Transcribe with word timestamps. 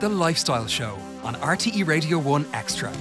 The 0.00 0.08
Lifestyle 0.08 0.66
Show 0.66 0.98
on 1.22 1.36
RTE 1.36 1.86
Radio 1.86 2.18
1 2.18 2.46
Extra. 2.52 2.92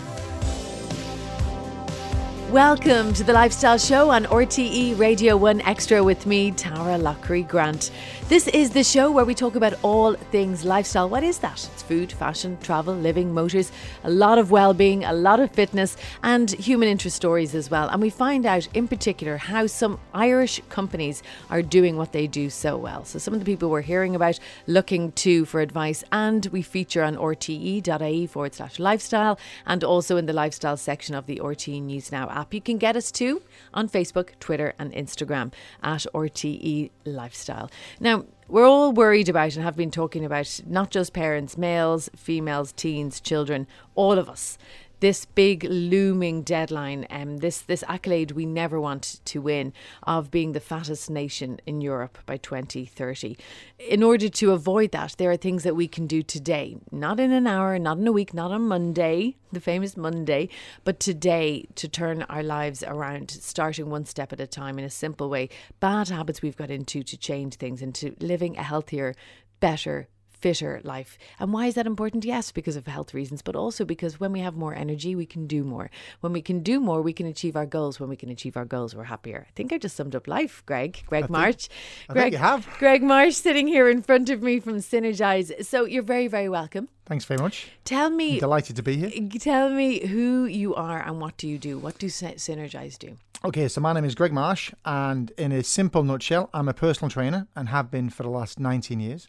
Welcome 2.54 3.14
to 3.14 3.24
the 3.24 3.34
Lifestyle 3.34 3.80
Show 3.80 4.12
on 4.12 4.26
RTE 4.26 5.00
Radio 5.00 5.36
1 5.36 5.62
Extra 5.62 6.04
with 6.04 6.28
me, 6.28 6.52
Tara 6.52 7.00
Lockery 7.00 7.42
Grant. 7.42 7.90
This 8.30 8.48
is 8.48 8.70
the 8.70 8.84
show 8.84 9.10
where 9.10 9.26
we 9.26 9.34
talk 9.34 9.56
about 9.56 9.74
all 9.82 10.14
things 10.14 10.64
lifestyle. 10.64 11.10
What 11.10 11.24
is 11.24 11.40
that? 11.40 11.68
It's 11.74 11.82
food, 11.82 12.12
fashion, 12.12 12.60
travel, 12.62 12.94
living, 12.94 13.34
motors, 13.34 13.72
a 14.04 14.10
lot 14.12 14.38
of 14.38 14.52
well 14.52 14.76
being, 14.76 15.04
a 15.04 15.14
lot 15.14 15.40
of 15.40 15.50
fitness, 15.50 15.98
and 16.22 16.52
human 16.52 16.88
interest 16.88 17.16
stories 17.16 17.56
as 17.56 17.72
well. 17.72 17.90
And 17.90 18.00
we 18.00 18.12
find 18.12 18.46
out 18.46 18.68
in 18.76 18.88
particular 18.88 19.38
how 19.38 19.66
some 19.66 20.00
Irish 20.14 20.62
companies 20.70 21.24
are 21.50 21.64
doing 21.64 21.98
what 21.98 22.12
they 22.12 22.28
do 22.28 22.52
so 22.52 22.78
well. 22.78 23.04
So, 23.04 23.18
some 23.18 23.34
of 23.34 23.40
the 23.40 23.48
people 23.48 23.72
we're 23.72 23.82
hearing 23.82 24.16
about 24.16 24.40
looking 24.68 25.12
to 25.14 25.46
for 25.46 25.60
advice, 25.60 26.04
and 26.12 26.46
we 26.48 26.62
feature 26.62 27.02
on 27.02 27.16
rte.ie 27.16 28.28
forward 28.28 28.54
slash 28.54 28.78
lifestyle 28.78 29.40
and 29.66 29.84
also 29.84 30.18
in 30.18 30.28
the 30.28 30.34
lifestyle 30.34 30.78
section 30.78 31.16
of 31.16 31.26
the 31.26 31.38
RTE 31.44 31.82
News 31.82 32.12
Now 32.12 32.30
app. 32.30 32.43
You 32.52 32.62
can 32.62 32.78
get 32.78 32.96
us 32.96 33.12
too 33.12 33.42
on 33.74 33.88
Facebook, 33.88 34.30
Twitter, 34.40 34.74
and 34.80 34.92
Instagram 34.94 35.54
at 35.84 36.06
RTE 36.14 36.90
Lifestyle. 37.06 37.70
Now, 38.00 38.26
we're 38.48 38.66
all 38.66 38.92
worried 38.92 39.30
about 39.30 39.56
and 39.56 39.64
have 39.64 39.76
been 39.76 39.92
talking 39.92 40.26
about 40.26 40.62
not 40.66 40.92
just 40.92 41.14
parents, 41.14 41.58
males, 41.58 42.10
females, 42.16 42.72
teens, 42.74 43.22
children, 43.22 43.68
all 43.96 44.18
of 44.20 44.30
us 44.30 44.58
this 45.04 45.26
big 45.26 45.66
looming 45.66 46.44
deadline, 46.44 47.06
um, 47.10 47.36
this 47.40 47.60
this 47.60 47.84
accolade 47.90 48.32
we 48.32 48.46
never 48.46 48.80
want 48.80 49.20
to 49.26 49.42
win 49.42 49.74
of 50.04 50.32
being 50.32 50.54
the 50.54 50.62
fattest 50.62 51.10
nation 51.10 51.60
in 51.66 51.82
Europe 51.82 52.18
by 52.26 52.38
2030. 52.38 53.36
In 53.80 54.02
order 54.02 54.30
to 54.30 54.52
avoid 54.52 54.94
that, 54.94 55.16
there 55.18 55.30
are 55.30 55.36
things 55.36 55.64
that 55.64 55.76
we 55.76 55.90
can 55.90 56.08
do 56.08 56.24
today, 56.24 56.78
not 56.90 57.20
in 57.20 57.34
an 57.34 57.48
hour, 57.48 57.78
not 57.78 57.98
in 57.98 58.08
a 58.08 58.14
week, 58.14 58.34
not 58.34 58.52
on 58.52 58.62
Monday, 58.62 59.36
the 59.52 59.60
famous 59.60 59.98
Monday, 59.98 60.48
but 60.86 61.02
today 61.02 61.66
to 61.76 61.90
turn 61.90 62.22
our 62.30 62.42
lives 62.42 62.82
around, 62.82 63.30
starting 63.30 63.90
one 63.90 64.06
step 64.06 64.32
at 64.32 64.40
a 64.40 64.48
time 64.48 64.80
in 64.80 64.86
a 64.86 64.90
simple 64.90 65.30
way. 65.30 65.50
Bad 65.82 66.08
habits 66.08 66.42
we've 66.42 66.56
got 66.56 66.72
into 66.72 67.04
to 67.04 67.18
change 67.18 67.56
things 67.56 67.82
into 67.82 68.16
living 68.22 68.56
a 68.56 68.64
healthier, 68.64 69.16
better, 69.60 70.08
fitter 70.44 70.82
life. 70.84 71.18
And 71.40 71.54
why 71.54 71.68
is 71.68 71.76
that 71.76 71.88
important? 71.88 72.26
Yes, 72.26 72.52
because 72.52 72.76
of 72.76 72.86
health 72.86 73.14
reasons, 73.14 73.42
but 73.42 73.56
also 73.56 73.86
because 73.86 74.20
when 74.20 74.34
we 74.34 74.42
have 74.42 74.58
more 74.58 74.76
energy, 74.76 75.16
we 75.16 75.26
can 75.26 75.48
do 75.48 75.64
more. 75.64 75.90
When 76.20 76.34
we 76.34 76.42
can 76.42 76.60
do 76.62 76.82
more, 76.82 77.02
we 77.02 77.14
can 77.14 77.26
achieve 77.26 77.56
our 77.56 77.66
goals. 77.66 77.98
When 77.98 78.10
we 78.10 78.18
can 78.18 78.30
achieve 78.30 78.58
our 78.58 78.66
goals, 78.66 78.94
we're 78.94 79.06
happier. 79.06 79.46
I 79.48 79.52
think 79.56 79.72
I 79.72 79.78
just 79.78 79.96
summed 79.96 80.16
up 80.16 80.28
life, 80.28 80.62
Greg. 80.66 81.02
Greg 81.08 81.24
I 81.24 81.28
March. 81.28 81.68
Think, 81.68 82.10
Greg, 82.10 82.24
think 82.24 82.34
you 82.34 82.40
have. 82.40 82.68
Greg 82.78 83.02
Marsh 83.04 83.36
sitting 83.36 83.68
here 83.68 83.88
in 83.88 84.02
front 84.02 84.30
of 84.30 84.44
me 84.44 84.60
from 84.60 84.80
Synergize. 84.80 85.66
So 85.66 85.86
you're 85.86 86.04
very, 86.04 86.28
very 86.28 86.50
welcome. 86.50 86.90
Thanks 87.06 87.24
very 87.24 87.40
much. 87.40 87.70
Tell 87.86 88.10
me. 88.10 88.34
I'm 88.34 88.40
delighted 88.40 88.76
to 88.76 88.84
be 88.84 88.98
here. 88.98 89.30
Tell 89.40 89.70
me 89.70 90.06
who 90.08 90.44
you 90.44 90.76
are 90.76 91.00
and 91.02 91.22
what 91.22 91.38
do 91.38 91.48
you 91.48 91.58
do? 91.58 91.78
What 91.78 91.98
do 92.00 92.08
Synergize 92.08 93.00
do? 93.00 93.16
Okay, 93.46 93.68
so 93.68 93.82
my 93.82 93.92
name 93.92 94.06
is 94.06 94.16
Greg 94.16 94.32
Marsh, 94.32 94.72
and 94.86 95.30
in 95.38 95.52
a 95.52 95.64
simple 95.64 96.02
nutshell, 96.02 96.50
I'm 96.54 96.70
a 96.70 96.74
personal 96.74 97.10
trainer 97.10 97.46
and 97.58 97.68
have 97.68 97.92
been 97.92 98.10
for 98.10 98.24
the 98.24 98.30
last 98.30 98.58
19 98.58 99.02
years. 99.02 99.28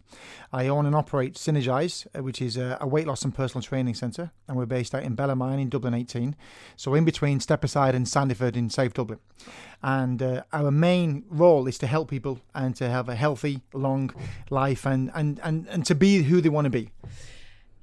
I 0.53 0.69
own 0.69 0.87
and 0.87 0.95
operate 0.95 1.35
Synergize, 1.35 2.07
uh, 2.17 2.23
which 2.23 2.41
is 2.41 2.57
a, 2.57 2.79
weight 2.83 3.09
loss 3.09 3.25
and 3.25 3.35
personal 3.35 3.61
training 3.61 3.95
centre, 3.95 4.31
and 4.47 4.57
we're 4.57 4.67
based 4.67 4.95
out 4.95 5.03
in 5.03 5.17
Bellarmine 5.17 5.59
in 5.59 5.69
Dublin 5.69 5.95
18, 5.95 6.37
so 6.77 6.95
in 6.95 7.05
between 7.05 7.41
Stepaside 7.41 7.95
and 7.95 8.07
Sandyford 8.07 8.55
in 8.55 8.71
South 8.71 8.95
Dublin. 8.95 9.19
And 9.83 10.23
uh, 10.23 10.45
our 10.53 10.71
main 10.71 11.25
role 11.29 11.67
is 11.67 11.77
to 11.79 11.89
help 11.89 12.09
people 12.09 12.39
and 12.55 12.77
to 12.77 12.89
have 12.89 13.09
a 13.09 13.17
healthy, 13.17 13.63
long 13.73 14.15
life 14.49 14.87
and, 14.87 15.11
and, 15.17 15.41
and, 15.43 15.67
and 15.67 15.85
to 15.87 15.95
be 15.97 16.23
who 16.23 16.41
they 16.41 16.51
want 16.51 16.67
to 16.67 16.71
be. 16.71 16.93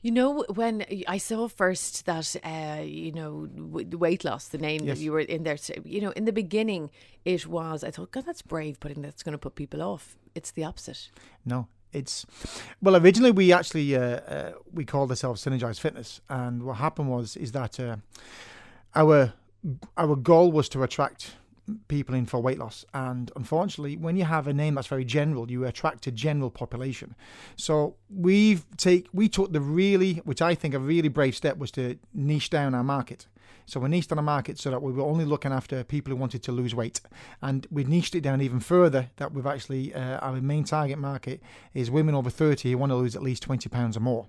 You 0.01 0.11
know, 0.11 0.43
when 0.53 0.83
I 1.07 1.19
saw 1.19 1.47
first 1.47 2.05
that, 2.07 2.35
uh, 2.43 2.81
you 2.81 3.11
know, 3.11 3.47
weight 3.53 4.23
loss, 4.23 4.47
the 4.47 4.57
name 4.57 4.83
yes. 4.83 4.97
that 4.97 5.03
you 5.03 5.11
were 5.11 5.19
in 5.19 5.43
there, 5.43 5.57
you 5.85 6.01
know, 6.01 6.09
in 6.11 6.25
the 6.25 6.33
beginning, 6.33 6.89
it 7.23 7.45
was, 7.45 7.83
I 7.83 7.91
thought, 7.91 8.11
God, 8.11 8.25
that's 8.25 8.41
brave, 8.41 8.79
putting 8.79 9.03
that's 9.03 9.21
going 9.21 9.33
to 9.33 9.37
put 9.37 9.53
people 9.53 9.83
off. 9.83 10.17
It's 10.33 10.51
the 10.51 10.63
opposite. 10.63 11.09
No, 11.45 11.67
it's 11.93 12.25
well 12.81 12.95
originally 12.95 13.31
we 13.31 13.51
actually 13.51 13.95
uh, 13.95 13.99
uh, 13.99 14.51
we 14.71 14.85
called 14.85 15.09
ourselves 15.09 15.43
synergize 15.43 15.79
fitness 15.79 16.21
and 16.29 16.63
what 16.63 16.77
happened 16.77 17.09
was 17.09 17.35
is 17.35 17.51
that 17.51 17.79
uh, 17.79 17.97
our 18.95 19.33
our 19.97 20.15
goal 20.15 20.51
was 20.51 20.69
to 20.69 20.83
attract 20.83 21.35
people 21.87 22.15
in 22.15 22.25
for 22.25 22.39
weight 22.41 22.59
loss. 22.59 22.85
And 22.93 23.31
unfortunately, 23.35 23.97
when 23.97 24.15
you 24.15 24.25
have 24.25 24.47
a 24.47 24.53
name 24.53 24.75
that's 24.75 24.87
very 24.87 25.05
general, 25.05 25.51
you 25.51 25.65
attract 25.65 26.07
a 26.07 26.11
general 26.11 26.49
population. 26.49 27.15
So 27.55 27.95
we've 28.09 28.65
take 28.77 29.07
we 29.13 29.29
took 29.29 29.51
the 29.53 29.61
really, 29.61 30.15
which 30.25 30.41
I 30.41 30.55
think 30.55 30.73
a 30.73 30.79
really 30.79 31.09
brave 31.09 31.35
step 31.35 31.57
was 31.57 31.71
to 31.71 31.97
niche 32.13 32.49
down 32.49 32.75
our 32.75 32.83
market. 32.83 33.27
So 33.65 33.79
we 33.79 33.89
niched 33.89 34.11
on 34.11 34.17
a 34.17 34.23
market 34.23 34.59
so 34.59 34.69
that 34.71 34.81
we 34.81 34.91
were 34.91 35.03
only 35.03 35.23
looking 35.23 35.53
after 35.53 35.83
people 35.83 36.11
who 36.11 36.17
wanted 36.17 36.43
to 36.43 36.51
lose 36.51 36.75
weight, 36.75 36.99
and 37.41 37.67
we 37.71 37.83
niched 37.83 38.15
it 38.15 38.21
down 38.21 38.41
even 38.41 38.59
further. 38.59 39.09
That 39.15 39.33
we've 39.33 39.45
actually 39.45 39.93
uh, 39.93 40.17
our 40.17 40.41
main 40.41 40.63
target 40.63 40.97
market 40.97 41.41
is 41.73 41.89
women 41.89 42.15
over 42.15 42.29
thirty 42.29 42.71
who 42.71 42.77
want 42.77 42.91
to 42.91 42.95
lose 42.95 43.15
at 43.15 43.23
least 43.23 43.43
twenty 43.43 43.69
pounds 43.69 43.95
or 43.95 44.01
more. 44.01 44.27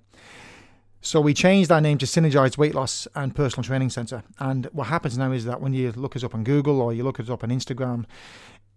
So 1.04 1.20
we 1.20 1.34
changed 1.34 1.72
our 1.72 1.80
name 1.80 1.98
to 1.98 2.06
Synergized 2.06 2.56
Weight 2.56 2.76
Loss 2.76 3.08
and 3.16 3.34
Personal 3.34 3.64
Training 3.64 3.90
Center. 3.90 4.22
And 4.38 4.66
what 4.66 4.86
happens 4.86 5.18
now 5.18 5.32
is 5.32 5.44
that 5.46 5.60
when 5.60 5.74
you 5.74 5.90
look 5.90 6.14
us 6.14 6.22
up 6.22 6.32
on 6.32 6.44
Google 6.44 6.80
or 6.80 6.92
you 6.92 7.02
look 7.02 7.18
us 7.18 7.28
up 7.28 7.42
on 7.42 7.50
Instagram, 7.50 8.04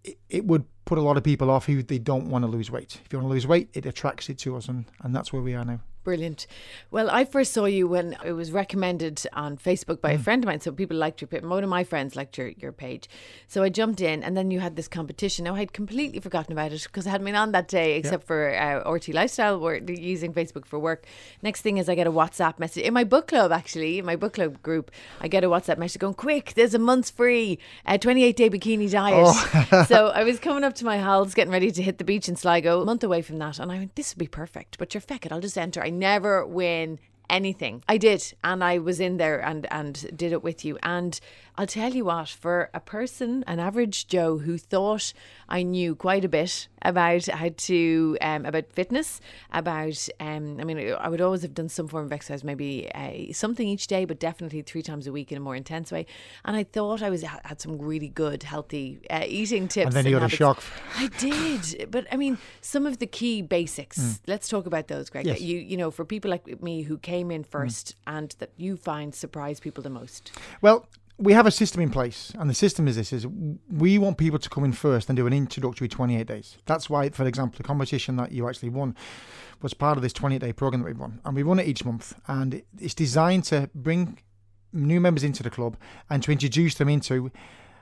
it, 0.04 0.18
it 0.28 0.46
would 0.46 0.66
put 0.86 0.98
a 0.98 1.02
lot 1.02 1.18
of 1.18 1.24
people 1.24 1.50
off 1.50 1.66
who 1.66 1.84
they 1.84 2.00
don't 2.00 2.30
want 2.30 2.44
to 2.44 2.48
lose 2.48 2.72
weight. 2.72 3.00
If 3.06 3.12
you 3.12 3.20
want 3.20 3.30
to 3.30 3.34
lose 3.34 3.48
weight, 3.48 3.70
it 3.74 3.86
attracts 3.86 4.30
it 4.30 4.38
to 4.40 4.56
us, 4.56 4.68
and, 4.68 4.86
and 5.02 5.16
that's 5.16 5.34
where 5.34 5.42
we 5.42 5.54
are 5.54 5.66
now. 5.66 5.80
Brilliant. 6.06 6.46
Well, 6.92 7.10
I 7.10 7.26
first 7.26 7.52
saw 7.52 7.66
you 7.66 7.88
when 7.88 8.16
it 8.24 8.34
was 8.34 8.52
recommended 8.52 9.26
on 9.34 9.58
Facebook 9.58 10.02
by 10.02 10.12
mm. 10.12 10.18
a 10.18 10.20
friend 10.20 10.44
of 10.44 10.48
mine. 10.48 10.60
So 10.60 10.72
people 10.72 10.96
liked 10.96 11.20
your 11.20 11.28
page. 11.28 11.42
One 11.42 11.64
of 11.64 11.70
my 11.70 11.84
friends 11.84 12.16
liked 12.16 12.38
your, 12.38 12.50
your 12.50 12.72
page. 12.72 13.10
So 13.48 13.64
I 13.64 13.70
jumped 13.70 14.02
in 14.02 14.22
and 14.22 14.38
then 14.38 14.52
you 14.52 14.60
had 14.60 14.76
this 14.76 14.88
competition. 14.88 15.46
Now, 15.46 15.56
I 15.56 15.60
had 15.60 15.74
completely 15.74 16.20
forgotten 16.20 16.52
about 16.52 16.72
it 16.74 16.84
because 16.84 17.08
I 17.08 17.10
hadn't 17.10 17.26
been 17.26 17.36
on 17.36 17.54
that 17.54 17.68
day 17.68 17.98
except 17.98 18.28
for 18.28 18.54
uh, 18.56 18.88
RTE 18.88 19.16
Lifestyle. 19.16 19.60
We're 19.60 19.78
using 19.78 20.32
Facebook 20.32 20.68
for 20.68 20.78
work. 20.78 21.08
Next 21.42 21.64
thing 21.64 21.80
is 21.80 21.90
I 21.90 21.96
get 21.96 22.06
a 22.06 22.12
WhatsApp 22.12 22.60
message. 22.60 22.84
In 22.84 22.94
my 22.94 23.04
book 23.04 23.28
club, 23.28 23.52
actually, 23.52 23.98
in 23.98 24.06
my 24.06 24.16
book 24.16 24.34
club 24.34 24.62
group, 24.62 24.92
I 25.22 25.28
get 25.28 25.44
a 25.44 25.48
WhatsApp 25.48 25.80
message 25.80 26.00
going, 26.00 26.14
quick, 26.14 26.54
there's 26.54 26.76
a 26.76 26.80
month's 26.80 27.10
free, 27.10 27.58
a 27.84 27.98
28 27.98 28.38
day 28.38 28.50
bikini 28.52 28.92
diet. 28.92 29.26
Oh. 29.26 29.86
so 29.88 30.10
I 30.10 30.24
was 30.24 30.38
coming 30.38 30.64
up 30.64 30.75
to 30.78 30.86
my 30.86 31.00
house, 31.00 31.34
getting 31.34 31.54
ready 31.54 31.72
to 31.72 31.82
hit 31.82 31.98
the 31.98 32.04
beach 32.04 32.30
in 32.30 32.36
Sligo, 32.36 32.82
a 32.82 32.86
month 32.86 33.04
away 33.04 33.22
from 33.22 33.40
that. 33.40 33.60
And 33.60 33.72
I 33.72 33.78
went, 33.78 33.96
this 33.96 34.14
would 34.14 34.20
be 34.20 34.28
perfect. 34.28 34.78
But 34.78 34.94
you're 34.94 35.02
feck 35.02 35.26
it, 35.26 35.32
I'll 35.32 35.42
just 35.42 35.58
enter. 35.58 35.84
I 35.84 35.90
never 35.90 36.46
win 36.46 37.00
anything. 37.30 37.84
I 37.88 37.98
did, 37.98 38.34
and 38.44 38.64
I 38.64 38.78
was 38.78 39.00
in 39.00 39.18
there 39.18 39.40
and 39.40 39.68
and 39.72 40.18
did 40.18 40.32
it 40.32 40.44
with 40.44 40.64
you. 40.66 40.78
And 40.84 41.20
I'll 41.58 41.68
tell 41.68 41.94
you 41.94 42.06
what, 42.06 42.28
for 42.30 42.70
a 42.74 42.82
person, 42.82 43.44
an 43.48 43.60
average 43.60 44.08
Joe 44.08 44.40
who 44.40 44.58
thought 44.58 45.14
I 45.48 45.64
knew 45.64 45.96
quite 45.96 46.26
a 46.26 46.30
bit 46.30 46.68
about 46.82 47.26
how 47.28 47.50
to 47.56 48.18
um, 48.20 48.46
about 48.46 48.72
fitness, 48.74 49.22
about 49.52 50.08
um, 50.20 50.60
I 50.60 50.66
mean, 50.66 50.94
I 50.94 51.08
would 51.08 51.22
always 51.22 51.44
have 51.44 51.54
done 51.54 51.70
some 51.70 51.88
form 51.88 52.06
of 52.06 52.12
exercise, 52.12 52.44
maybe 52.44 52.92
uh, 52.94 53.32
something 53.32 53.68
each 53.68 53.88
day, 53.88 54.04
but 54.04 54.20
definitely 54.20 54.64
three 54.64 54.82
times 54.82 55.08
a 55.08 55.14
week 55.14 55.32
in 55.32 55.38
a 55.38 55.42
more 55.42 55.56
intense 55.56 55.92
way. 55.92 56.06
And 56.44 56.58
I 56.58 56.64
thought 56.64 57.02
I 57.02 57.10
was 57.10 57.22
had 57.22 57.62
some 57.62 57.78
really 57.80 58.10
good, 58.10 58.44
healthy 58.44 59.00
uh, 59.10 59.24
eating 59.26 59.70
tips. 59.70 59.88
And 59.88 59.96
then 59.96 60.06
you 60.06 60.12
got 60.12 60.24
habits. 60.24 60.34
a 60.34 60.38
shock. 60.38 60.64
I 60.98 61.08
did, 61.18 61.90
but 61.90 62.06
I 62.12 62.18
mean, 62.18 62.38
some 62.60 62.86
of 62.86 63.00
the 63.00 63.08
key 63.08 63.42
basics. 63.42 63.98
Mm. 63.98 64.20
Let's 64.28 64.50
talk 64.50 64.66
about 64.66 64.90
those, 64.90 65.10
Greg. 65.10 65.26
Yes. 65.26 65.40
You 65.40 65.58
you 65.58 65.78
know, 65.78 65.90
for 65.90 66.04
people 66.04 66.30
like 66.30 66.62
me 66.62 66.82
who 66.82 66.98
came 66.98 67.32
in 67.32 67.44
first 67.46 67.96
mm. 67.96 68.18
and 68.18 68.36
that 68.40 68.52
you 68.58 68.76
find 68.76 69.16
surprise 69.16 69.62
people 69.62 69.82
the 69.82 69.90
most. 69.90 70.34
Well, 70.62 70.88
we 71.18 71.34
have 71.34 71.46
a 71.46 71.52
system 71.52 71.82
in 71.82 71.90
place, 71.90 72.34
and 72.38 72.50
the 72.50 72.54
system 72.54 72.88
is 72.88 72.96
this: 72.96 73.14
is 73.14 73.26
we 73.70 73.98
want 73.98 74.18
people 74.18 74.40
to 74.40 74.50
come 74.50 74.64
in 74.64 74.74
first 74.74 75.10
and 75.10 75.16
do 75.16 75.28
an 75.28 75.34
introductory 75.34 75.88
28 75.88 76.28
days. 76.28 76.58
That's 76.66 76.90
why, 76.90 77.10
for 77.10 77.26
example, 77.26 77.58
the 77.58 77.64
competition 77.64 78.16
that 78.18 78.32
you 78.32 78.48
actually 78.48 78.70
won 78.70 78.96
was 79.62 79.74
part 79.74 79.98
of 79.98 80.04
this 80.04 80.14
28-day 80.14 80.54
program 80.54 80.82
that 80.82 80.88
we 80.88 80.94
run, 80.94 81.22
and 81.24 81.36
we 81.36 81.44
run 81.44 81.60
it 81.60 81.68
each 81.68 81.86
month, 81.86 82.14
and 82.28 82.62
it's 82.80 82.94
designed 82.94 83.46
to 83.46 83.70
bring 83.74 84.20
new 84.74 85.00
members 85.00 85.24
into 85.24 85.42
the 85.42 85.50
club 85.50 85.78
and 86.10 86.22
to 86.24 86.32
introduce 86.32 86.76
them 86.76 86.90
into 86.90 87.32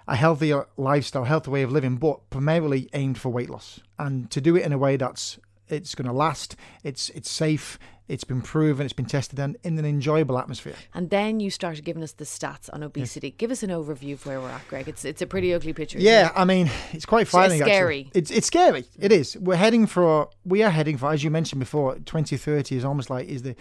a 0.08 0.16
healthier 0.16 0.68
lifestyle, 0.78 1.24
healthy 1.24 1.50
way 1.50 1.64
of 1.64 1.72
living, 1.72 1.96
but 1.96 2.30
primarily 2.30 2.90
aimed 2.94 3.18
for 3.18 3.30
weight 3.30 3.50
loss, 3.50 3.80
and 3.98 4.30
to 4.30 4.40
do 4.40 4.56
it 4.56 4.64
in 4.64 4.72
a 4.72 4.78
way 4.78 4.96
that's 4.96 5.40
it's 5.74 5.96
going 5.96 6.08
to 6.08 6.14
last. 6.14 6.56
It's 6.84 7.10
it's 7.10 7.30
safe. 7.30 7.80
It's 8.10 8.26
been 8.26 8.42
proven. 8.42 8.86
It's 8.86 8.94
been 8.94 9.06
tested 9.06 9.40
and 9.40 9.56
in 9.64 9.80
an 9.80 9.86
enjoyable 9.86 10.38
atmosphere. 10.38 10.76
And 10.94 11.10
then 11.10 11.40
you 11.40 11.50
started 11.50 11.86
giving 11.86 12.04
us 12.04 12.12
the 12.12 12.26
stats 12.26 12.70
on 12.74 12.84
obesity. 12.84 13.30
Yes. 13.30 13.36
Give 13.38 13.50
us 13.50 13.64
an 13.64 13.70
overview 13.70 14.14
of 14.14 14.26
where 14.26 14.42
we're 14.42 14.50
at, 14.50 14.68
Greg. 14.68 14.90
It's 14.90 15.06
it's 15.06 15.22
a 15.22 15.26
pretty 15.26 15.54
ugly 15.54 15.72
picture. 15.72 16.00
Yeah, 16.00 16.32
I 16.36 16.44
mean, 16.44 16.70
it's 16.92 17.06
quite 17.06 17.28
frightening. 17.30 17.62
It's 17.62 17.68
scary. 17.68 18.06
Actually. 18.08 18.20
It's 18.20 18.32
it's 18.32 18.48
scary. 18.48 18.86
It 19.00 19.14
is. 19.14 19.38
We're 19.38 19.56
heading 19.56 19.88
for. 19.88 20.30
We 20.44 20.64
are 20.64 20.70
heading 20.70 20.98
for, 20.98 21.12
as 21.14 21.24
you 21.24 21.32
mentioned 21.32 21.60
before, 21.60 21.96
2030 21.96 22.76
is 22.76 22.84
almost 22.84 23.10
like 23.10 23.28
is 23.30 23.44
the 23.44 23.56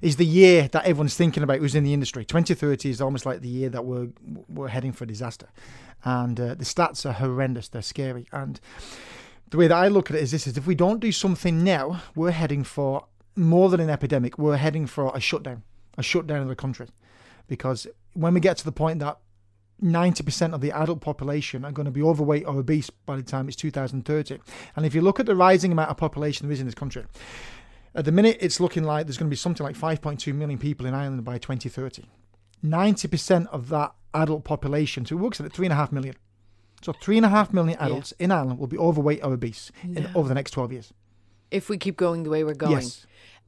is 0.00 0.16
the 0.16 0.26
year 0.26 0.68
that 0.68 0.84
everyone's 0.84 1.16
thinking 1.16 1.42
about 1.42 1.58
who's 1.58 1.74
in 1.74 1.82
the 1.82 1.92
industry. 1.92 2.24
2030 2.24 2.90
is 2.90 3.00
almost 3.00 3.26
like 3.26 3.40
the 3.40 3.48
year 3.48 3.68
that 3.68 3.84
we're 3.84 4.08
we're 4.48 4.68
heading 4.68 4.92
for 4.92 5.06
disaster, 5.06 5.48
and 6.04 6.38
uh, 6.38 6.54
the 6.54 6.64
stats 6.64 7.04
are 7.04 7.14
horrendous. 7.14 7.68
They're 7.68 7.82
scary 7.82 8.28
and 8.32 8.60
the 9.50 9.56
way 9.56 9.66
that 9.66 9.76
I 9.76 9.88
look 9.88 10.10
at 10.10 10.16
it 10.16 10.22
is 10.22 10.30
this: 10.30 10.46
is 10.46 10.56
if 10.56 10.66
we 10.66 10.74
don't 10.74 11.00
do 11.00 11.12
something 11.12 11.64
now, 11.64 12.02
we're 12.14 12.30
heading 12.30 12.64
for 12.64 13.06
more 13.36 13.68
than 13.68 13.80
an 13.80 13.90
epidemic, 13.90 14.38
we're 14.38 14.56
heading 14.56 14.86
for 14.86 15.12
a 15.14 15.20
shutdown, 15.20 15.62
a 15.96 16.02
shutdown 16.02 16.42
of 16.42 16.48
the 16.48 16.56
country, 16.56 16.88
because 17.46 17.86
when 18.14 18.34
we 18.34 18.40
get 18.40 18.56
to 18.58 18.64
the 18.64 18.72
point 18.72 18.98
that 18.98 19.18
90% 19.82 20.54
of 20.54 20.60
the 20.60 20.72
adult 20.72 21.00
population 21.00 21.64
are 21.64 21.70
going 21.70 21.84
to 21.84 21.92
be 21.92 22.02
overweight 22.02 22.44
or 22.46 22.56
obese 22.56 22.90
by 22.90 23.16
the 23.16 23.22
time 23.22 23.46
it's 23.46 23.56
2030. 23.56 24.38
And 24.74 24.84
if 24.84 24.94
you 24.94 25.00
look 25.00 25.20
at 25.20 25.26
the 25.26 25.36
rising 25.36 25.70
amount 25.70 25.90
of 25.90 25.96
population 25.96 26.46
there 26.46 26.52
is 26.52 26.60
in 26.60 26.66
this 26.66 26.74
country, 26.74 27.04
at 27.94 28.04
the 28.04 28.12
minute 28.12 28.38
it's 28.40 28.60
looking 28.60 28.82
like 28.82 29.06
there's 29.06 29.16
going 29.16 29.28
to 29.28 29.30
be 29.30 29.36
something 29.36 29.64
like 29.64 29.76
5.2 29.76 30.34
million 30.34 30.58
people 30.58 30.86
in 30.86 30.94
Ireland 30.94 31.24
by 31.24 31.38
2030. 31.38 32.04
90% 32.64 33.46
of 33.46 33.68
that 33.68 33.92
adult 34.14 34.42
population, 34.42 35.06
so 35.06 35.16
it 35.16 35.20
works 35.20 35.40
at 35.40 35.52
3.5 35.52 35.92
million. 35.92 36.16
So 36.82 36.92
3.5 36.92 37.52
million 37.52 37.78
adults 37.80 38.12
in 38.18 38.30
Ireland 38.30 38.58
will 38.58 38.66
be 38.68 38.78
overweight 38.78 39.20
or 39.24 39.32
obese 39.32 39.72
in, 39.82 40.08
over 40.14 40.28
the 40.28 40.34
next 40.34 40.52
12 40.52 40.72
years. 40.72 40.92
If 41.50 41.68
we 41.68 41.76
keep 41.78 41.96
going 41.96 42.22
the 42.22 42.30
way 42.30 42.44
we're 42.44 42.54
going, 42.54 42.72
Yes. 42.72 43.06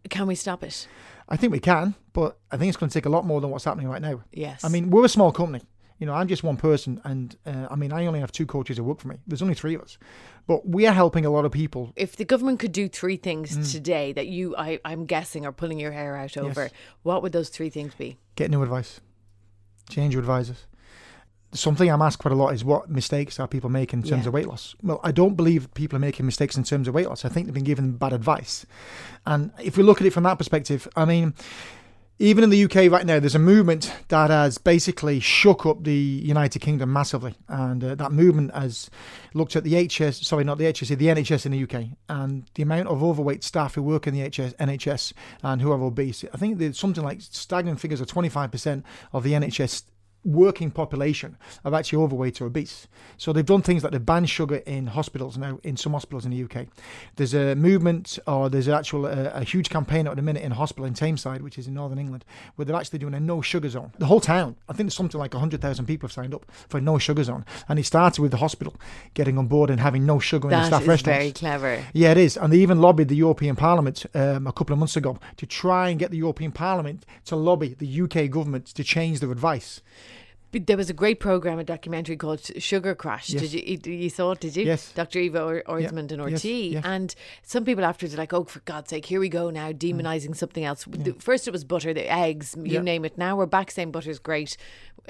can 0.08 0.26
we 0.26 0.34
stop 0.34 0.62
it? 0.64 0.88
I 1.28 1.36
think 1.36 1.52
we 1.52 1.60
can, 1.60 1.94
but 2.12 2.38
I 2.50 2.56
think 2.56 2.68
it's 2.70 2.76
going 2.76 2.90
to 2.90 2.94
take 2.94 3.06
a 3.06 3.10
lot 3.10 3.24
more 3.24 3.40
than 3.40 3.50
what's 3.50 3.64
happening 3.64 3.88
right 3.88 4.02
now. 4.02 4.22
Yes. 4.32 4.64
I 4.64 4.68
mean, 4.68 4.90
we're 4.90 5.04
a 5.04 5.08
small 5.08 5.30
company. 5.32 5.62
You 6.00 6.06
know, 6.06 6.14
I'm 6.14 6.26
just 6.28 6.42
one 6.42 6.56
person, 6.56 6.98
and 7.04 7.36
uh, 7.46 7.68
I 7.70 7.76
mean, 7.76 7.92
I 7.92 8.06
only 8.06 8.20
have 8.20 8.32
two 8.32 8.46
coaches 8.46 8.78
who 8.78 8.84
work 8.84 9.00
for 9.00 9.08
me. 9.08 9.16
There's 9.26 9.42
only 9.42 9.52
three 9.54 9.74
of 9.74 9.82
us, 9.82 9.98
but 10.46 10.66
we 10.66 10.86
are 10.86 10.94
helping 10.94 11.26
a 11.26 11.30
lot 11.30 11.44
of 11.44 11.52
people. 11.52 11.92
if 11.94 12.16
the 12.16 12.24
government 12.24 12.58
could 12.58 12.72
do 12.72 12.88
three 12.88 13.16
things 13.18 13.54
Mm. 13.56 13.70
today 13.70 14.12
that 14.14 14.26
you, 14.26 14.56
I, 14.56 14.80
I'm 14.82 15.04
guessing, 15.04 15.44
are 15.44 15.52
pulling 15.52 15.78
your 15.78 15.92
hair 15.92 16.16
out 16.16 16.38
over, 16.38 16.70
what 17.02 17.22
would 17.22 17.32
those 17.32 17.50
three 17.50 17.68
things 17.68 17.94
be? 17.94 18.16
Get 18.34 18.50
new 18.50 18.62
advice, 18.62 19.00
change 19.90 20.14
your 20.14 20.20
advisors. 20.20 20.64
Something 21.52 21.90
I'm 21.90 22.00
asked 22.02 22.20
quite 22.20 22.30
a 22.32 22.36
lot 22.36 22.54
is 22.54 22.64
what 22.64 22.88
mistakes 22.88 23.40
are 23.40 23.48
people 23.48 23.70
making 23.70 24.00
in 24.00 24.08
terms 24.08 24.22
Yeah. 24.22 24.28
of 24.28 24.34
weight 24.34 24.46
loss. 24.46 24.76
Well, 24.82 25.00
I 25.02 25.10
don't 25.10 25.34
believe 25.36 25.72
people 25.74 25.96
are 25.96 26.00
making 26.00 26.24
mistakes 26.24 26.56
in 26.56 26.62
terms 26.62 26.86
of 26.86 26.94
weight 26.94 27.08
loss. 27.08 27.24
I 27.24 27.28
think 27.28 27.46
they've 27.46 27.54
been 27.54 27.64
given 27.64 27.92
bad 27.96 28.12
advice, 28.12 28.66
and 29.26 29.50
if 29.62 29.76
we 29.76 29.82
look 29.82 30.00
at 30.00 30.06
it 30.06 30.12
from 30.12 30.22
that 30.24 30.38
perspective, 30.38 30.86
I 30.96 31.04
mean. 31.04 31.34
even 32.22 32.44
in 32.44 32.50
the 32.50 32.64
UK 32.64 32.90
right 32.92 33.06
now, 33.06 33.18
there's 33.18 33.34
a 33.34 33.38
movement 33.38 33.90
that 34.08 34.28
has 34.28 34.58
basically 34.58 35.20
shook 35.20 35.64
up 35.64 35.84
the 35.84 35.94
United 35.94 36.58
Kingdom 36.60 36.92
massively, 36.92 37.34
and 37.48 37.82
uh, 37.82 37.94
that 37.94 38.12
movement 38.12 38.54
has 38.54 38.90
looked 39.32 39.56
at 39.56 39.64
the 39.64 39.86
HS, 39.88 40.26
sorry, 40.26 40.44
not 40.44 40.58
the 40.58 40.66
HSE, 40.66 40.98
the 40.98 41.06
NHS 41.06 41.46
in 41.46 41.52
the 41.52 41.62
UK, 41.62 41.86
and 42.10 42.44
the 42.56 42.62
amount 42.62 42.88
of 42.88 43.02
overweight 43.02 43.42
staff 43.42 43.74
who 43.74 43.82
work 43.82 44.06
in 44.06 44.12
the 44.12 44.20
HS, 44.28 44.52
NHS 44.60 45.14
and 45.42 45.62
who 45.62 45.72
are 45.72 45.80
obese. 45.82 46.22
I 46.34 46.36
think 46.36 46.58
there's 46.58 46.78
something 46.78 47.02
like 47.02 47.22
staggering 47.22 47.76
figures 47.76 48.02
of 48.02 48.06
25% 48.08 48.82
of 49.14 49.22
the 49.24 49.32
NHS 49.32 49.84
working 50.24 50.70
population 50.70 51.36
are 51.64 51.74
actually 51.74 52.02
overweight 52.02 52.40
or 52.40 52.46
obese. 52.46 52.86
So 53.16 53.32
they've 53.32 53.44
done 53.44 53.62
things 53.62 53.82
like 53.82 53.92
they've 53.92 54.04
banned 54.04 54.28
sugar 54.28 54.56
in 54.66 54.88
hospitals 54.88 55.38
now, 55.38 55.58
in 55.62 55.76
some 55.76 55.92
hospitals 55.92 56.24
in 56.24 56.30
the 56.30 56.44
UK. 56.44 56.66
There's 57.16 57.34
a 57.34 57.54
movement, 57.54 58.18
or 58.26 58.48
there's 58.48 58.68
an 58.68 58.74
actual 58.74 59.06
uh, 59.06 59.30
a 59.34 59.44
huge 59.44 59.70
campaign 59.70 60.06
at 60.06 60.16
the 60.16 60.22
minute 60.22 60.42
in 60.42 60.52
a 60.52 60.54
hospital 60.54 60.84
in 60.84 60.94
Tameside, 60.94 61.40
which 61.40 61.58
is 61.58 61.66
in 61.66 61.74
northern 61.74 61.98
England, 61.98 62.24
where 62.56 62.64
they're 62.66 62.76
actually 62.76 62.98
doing 62.98 63.14
a 63.14 63.20
no 63.20 63.40
sugar 63.40 63.68
zone. 63.68 63.92
The 63.98 64.06
whole 64.06 64.20
town, 64.20 64.56
I 64.68 64.72
think 64.72 64.86
there's 64.86 64.94
something 64.94 65.18
like 65.18 65.32
100,000 65.34 65.86
people 65.86 66.08
have 66.08 66.12
signed 66.12 66.34
up 66.34 66.46
for 66.68 66.78
a 66.78 66.80
no 66.80 66.98
sugar 66.98 67.24
zone. 67.24 67.44
And 67.68 67.78
it 67.78 67.86
started 67.86 68.20
with 68.20 68.30
the 68.30 68.36
hospital 68.38 68.74
getting 69.14 69.38
on 69.38 69.46
board 69.46 69.70
and 69.70 69.80
having 69.80 70.04
no 70.06 70.18
sugar 70.18 70.48
in 70.48 70.50
the 70.50 70.56
That 70.56 70.66
staff 70.66 70.82
is 70.82 70.88
restaurants. 70.88 71.18
very 71.18 71.32
clever. 71.32 71.84
Yeah, 71.92 72.10
it 72.12 72.18
is. 72.18 72.36
And 72.36 72.52
they 72.52 72.58
even 72.58 72.80
lobbied 72.80 73.08
the 73.08 73.16
European 73.16 73.56
Parliament 73.56 74.04
um, 74.14 74.46
a 74.46 74.52
couple 74.52 74.72
of 74.72 74.78
months 74.78 74.96
ago 74.96 75.18
to 75.36 75.46
try 75.46 75.88
and 75.88 75.98
get 75.98 76.10
the 76.10 76.18
European 76.18 76.52
Parliament 76.52 77.06
to 77.26 77.36
lobby 77.36 77.74
the 77.78 78.02
UK 78.02 78.30
government 78.30 78.66
to 78.66 78.84
change 78.84 79.20
their 79.20 79.32
advice. 79.32 79.80
But 80.52 80.66
There 80.66 80.76
was 80.76 80.90
a 80.90 80.94
great 80.94 81.20
program, 81.20 81.58
a 81.58 81.64
documentary 81.64 82.16
called 82.16 82.40
Sugar 82.58 82.94
Crash. 82.94 83.30
Yes. 83.30 83.42
Did 83.50 83.86
you 83.86 83.92
you- 83.92 84.10
saw 84.10 84.32
it? 84.32 84.40
Did 84.40 84.56
you? 84.56 84.64
Yes. 84.64 84.92
Dr. 84.92 85.20
Eva 85.20 85.42
or- 85.44 85.62
Orsmond 85.68 86.10
and 86.12 86.20
Ortiz. 86.20 86.44
yes. 86.72 86.84
And 86.84 87.14
some 87.42 87.64
people 87.64 87.84
afterwards 87.84 88.14
are 88.14 88.18
like, 88.18 88.32
"Oh, 88.32 88.44
for 88.44 88.60
God's 88.60 88.90
sake, 88.90 89.06
here 89.06 89.20
we 89.20 89.28
go 89.28 89.50
now, 89.50 89.70
demonizing 89.72 90.34
something 90.36 90.64
else." 90.64 90.84
The- 90.88 91.14
First 91.18 91.46
it 91.46 91.52
was 91.52 91.64
butter, 91.64 91.94
the 91.94 92.10
eggs, 92.12 92.56
you 92.58 92.74
Yeah. 92.74 92.80
name 92.80 93.04
it. 93.04 93.16
Now 93.16 93.36
we're 93.36 93.46
back 93.46 93.70
saying 93.70 93.92
butter's 93.92 94.18
great, 94.18 94.56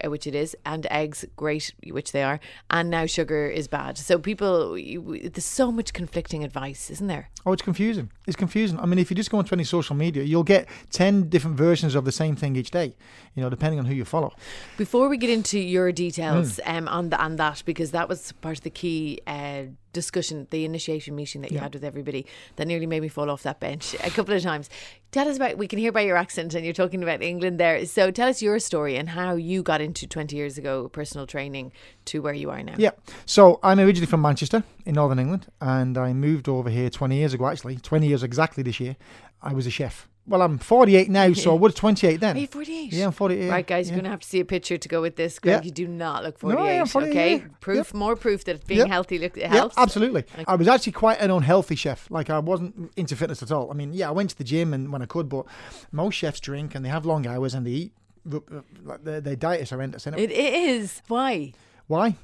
uh, 0.04 0.10
which 0.10 0.26
it 0.26 0.34
is, 0.34 0.54
and 0.66 0.86
eggs 0.90 1.24
great, 1.36 1.72
which 1.88 2.12
they 2.12 2.22
are, 2.22 2.38
and 2.70 2.90
now 2.90 3.06
sugar 3.06 3.46
is 3.48 3.66
bad. 3.68 3.96
So 3.96 4.18
people, 4.18 4.76
you- 4.76 5.20
there's 5.32 5.44
so 5.44 5.72
much 5.72 5.92
conflicting 5.92 6.44
advice, 6.44 6.90
isn't 6.90 7.06
there? 7.06 7.30
Oh, 7.46 7.52
it's 7.52 7.62
confusing. 7.62 8.10
It's 8.26 8.36
confusing. 8.36 8.78
I 8.78 8.84
mean, 8.86 8.98
if 8.98 9.10
you 9.10 9.16
just 9.16 9.30
go 9.30 9.38
onto 9.38 9.54
any 9.54 9.64
social 9.64 9.96
media, 9.96 10.22
you'll 10.22 10.42
get 10.44 10.68
10 10.90 11.28
different 11.30 11.56
versions 11.56 11.94
of 11.94 12.04
the 12.04 12.12
same 12.12 12.36
thing 12.36 12.56
each 12.56 12.70
day, 12.70 12.94
you 13.34 13.42
know, 13.42 13.48
depending 13.48 13.78
on 13.78 13.86
who 13.86 13.94
you 13.94 14.04
follow. 14.04 14.34
Before 14.76 15.08
we 15.08 15.16
get 15.16 15.29
into 15.30 15.58
your 15.58 15.92
details 15.92 16.60
Hmm. 16.64 16.76
um, 16.76 16.88
on 16.88 17.10
the, 17.10 17.18
on 17.22 17.36
that, 17.36 17.62
because 17.64 17.90
that 17.92 18.08
was 18.08 18.32
part 18.40 18.58
of 18.58 18.64
the 18.64 18.70
key 18.70 19.20
uh, 19.26 19.62
discussion, 19.92 20.46
the 20.50 20.64
initiation 20.64 21.16
meeting 21.16 21.40
that 21.42 21.50
you 21.50 21.56
Yeah. 21.56 21.62
had 21.64 21.74
with 21.74 21.84
everybody, 21.84 22.26
that 22.56 22.66
nearly 22.68 22.86
made 22.86 23.00
me 23.02 23.08
fall 23.08 23.30
off 23.30 23.42
that 23.44 23.58
bench 23.60 23.94
a 24.04 24.10
couple 24.10 24.34
of 24.34 24.42
times. 24.42 24.68
Tell 25.12 25.28
us 25.28 25.36
about. 25.36 25.58
We 25.58 25.66
can 25.66 25.78
hear 25.78 25.90
by 25.92 26.02
your 26.02 26.16
accent, 26.16 26.54
and 26.54 26.64
you're 26.64 26.74
talking 26.74 27.02
about 27.02 27.22
England 27.22 27.58
there. 27.58 27.84
So 27.86 28.10
tell 28.10 28.28
us 28.28 28.40
your 28.42 28.58
story 28.60 28.96
and 28.96 29.08
how 29.08 29.34
you 29.34 29.62
got 29.62 29.80
into 29.80 30.06
20 30.06 30.36
years 30.36 30.58
ago 30.58 30.88
personal 30.88 31.26
training 31.26 31.72
to 32.06 32.20
where 32.22 32.34
you 32.34 32.50
are 32.50 32.62
now. 32.62 32.74
Yeah. 32.78 32.90
So 33.26 33.58
I'm 33.62 33.80
originally 33.80 34.06
from 34.06 34.22
Manchester 34.22 34.62
in 34.84 34.94
Northern 34.94 35.18
England, 35.18 35.46
and 35.60 35.96
I 35.96 36.12
moved 36.12 36.48
over 36.48 36.70
here 36.70 36.90
20 36.90 37.16
years 37.16 37.32
ago, 37.34 37.48
actually, 37.48 37.76
20 37.76 38.06
years 38.06 38.22
exactly 38.22 38.62
this 38.62 38.78
year. 38.80 38.96
I 39.42 39.54
was 39.54 39.66
a 39.66 39.70
chef. 39.70 40.06
Well, 40.26 40.42
I'm 40.42 40.58
48 40.58 41.10
now, 41.10 41.32
so 41.32 41.56
I 41.56 41.58
was 41.58 41.74
28 41.74 42.20
then. 42.20 42.36
Are 42.36 42.40
you 42.40 42.46
48? 42.46 42.92
Yeah, 42.92 43.06
I'm 43.06 43.12
48. 43.12 43.48
Right, 43.50 43.66
guys, 43.66 43.86
yeah. 43.88 43.94
you're 43.94 43.96
going 44.02 44.04
to 44.04 44.10
have 44.10 44.20
to 44.20 44.28
see 44.28 44.38
a 44.40 44.44
picture 44.44 44.78
to 44.78 44.88
go 44.88 45.00
with 45.00 45.16
this. 45.16 45.38
Greg, 45.40 45.56
Yeah. 45.56 45.62
you 45.64 45.70
do 45.72 45.88
not 45.88 46.22
look 46.22 46.38
48. 46.38 46.54
No, 46.56 46.60
48. 46.64 46.70
I 46.70 46.80
am 46.80 46.86
48, 46.86 47.10
okay? 47.10 47.36
yeah. 47.36 47.48
Proof, 47.60 47.94
more 47.94 48.14
proof 48.16 48.44
that 48.44 48.66
being 48.66 48.78
Yep. 48.80 48.88
healthy 48.88 49.18
look, 49.18 49.36
it 49.36 49.46
helps. 49.46 49.76
absolutely. 49.76 50.24
I 50.46 50.54
was 50.54 50.68
actually 50.68 50.92
quite 50.92 51.20
an 51.20 51.30
unhealthy 51.30 51.74
chef. 51.74 52.08
Like 52.10 52.30
I 52.30 52.38
wasn't 52.38 52.92
into 52.96 53.16
fitness 53.16 53.42
at 53.42 53.50
all. 53.50 53.70
I 53.70 53.74
mean, 53.74 53.92
yeah, 53.92 54.08
I 54.08 54.12
went 54.12 54.30
to 54.30 54.38
the 54.38 54.44
gym 54.44 54.72
and 54.72 54.92
when 54.92 55.02
I 55.02 55.06
could, 55.06 55.28
but 55.28 55.46
most 55.90 56.14
chefs 56.14 56.38
drink 56.38 56.74
and 56.74 56.84
they 56.84 56.90
have 56.90 57.04
long 57.04 57.26
hours 57.26 57.54
and 57.54 57.66
they 57.66 57.70
eat. 57.70 57.92
Uh, 58.30 58.38
like 58.84 59.02
their, 59.02 59.20
their 59.20 59.34
diet 59.36 59.62
is 59.62 59.70
horrendous. 59.70 60.02
Isn't 60.06 60.18
it? 60.18 60.30
It 60.30 60.54
is. 60.54 61.00
Why? 61.08 61.54
Why? 61.90 62.14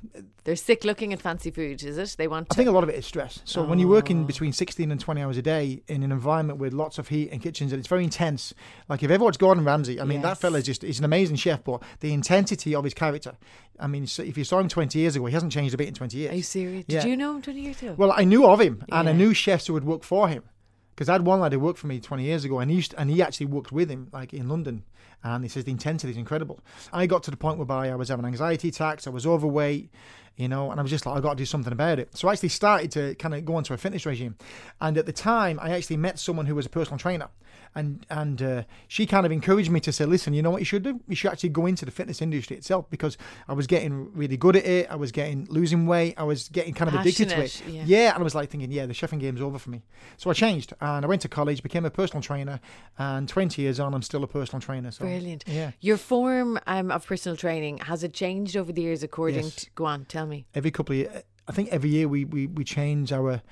They're 0.44 0.54
sick 0.54 0.84
looking 0.84 1.12
at 1.12 1.20
fancy 1.20 1.50
food, 1.50 1.82
is 1.82 1.98
it? 1.98 2.14
They 2.16 2.28
want 2.28 2.46
I 2.48 2.54
to. 2.54 2.56
think 2.56 2.68
a 2.68 2.72
lot 2.72 2.84
of 2.84 2.88
it 2.88 2.94
is 2.94 3.04
stress. 3.04 3.40
So 3.44 3.64
when 3.64 3.80
you're 3.80 3.88
working 3.88 4.20
Oh. 4.22 4.24
between 4.24 4.52
16 4.52 4.92
and 4.92 5.00
20 5.00 5.20
hours 5.20 5.36
a 5.36 5.42
day 5.42 5.82
in 5.88 6.04
an 6.04 6.12
environment 6.12 6.60
with 6.60 6.72
lots 6.72 6.98
of 6.98 7.08
heat 7.08 7.30
and 7.32 7.42
kitchens, 7.42 7.72
and 7.72 7.80
it's 7.80 7.88
very 7.88 8.04
intense. 8.04 8.54
Like 8.88 9.02
if 9.02 9.10
ever 9.10 9.24
watched 9.24 9.40
Gordon 9.40 9.64
Ramsay, 9.64 10.00
I 10.00 10.04
mean 10.04 10.22
that 10.22 10.28
Yes. 10.28 10.40
fella 10.40 10.58
is 10.58 10.66
just 10.66 10.82
he's 10.82 11.00
an 11.00 11.04
amazing 11.04 11.34
chef, 11.34 11.64
but 11.64 11.82
the 11.98 12.12
intensity 12.12 12.76
of 12.76 12.84
his 12.84 12.94
character. 12.94 13.36
I 13.80 13.88
mean, 13.88 14.06
so 14.06 14.22
if 14.22 14.38
you 14.38 14.44
saw 14.44 14.60
him 14.60 14.68
20 14.68 15.00
years 15.00 15.16
ago, 15.16 15.26
he 15.26 15.32
hasn't 15.32 15.50
changed 15.50 15.74
a 15.74 15.76
bit 15.78 15.88
in 15.88 15.94
20 15.94 16.16
years. 16.16 16.32
Are 16.32 16.36
you 16.36 16.42
serious? 16.44 16.84
Yeah. 16.86 17.00
Did 17.02 17.10
you 17.10 17.16
know 17.16 17.34
him 17.34 17.42
20 17.42 17.60
years 17.60 17.82
ago? 17.82 17.94
Well, 17.98 18.12
I 18.16 18.22
knew 18.22 18.46
of 18.46 18.60
him, 18.60 18.84
and 18.92 19.08
I 19.08 19.12
knew 19.12 19.34
chefs 19.34 19.66
who 19.66 19.72
would 19.72 19.82
work 19.84 20.04
for 20.04 20.28
him. 20.28 20.44
Because 20.94 21.08
I 21.08 21.12
had 21.14 21.26
one 21.26 21.40
lad 21.40 21.52
who 21.52 21.58
worked 21.58 21.78
for 21.80 21.88
me 21.88 21.98
20 21.98 22.22
years 22.22 22.44
ago, 22.44 22.60
and 22.60 22.70
he 22.70 22.76
used 22.76 22.94
and 22.96 23.10
he 23.10 23.20
actually 23.20 23.46
worked 23.46 23.72
with 23.72 23.90
him, 23.90 24.08
like 24.12 24.32
in 24.32 24.48
London. 24.48 24.84
And 25.24 25.42
he 25.44 25.48
says 25.48 25.64
the 25.64 25.72
intensity 25.72 26.12
is 26.12 26.16
incredible. 26.16 26.60
I 26.92 27.06
got 27.06 27.22
to 27.24 27.30
the 27.30 27.36
point 27.36 27.58
whereby 27.58 27.90
I 27.90 27.96
was 27.96 28.08
having 28.08 28.24
anxiety 28.24 28.68
attacks, 28.68 29.06
I 29.06 29.10
was 29.10 29.26
overweight, 29.26 29.90
you 30.36 30.48
know, 30.48 30.70
and 30.70 30.78
I 30.78 30.82
was 30.82 30.90
just 30.90 31.06
like, 31.06 31.16
I 31.16 31.20
got 31.20 31.30
to 31.30 31.36
do 31.36 31.46
something 31.46 31.72
about 31.72 31.98
it. 31.98 32.16
So 32.16 32.28
I 32.28 32.32
actually 32.32 32.50
started 32.50 32.90
to 32.92 33.14
kind 33.16 33.34
of 33.34 33.44
go 33.44 33.54
onto 33.56 33.72
a 33.74 33.76
fitness 33.76 34.04
regime. 34.06 34.36
And 34.80 34.98
at 34.98 35.06
the 35.06 35.12
time, 35.12 35.58
I 35.62 35.70
actually 35.70 35.96
met 35.96 36.18
someone 36.18 36.46
who 36.46 36.54
was 36.54 36.66
a 36.66 36.70
personal 36.70 36.98
trainer, 36.98 37.28
and 37.74 38.04
and 38.10 38.40
uh, 38.42 38.62
she 38.88 39.06
kind 39.06 39.24
of 39.26 39.32
encouraged 39.32 39.70
me 39.70 39.80
to 39.80 39.92
say, 39.92 40.04
listen, 40.04 40.32
you 40.34 40.42
know 40.42 40.50
what 40.50 40.60
you 40.60 40.64
should 40.64 40.82
do? 40.82 41.00
You 41.08 41.16
should 41.16 41.30
actually 41.30 41.50
go 41.50 41.66
into 41.66 41.84
the 41.84 41.90
fitness 41.90 42.20
industry 42.22 42.56
itself 42.56 42.88
because 42.90 43.16
I 43.48 43.52
was 43.54 43.66
getting 43.66 44.12
really 44.14 44.36
good 44.36 44.56
at 44.56 44.64
it. 44.66 44.90
I 44.90 44.96
was 44.96 45.12
getting 45.12 45.46
losing 45.50 45.86
weight. 45.86 46.14
I 46.16 46.22
was 46.24 46.48
getting 46.48 46.74
kind 46.74 46.88
of 46.88 47.00
addicted 47.00 47.28
to 47.30 47.42
it. 47.42 47.62
Yeah. 47.66 47.82
Yeah, 47.86 48.14
and 48.14 48.20
I 48.20 48.22
was 48.24 48.34
like 48.34 48.50
thinking, 48.50 48.70
yeah, 48.72 48.86
the 48.86 48.92
chefing 48.94 49.20
game's 49.20 49.40
over 49.40 49.58
for 49.58 49.70
me. 49.70 49.82
So 50.16 50.30
I 50.30 50.32
changed 50.34 50.72
and 50.80 51.04
I 51.04 51.08
went 51.08 51.22
to 51.22 51.28
college, 51.28 51.62
became 51.62 51.84
a 51.84 51.90
personal 51.90 52.22
trainer, 52.22 52.60
and 52.98 53.28
20 53.28 53.60
years 53.62 53.78
on, 53.80 53.94
I'm 53.94 54.02
still 54.02 54.22
a 54.24 54.26
personal 54.26 54.60
trainer. 54.60 54.90
So, 54.90 55.04
Brilliant. 55.04 55.44
Yeah. 55.46 55.72
Your 55.80 55.96
form 55.96 56.58
um, 56.66 56.90
of 56.90 57.06
personal 57.06 57.36
training, 57.36 57.78
has 57.78 58.02
it 58.04 58.12
changed 58.12 58.56
over 58.56 58.72
the 58.72 58.82
years 58.82 59.02
according 59.02 59.44
Yes. 59.44 59.54
to. 59.56 59.70
Go 59.74 59.84
on, 59.84 60.04
tell 60.06 60.25
me. 60.26 60.46
Every 60.54 60.70
couple 60.70 60.94
of 60.94 60.98
years, 60.98 61.22
I 61.48 61.52
think 61.52 61.68
every 61.70 61.90
year 61.90 62.08
we, 62.08 62.24
we, 62.24 62.46
we 62.46 62.64
change 62.64 63.12
our, 63.12 63.42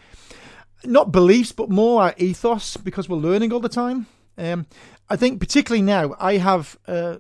not 0.85 1.13
beliefs, 1.13 1.53
but 1.53 1.71
more 1.71 2.03
our 2.03 2.15
ethos 2.19 2.77
because 2.77 3.09
we're 3.09 3.17
learning 3.17 3.53
all 3.53 3.61
the 3.61 3.69
time. 3.69 4.07
Um, 4.37 4.67
I 5.09 5.17
think 5.17 5.41
particularly 5.41 5.83
now, 5.83 6.15
I 6.19 6.39
have 6.39 6.79
uh, 6.87 7.19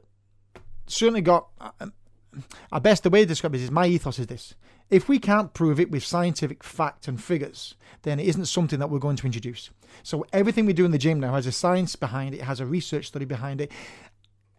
certainly 0.86 1.20
got, 1.20 1.48
uh, 1.60 1.86
our 2.72 2.80
best, 2.80 3.04
the 3.04 3.10
way 3.10 3.20
to 3.20 3.26
describe 3.26 3.54
it 3.54 3.60
is 3.60 3.70
my 3.70 3.86
ethos 3.86 4.18
is 4.18 4.26
this. 4.26 4.54
If 4.90 5.08
we 5.08 5.18
can't 5.18 5.54
prove 5.54 5.80
it 5.80 5.90
with 5.90 6.04
scientific 6.04 6.62
fact 6.62 7.08
and 7.08 7.22
figures, 7.22 7.74
then 8.02 8.20
it 8.20 8.26
isn't 8.26 8.46
something 8.46 8.78
that 8.80 8.90
we're 8.90 8.98
going 8.98 9.16
to 9.16 9.26
introduce. 9.26 9.70
So 10.02 10.26
everything 10.32 10.66
we 10.66 10.72
do 10.72 10.84
in 10.84 10.90
the 10.90 10.98
gym 10.98 11.20
now 11.20 11.34
has 11.34 11.46
a 11.46 11.52
science 11.52 11.96
behind 11.96 12.34
it, 12.34 12.42
has 12.42 12.60
a 12.60 12.66
research 12.66 13.06
study 13.06 13.24
behind 13.24 13.60
it. 13.60 13.72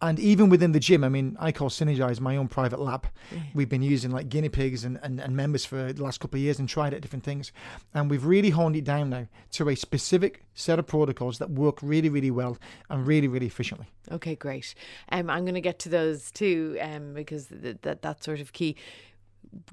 And 0.02 0.18
even 0.18 0.50
within 0.50 0.72
the 0.72 0.80
gym, 0.80 1.04
I 1.04 1.08
mean, 1.08 1.36
I 1.40 1.52
call 1.52 1.70
Synergize 1.70 2.20
my 2.20 2.36
own 2.36 2.48
private 2.48 2.80
lab. 2.80 3.06
We've 3.54 3.68
been 3.68 3.82
using 3.82 4.10
like 4.10 4.28
guinea 4.28 4.50
pigs 4.50 4.84
and, 4.84 4.98
and, 5.02 5.20
and 5.20 5.34
members 5.34 5.64
for 5.64 5.92
the 5.92 6.02
last 6.02 6.20
couple 6.20 6.36
of 6.36 6.42
years 6.42 6.58
and 6.58 6.68
tried 6.68 6.92
out 6.92 7.00
different 7.00 7.24
things. 7.24 7.50
And 7.94 8.10
we've 8.10 8.24
really 8.26 8.50
honed 8.50 8.76
it 8.76 8.84
down 8.84 9.10
now 9.10 9.26
to 9.52 9.68
a 9.70 9.74
specific 9.74 10.44
set 10.54 10.78
of 10.78 10.86
protocols 10.86 11.38
that 11.38 11.50
work 11.50 11.78
really, 11.82 12.10
really 12.10 12.30
well 12.30 12.58
and 12.90 13.06
really, 13.06 13.26
really 13.26 13.46
efficiently. 13.46 13.86
Okay, 14.12 14.34
great. 14.34 14.74
Um, 15.10 15.30
I'm 15.30 15.44
going 15.44 15.54
to 15.54 15.60
get 15.62 15.78
to 15.80 15.88
those 15.88 16.30
too 16.30 16.76
um, 16.80 17.14
because 17.14 17.46
th- 17.46 17.78
that 17.82 18.02
that's 18.02 18.24
sort 18.24 18.40
of 18.40 18.52
key. 18.52 18.76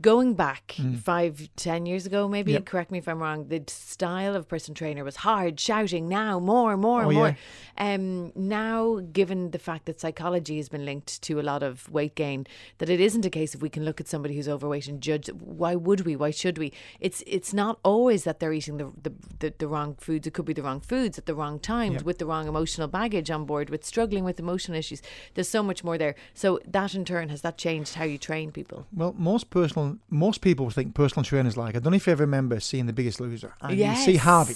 Going 0.02 0.34
back 0.34 0.76
five, 1.02 1.50
ten 1.56 1.86
years 1.86 2.06
ago, 2.06 2.28
maybe, 2.28 2.52
Mm. 2.52 2.56
Yep. 2.56 2.66
correct 2.66 2.92
me 2.92 2.98
if 3.00 3.08
I'm 3.08 3.20
wrong, 3.20 3.48
the 3.48 3.64
style 3.68 4.36
of 4.36 4.48
person 4.48 4.74
trainer 4.74 5.04
was 5.04 5.18
hard, 5.18 5.60
shouting, 5.60 6.08
now, 6.08 6.40
more, 6.40 6.76
more, 6.78 7.04
Oh, 7.06 7.12
more. 7.12 7.38
Um, 7.78 8.32
now, 8.36 9.00
given 9.12 9.52
the 9.52 9.60
fact 9.60 9.86
that 9.86 10.00
psychology 10.00 10.58
has 10.58 10.70
been 10.70 10.86
linked 10.86 11.22
to 11.24 11.40
a 11.40 11.42
lot 11.44 11.64
of 11.64 11.90
weight 11.90 12.16
gain, 12.16 12.46
that 12.78 12.90
it 12.90 13.00
isn't 13.00 13.26
a 13.26 13.30
case 13.30 13.56
of 13.56 13.62
we 13.62 13.70
can 13.70 13.84
look 13.86 14.00
at 14.00 14.08
somebody 14.08 14.36
who's 14.36 14.48
overweight 14.48 14.88
and 14.88 15.02
judge. 15.02 15.28
Why 15.30 15.76
would 15.76 16.02
we? 16.06 16.16
Why 16.16 16.30
should 16.32 16.58
we? 16.58 16.72
It's 17.00 17.24
it's 17.26 17.54
not 17.54 17.80
always 17.84 18.24
that 18.26 18.40
they're 18.40 18.54
eating 18.54 18.78
the 18.78 18.92
the, 19.02 19.14
the, 19.40 19.54
the 19.58 19.68
wrong 19.68 19.96
foods. 19.96 20.28
It 20.28 20.34
could 20.34 20.46
be 20.46 20.54
the 20.54 20.62
wrong 20.64 20.82
foods 20.82 21.18
at 21.18 21.26
the 21.26 21.34
wrong 21.36 21.60
times 21.60 22.04
with 22.04 22.20
the 22.20 22.26
wrong 22.26 22.48
emotional 22.48 22.88
baggage 22.88 23.32
on 23.32 23.46
board, 23.46 23.70
with 23.70 23.84
struggling 23.86 24.24
with 24.24 24.40
emotional 24.40 24.78
issues. 24.78 25.02
There's 25.34 25.50
so 25.50 25.64
much 25.64 25.84
more 25.84 25.98
there. 25.98 26.16
So 26.34 26.60
that 26.68 26.94
in 26.94 27.06
turn 27.06 27.30
has 27.30 27.42
that 27.42 27.58
changed 27.58 27.96
how 27.96 28.04
you 28.06 28.18
train 28.18 28.52
people? 28.52 28.86
Well, 28.94 29.14
most 29.18 29.50
personal, 29.64 29.98
most 30.10 30.42
people 30.42 30.70
think 30.70 30.94
personal 30.94 31.24
trainers 31.24 31.56
like. 31.58 31.76
I 31.76 31.80
don't 31.80 31.92
know 31.92 31.98
if 31.98 32.08
you 32.08 32.12
ever 32.12 32.24
remember 32.24 32.60
seeing 32.60 32.86
The 32.86 32.94
Biggest 32.94 33.20
Loser, 33.20 33.54
and 33.62 33.78
you 33.78 33.96
see 33.96 34.18
Harvey, 34.18 34.56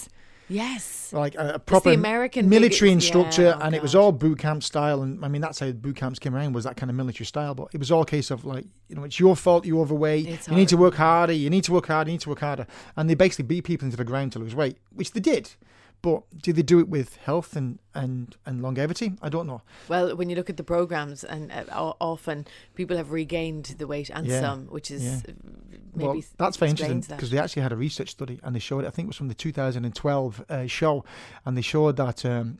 Yes. 0.50 1.12
like 1.12 1.34
a, 1.34 1.54
a 1.54 1.58
proper 1.58 1.90
American 1.92 2.48
military 2.48 2.90
biggest- 2.90 3.06
instructor, 3.14 3.42
yeah, 3.42 3.56
oh 3.58 3.60
and 3.66 3.74
it 3.74 3.82
was 3.82 3.94
all 3.94 4.12
boot 4.12 4.38
camp 4.38 4.62
style. 4.62 5.02
And 5.02 5.22
I 5.24 5.28
mean, 5.28 5.42
that's 5.42 5.60
how 5.60 5.70
boot 5.72 5.96
camps 5.96 6.18
came 6.18 6.34
around 6.34 6.54
was 6.54 6.64
that 6.64 6.76
kind 6.76 6.88
of 6.90 6.96
military 6.96 7.26
style. 7.26 7.54
But 7.54 7.68
it 7.72 7.78
was 7.78 7.90
all 7.90 8.02
a 8.02 8.06
case 8.06 8.30
of 8.30 8.44
like, 8.46 8.64
you 8.88 8.96
know, 8.96 9.04
it's 9.04 9.20
your 9.20 9.36
fault 9.36 9.66
you're 9.66 9.80
overweight. 9.80 10.26
It's 10.26 10.48
you 10.48 10.54
need 10.54 10.68
to 10.68 10.76
work 10.78 10.94
harder. 10.94 11.32
You 11.34 11.50
need 11.50 11.64
to 11.64 11.72
work 11.72 11.86
harder. 11.86 12.10
You 12.10 12.14
need 12.14 12.22
to 12.22 12.30
work 12.30 12.40
harder. 12.40 12.66
And 12.96 13.10
they 13.10 13.14
basically 13.14 13.44
beat 13.44 13.64
people 13.64 13.84
into 13.84 13.96
the 13.98 14.04
ground 14.04 14.32
to 14.32 14.38
lose 14.38 14.54
weight, 14.54 14.78
which 14.94 15.12
they 15.12 15.20
did. 15.20 15.50
But 16.00 16.22
do 16.40 16.52
they 16.52 16.62
do 16.62 16.78
it 16.78 16.88
with 16.88 17.16
health 17.16 17.56
and 17.56 17.78
and 17.94 18.36
and 18.46 18.62
longevity? 18.62 19.14
I 19.20 19.28
don't 19.28 19.46
know. 19.46 19.62
Well, 19.88 20.14
when 20.16 20.30
you 20.30 20.36
look 20.36 20.48
at 20.48 20.56
the 20.56 20.64
programs, 20.64 21.24
and 21.24 21.50
uh, 21.50 21.94
often 22.00 22.46
people 22.74 22.96
have 22.96 23.10
regained 23.10 23.74
the 23.78 23.86
weight, 23.86 24.08
and 24.10 24.26
Yeah, 24.26 24.40
some, 24.40 24.66
which 24.66 24.90
is 24.90 25.02
yeah. 25.02 25.20
uh, 25.28 25.32
maybe 25.94 26.06
well, 26.06 26.22
that's 26.36 26.56
very 26.56 26.70
interesting 26.70 27.00
because 27.00 27.30
they 27.30 27.38
actually 27.38 27.62
had 27.62 27.72
a 27.72 27.76
research 27.76 28.10
study 28.10 28.38
and 28.42 28.54
they 28.54 28.60
showed 28.60 28.84
it. 28.84 28.86
I 28.86 28.90
think 28.90 29.06
it 29.06 29.08
was 29.08 29.16
from 29.16 29.28
the 29.28 29.34
2012 29.34 30.44
uh, 30.48 30.66
show, 30.66 31.04
and 31.44 31.56
they 31.56 31.62
showed 31.62 31.96
that 31.96 32.24
um, 32.24 32.58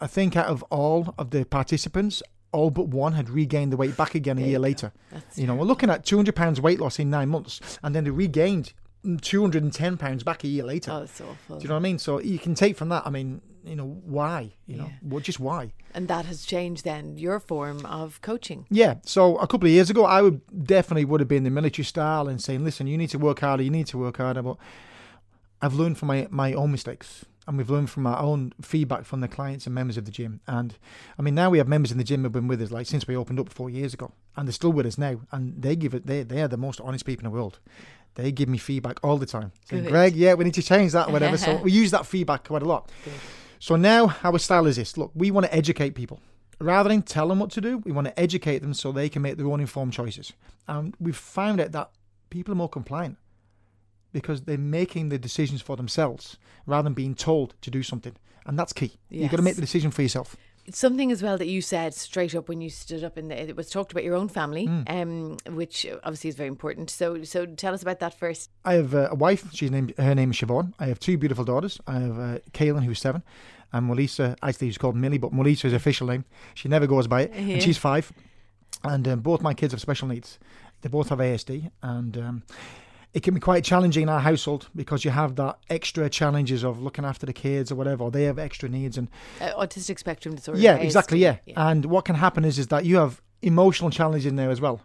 I 0.00 0.06
think 0.06 0.36
out 0.36 0.46
of 0.46 0.62
all 0.64 1.14
of 1.18 1.30
the 1.30 1.44
participants, 1.44 2.22
all 2.50 2.70
but 2.70 2.88
one 2.88 3.14
had 3.14 3.30
regained 3.30 3.72
the 3.72 3.76
weight 3.76 3.96
back 3.96 4.14
again 4.14 4.38
a 4.38 4.42
year 4.42 4.58
later. 4.58 4.92
That's 5.10 5.38
You 5.38 5.46
know, 5.46 5.54
we're 5.54 5.64
looking 5.64 5.88
at 5.90 6.04
200 6.04 6.34
pounds 6.34 6.60
weight 6.60 6.80
loss 6.80 6.98
in 6.98 7.10
nine 7.10 7.28
months, 7.28 7.78
and 7.82 7.94
then 7.94 8.04
they 8.04 8.10
regained 8.10 8.72
210 9.20 9.96
pounds 9.96 10.22
back 10.22 10.44
a 10.44 10.48
year 10.48 10.64
later. 10.64 10.90
oh, 10.92 11.02
it's 11.02 11.20
awful. 11.20 11.56
Do 11.58 11.62
you 11.62 11.68
know 11.68 11.74
what 11.74 11.80
I 11.80 11.82
mean? 11.82 11.98
So 11.98 12.20
you 12.20 12.38
can 12.38 12.54
take 12.54 12.76
from 12.76 12.88
that. 12.90 13.02
I 13.06 13.10
mean, 13.10 13.40
you 13.64 13.76
know, 13.76 14.00
why? 14.04 14.52
You 14.66 14.76
know, 14.76 14.84
Yeah. 14.86 14.92
well, 15.02 15.20
just 15.20 15.40
why? 15.40 15.72
and 15.94 16.08
that 16.08 16.24
has 16.24 16.44
changed 16.46 16.84
then 16.84 17.18
your 17.18 17.38
form 17.38 17.84
of 17.84 18.20
coaching. 18.22 18.64
Yeah. 18.70 18.94
So 19.04 19.36
a 19.36 19.46
couple 19.46 19.66
of 19.68 19.72
years 19.72 19.90
ago, 19.90 20.04
I 20.06 20.22
would 20.22 20.40
definitely 20.66 21.04
would 21.04 21.20
have 21.20 21.28
been 21.28 21.44
the 21.44 21.50
military 21.50 21.84
style 21.84 22.28
and 22.28 22.40
saying, 22.40 22.64
listen, 22.64 22.86
you 22.86 22.96
need 22.96 23.10
to 23.10 23.18
work 23.18 23.40
harder, 23.40 23.62
you 23.62 23.70
need 23.70 23.86
to 23.88 23.98
work 23.98 24.16
harder. 24.16 24.40
But 24.42 24.56
I've 25.60 25.74
learned 25.74 25.98
from 25.98 26.08
my, 26.08 26.26
my 26.30 26.54
own 26.54 26.70
mistakes. 26.72 27.24
And 27.46 27.58
we've 27.58 27.68
learned 27.70 27.90
from 27.90 28.06
our 28.06 28.20
own 28.20 28.52
feedback 28.62 29.04
from 29.04 29.20
the 29.20 29.26
clients 29.26 29.66
and 29.66 29.74
members 29.74 29.96
of 29.96 30.04
the 30.04 30.12
gym. 30.12 30.40
And 30.46 30.76
I 31.18 31.22
mean, 31.22 31.34
now 31.34 31.50
we 31.50 31.58
have 31.58 31.66
members 31.66 31.90
in 31.90 31.98
the 31.98 32.04
gym 32.04 32.22
who've 32.22 32.30
been 32.30 32.46
with 32.46 32.62
us 32.62 32.70
like 32.70 32.86
since 32.86 33.06
we 33.08 33.16
opened 33.16 33.40
up 33.40 33.48
four 33.48 33.68
years 33.68 33.92
ago, 33.92 34.12
and 34.36 34.46
they're 34.46 34.52
still 34.52 34.70
with 34.72 34.86
us 34.86 34.96
now. 34.96 35.20
And 35.32 35.60
they 35.60 35.74
give 35.74 35.92
it. 35.92 36.06
They 36.06 36.22
they 36.22 36.40
are 36.40 36.46
the 36.46 36.56
most 36.56 36.80
honest 36.80 37.04
people 37.04 37.26
in 37.26 37.32
the 37.32 37.36
world. 37.36 37.58
They 38.14 38.30
give 38.32 38.48
me 38.48 38.58
feedback 38.58 38.98
all 39.02 39.16
the 39.16 39.26
time, 39.26 39.52
saying, 39.68 39.84
"Greg, 39.84 40.14
yeah, 40.14 40.34
we 40.34 40.44
need 40.44 40.54
to 40.54 40.62
change 40.62 40.92
that, 40.92 41.08
or 41.08 41.12
whatever." 41.12 41.36
so 41.38 41.56
we 41.64 41.72
use 41.72 41.90
that 41.92 42.06
feedback 42.06 42.46
quite 42.46 42.62
a 42.62 42.66
lot. 42.66 42.90
So 43.58 43.76
now 43.76 44.14
our 44.22 44.38
style 44.38 44.66
is 44.66 44.76
this: 44.76 44.96
look, 44.96 45.10
we 45.14 45.30
want 45.30 45.46
to 45.46 45.54
educate 45.54 45.94
people. 45.94 46.20
Rather 46.58 46.88
than 46.88 47.02
tell 47.02 47.28
them 47.28 47.40
what 47.40 47.50
to 47.52 47.60
do, 47.60 47.78
we 47.78 47.90
want 47.90 48.06
to 48.06 48.20
educate 48.20 48.60
them 48.60 48.74
so 48.74 48.92
they 48.92 49.08
can 49.08 49.22
make 49.22 49.36
their 49.36 49.46
own 49.46 49.60
informed 49.60 49.92
choices. 49.92 50.32
And 50.68 50.94
we've 51.00 51.16
found 51.16 51.60
out 51.60 51.72
that 51.72 51.90
people 52.30 52.52
are 52.52 52.56
more 52.56 52.68
compliant 52.68 53.16
because 54.12 54.42
they're 54.42 54.58
making 54.58 55.08
the 55.08 55.18
decisions 55.18 55.60
for 55.60 55.76
themselves 55.76 56.36
rather 56.66 56.84
than 56.84 56.94
being 56.94 57.14
told 57.14 57.54
to 57.62 57.70
do 57.70 57.82
something. 57.82 58.14
And 58.46 58.58
that's 58.58 58.72
key. 58.72 58.92
You've 59.08 59.30
got 59.30 59.38
to 59.38 59.42
make 59.42 59.56
the 59.56 59.60
decision 59.60 59.90
for 59.90 60.02
yourself. 60.02 60.36
Something 60.70 61.10
as 61.10 61.22
well 61.24 61.36
that 61.38 61.48
you 61.48 61.60
said 61.60 61.92
straight 61.92 62.34
up 62.36 62.48
when 62.48 62.60
you 62.60 62.70
stood 62.70 63.02
up 63.02 63.18
in 63.18 63.28
the, 63.28 63.40
it 63.48 63.56
was 63.56 63.68
talked 63.68 63.90
about 63.90 64.04
your 64.04 64.14
own 64.14 64.28
family, 64.28 64.66
Hmm. 64.66 64.82
um, 64.86 65.36
which 65.56 65.84
obviously 66.04 66.28
is 66.28 66.36
very 66.36 66.48
important. 66.48 66.88
So, 66.88 67.24
so 67.24 67.46
tell 67.46 67.74
us 67.74 67.82
about 67.82 67.98
that 67.98 68.14
first. 68.18 68.48
I 68.64 68.74
have 68.74 68.94
a 68.94 69.12
wife. 69.14 69.52
She's 69.52 69.70
named 69.72 69.92
her 69.98 70.14
name 70.14 70.30
is 70.30 70.36
Siobhan. 70.36 70.72
I 70.78 70.86
have 70.86 71.00
two 71.00 71.18
beautiful 71.18 71.44
daughters. 71.44 71.80
I 71.88 71.94
have 71.98 72.18
uh, 72.18 72.38
Kaylin, 72.52 72.84
who's 72.84 73.00
seven, 73.00 73.22
and 73.72 73.86
Melissa. 73.88 74.36
Actually, 74.40 74.68
she's 74.68 74.78
called 74.78 74.94
Millie, 74.94 75.18
but 75.18 75.32
Melissa 75.32 75.66
is 75.66 75.72
her 75.72 75.76
official 75.78 76.06
name. 76.06 76.24
She 76.54 76.68
never 76.68 76.86
goes 76.86 77.08
by 77.08 77.22
it, 77.22 77.32
Yeah. 77.34 77.54
and 77.54 77.62
she's 77.62 77.78
five. 77.78 78.12
And 78.84 79.06
um, 79.08 79.20
both 79.20 79.42
my 79.42 79.54
kids 79.54 79.72
have 79.72 79.80
special 79.80 80.06
needs. 80.08 80.38
They 80.82 80.88
both 80.88 81.08
have 81.08 81.18
ASD, 81.18 81.70
and 81.82 82.16
um, 82.18 82.42
it 83.14 83.22
can 83.22 83.34
be 83.34 83.40
quite 83.40 83.62
challenging 83.64 84.04
in 84.04 84.08
our 84.08 84.20
household 84.20 84.68
because 84.74 85.04
you 85.04 85.10
have 85.10 85.36
that 85.36 85.58
extra 85.68 86.08
challenges 86.08 86.62
of 86.64 86.80
looking 86.82 87.04
after 87.04 87.26
the 87.26 87.32
kids 87.32 87.70
or 87.70 87.74
whatever. 87.74 88.04
Or 88.04 88.10
they 88.10 88.24
have 88.24 88.38
extra 88.38 88.68
needs, 88.68 88.96
and 88.96 89.08
Uh, 89.40 89.50
autistic 89.58 89.98
spectrum 89.98 90.34
disorder. 90.34 90.60
yeah, 90.60 90.76
exactly. 90.76 91.18
Yeah. 91.18 91.36
And 91.56 91.84
what 91.86 92.04
can 92.04 92.16
happen 92.16 92.44
is 92.44 92.58
is 92.58 92.68
that 92.68 92.84
you 92.84 92.96
have 92.96 93.20
emotional 93.42 93.90
challenges 93.90 94.26
in 94.26 94.36
there 94.36 94.50
as 94.50 94.60
well. 94.60 94.80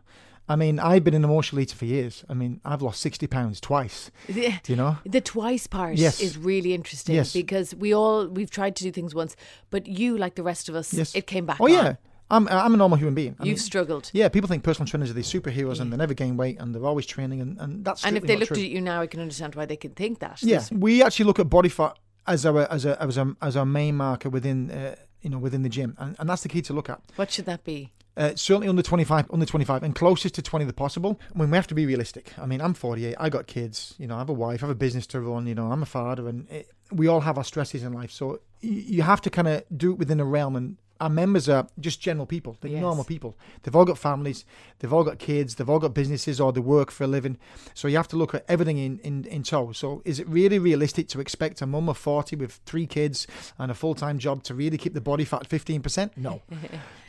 I 0.50 0.56
mean, 0.56 0.80
I've 0.80 1.04
been 1.04 1.14
an 1.14 1.26
emotional 1.26 1.60
eater 1.62 1.76
for 1.76 1.84
years. 1.84 2.24
I 2.30 2.34
mean, 2.34 2.62
I've 2.64 2.82
lost 2.82 3.02
sixty 3.02 3.28
pounds 3.28 3.60
twice. 3.60 4.12
Do 4.28 4.52
you 4.68 4.78
know? 4.78 4.98
The 5.06 5.20
twice 5.20 5.68
part 5.68 5.96
Yes. 5.98 6.22
is 6.22 6.38
really 6.38 6.74
interesting 6.74 7.16
Yes. 7.16 7.34
because 7.34 7.76
we 7.76 7.94
all 7.94 8.28
we've 8.28 8.50
tried 8.50 8.76
to 8.78 8.84
do 8.84 8.92
things 8.92 9.14
once, 9.14 9.36
but 9.70 9.88
you, 9.88 10.18
like 10.18 10.36
the 10.36 10.44
rest 10.44 10.70
of 10.70 10.76
us, 10.76 10.94
Yes. 10.94 11.14
it 11.16 11.28
came 11.28 11.46
back. 11.46 11.58
Oh 11.60 11.68
yeah, 11.68 11.80
on. 11.88 11.98
I'm 12.30 12.48
I'm 12.50 12.74
a 12.74 12.78
normal 12.78 12.98
human 12.98 13.14
being. 13.16 13.36
I 13.40 13.44
you've 13.46 13.58
mean, 13.58 13.58
struggled. 13.58 14.10
yeah, 14.14 14.28
people 14.30 14.48
think 14.50 14.64
personal 14.64 14.88
trainers 14.88 15.10
are 15.10 15.14
these 15.14 15.32
superheroes 15.32 15.80
and 15.80 15.92
they 15.94 15.98
never 15.98 16.14
gain 16.14 16.36
weight 16.38 16.60
and 16.60 16.74
they're 16.76 16.86
always 16.86 17.06
training 17.06 17.42
and, 17.42 17.58
and 17.60 17.86
that's 17.86 18.06
and 18.06 18.18
if 18.18 18.24
they 18.24 18.36
looked 18.36 18.54
true. 18.54 18.64
at 18.64 18.70
you 18.70 18.82
now, 18.82 19.02
I 19.02 19.08
can 19.08 19.20
understand 19.22 19.56
why 19.56 19.66
they 19.66 19.78
could 19.78 19.96
think 19.96 20.20
that. 20.20 20.42
yeah, 20.44 20.58
There's- 20.58 20.72
we 20.72 21.02
actually 21.04 21.26
look 21.26 21.40
at 21.40 21.50
body 21.50 21.70
fat 21.70 21.98
as 22.28 22.46
our 22.46 22.70
as 22.72 22.86
a 22.86 23.02
as 23.02 23.18
a 23.18 23.36
as 23.42 23.56
our 23.56 23.66
main 23.66 23.96
marker 23.96 24.30
within 24.30 24.70
uh, 24.72 24.96
you 25.22 25.30
know 25.30 25.38
within 25.38 25.64
the 25.64 25.70
gym 25.70 25.96
and, 25.98 26.16
and 26.20 26.30
that's 26.30 26.42
the 26.44 26.50
key 26.50 26.62
to 26.64 26.74
look 26.74 26.90
at. 26.90 27.02
What 27.16 27.32
should 27.32 27.46
that 27.46 27.64
be? 27.64 27.94
Uh, 28.18 28.34
certainly 28.36 28.68
under 28.68 28.82
25, 28.82 29.28
under 29.32 29.46
25, 29.46 29.84
and 29.84 29.94
closest 29.94 30.34
to 30.34 30.42
20 30.42 30.66
the 30.66 30.74
possible. 30.74 31.20
I 31.36 31.38
mean, 31.38 31.52
we 31.52 31.56
have 31.56 31.68
to 31.68 31.76
be 31.76 31.86
realistic. 31.86 32.34
I 32.40 32.48
mean, 32.48 32.62
I'm 32.62 32.74
48. 32.74 33.16
I 33.20 33.30
got 33.30 33.46
kids. 33.46 33.94
You 34.00 34.08
know, 34.08 34.16
I 34.16 34.18
have 34.18 34.30
a 34.30 34.34
wife. 34.34 34.64
I 34.64 34.66
have 34.66 34.76
a 34.76 34.80
business 34.80 35.06
to 35.08 35.22
run. 35.22 35.46
You 35.46 35.54
know, 35.54 35.72
I'm 35.72 35.84
a 35.84 35.86
father, 35.86 36.28
and 36.28 36.50
it, 36.50 36.68
we 36.92 37.06
all 37.06 37.20
have 37.20 37.38
our 37.38 37.44
stresses 37.44 37.84
in 37.84 37.94
life. 37.94 38.10
So 38.10 38.40
y- 38.64 38.70
you 38.88 39.04
have 39.04 39.22
to 39.22 39.30
kind 39.30 39.48
of 39.48 39.64
do 39.78 39.92
it 39.92 40.00
within 40.00 40.20
a 40.20 40.26
realm. 40.26 40.56
And 40.56 40.78
our 41.00 41.10
members 41.10 41.48
are 41.50 41.68
just 41.80 42.02
general 42.02 42.26
people. 42.26 42.58
They're 42.62 42.72
Yes. 42.72 42.82
normal 42.82 43.04
people. 43.04 43.36
They've 43.64 43.76
all 43.76 43.86
got 43.86 43.98
families. 43.98 44.46
They've 44.80 44.92
all 44.92 45.04
got 45.04 45.20
kids. 45.20 45.56
They've 45.56 45.70
all 45.70 45.80
got 45.80 45.94
businesses 45.94 46.40
or 46.42 46.52
they 46.54 46.60
work 46.60 46.92
for 46.92 47.04
a 47.04 47.08
living. 47.08 47.38
So 47.74 47.88
you 47.88 47.98
have 47.98 48.08
to 48.10 48.16
look 48.16 48.34
at 48.36 48.44
everything 48.48 48.78
in, 48.78 49.00
in, 49.00 49.26
in 49.26 49.44
tow. 49.44 49.72
So 49.72 50.02
is 50.06 50.20
it 50.20 50.28
really 50.28 50.60
realistic 50.60 51.08
to 51.10 51.20
expect 51.20 51.62
a 51.62 51.66
mum 51.66 51.90
of 51.90 51.98
40 51.98 52.36
with 52.36 52.60
three 52.66 52.86
kids 52.88 53.28
and 53.58 53.72
a 53.72 53.74
full 53.74 53.96
time 53.96 54.20
job 54.20 54.44
to 54.44 54.54
really 54.54 54.78
keep 54.78 54.94
the 54.94 55.02
body 55.02 55.26
fat 55.26 55.48
15%? 55.48 56.12
No. 56.18 56.42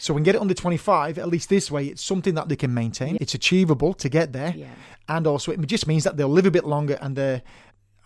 So 0.00 0.14
we 0.14 0.18
can 0.18 0.24
get 0.24 0.36
it 0.36 0.40
under 0.40 0.54
25, 0.54 1.18
at 1.18 1.26
least 1.26 1.48
this 1.48 1.72
way, 1.72 1.86
it's 1.86 2.04
something 2.04 2.34
that 2.34 2.48
they 2.48 2.54
can 2.54 2.72
maintain. 2.72 3.16
It's 3.20 3.34
achievable 3.34 3.94
to 3.94 4.08
get 4.08 4.32
there. 4.32 4.54
Yeah. 4.56 4.68
And 5.08 5.26
also, 5.26 5.50
it 5.50 5.60
just 5.66 5.88
means 5.88 6.04
that 6.04 6.16
they'll 6.16 6.28
live 6.28 6.46
a 6.46 6.52
bit 6.52 6.64
longer 6.64 6.96
and 7.00 7.16
their, 7.16 7.42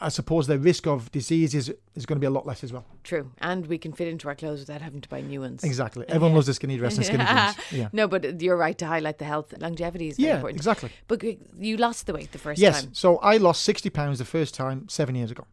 I 0.04 0.08
suppose, 0.08 0.46
the 0.46 0.58
risk 0.58 0.86
of 0.86 1.10
disease 1.12 1.54
is, 1.54 1.72
is 1.94 2.06
going 2.06 2.16
to 2.16 2.20
be 2.20 2.26
a 2.26 2.30
lot 2.30 2.46
less 2.46 2.62
as 2.64 2.72
well. 2.72 2.84
True, 3.04 3.30
and 3.40 3.66
we 3.66 3.78
can 3.78 3.92
fit 3.92 4.08
into 4.08 4.28
our 4.28 4.34
clothes 4.34 4.60
without 4.60 4.82
having 4.82 5.00
to 5.00 5.08
buy 5.08 5.20
new 5.20 5.40
ones. 5.40 5.64
Exactly. 5.64 6.04
Everyone 6.08 6.34
loves 6.34 6.46
the 6.46 6.54
skinny 6.54 6.76
dress 6.76 6.96
and 6.96 7.06
skinny 7.06 7.24
jeans. 7.24 7.56
Yeah. 7.72 7.88
No, 7.92 8.08
but 8.08 8.40
you're 8.42 8.56
right 8.56 8.76
to 8.78 8.86
highlight 8.86 9.18
the 9.18 9.24
health. 9.24 9.54
Longevity 9.58 10.08
is 10.08 10.16
very 10.16 10.28
Yeah, 10.28 10.34
important. 10.36 10.58
exactly. 10.58 10.90
But 11.08 11.22
you 11.58 11.76
lost 11.76 12.06
the 12.06 12.12
weight 12.14 12.32
the 12.32 12.38
first 12.38 12.60
Yes. 12.60 12.80
time. 12.82 12.90
Yes. 12.90 12.98
So 12.98 13.18
I 13.18 13.36
lost 13.36 13.62
60 13.62 13.88
pounds 13.90 14.18
the 14.18 14.24
first 14.24 14.54
time 14.54 14.88
seven 14.88 15.14
years 15.14 15.30
ago. 15.30 15.46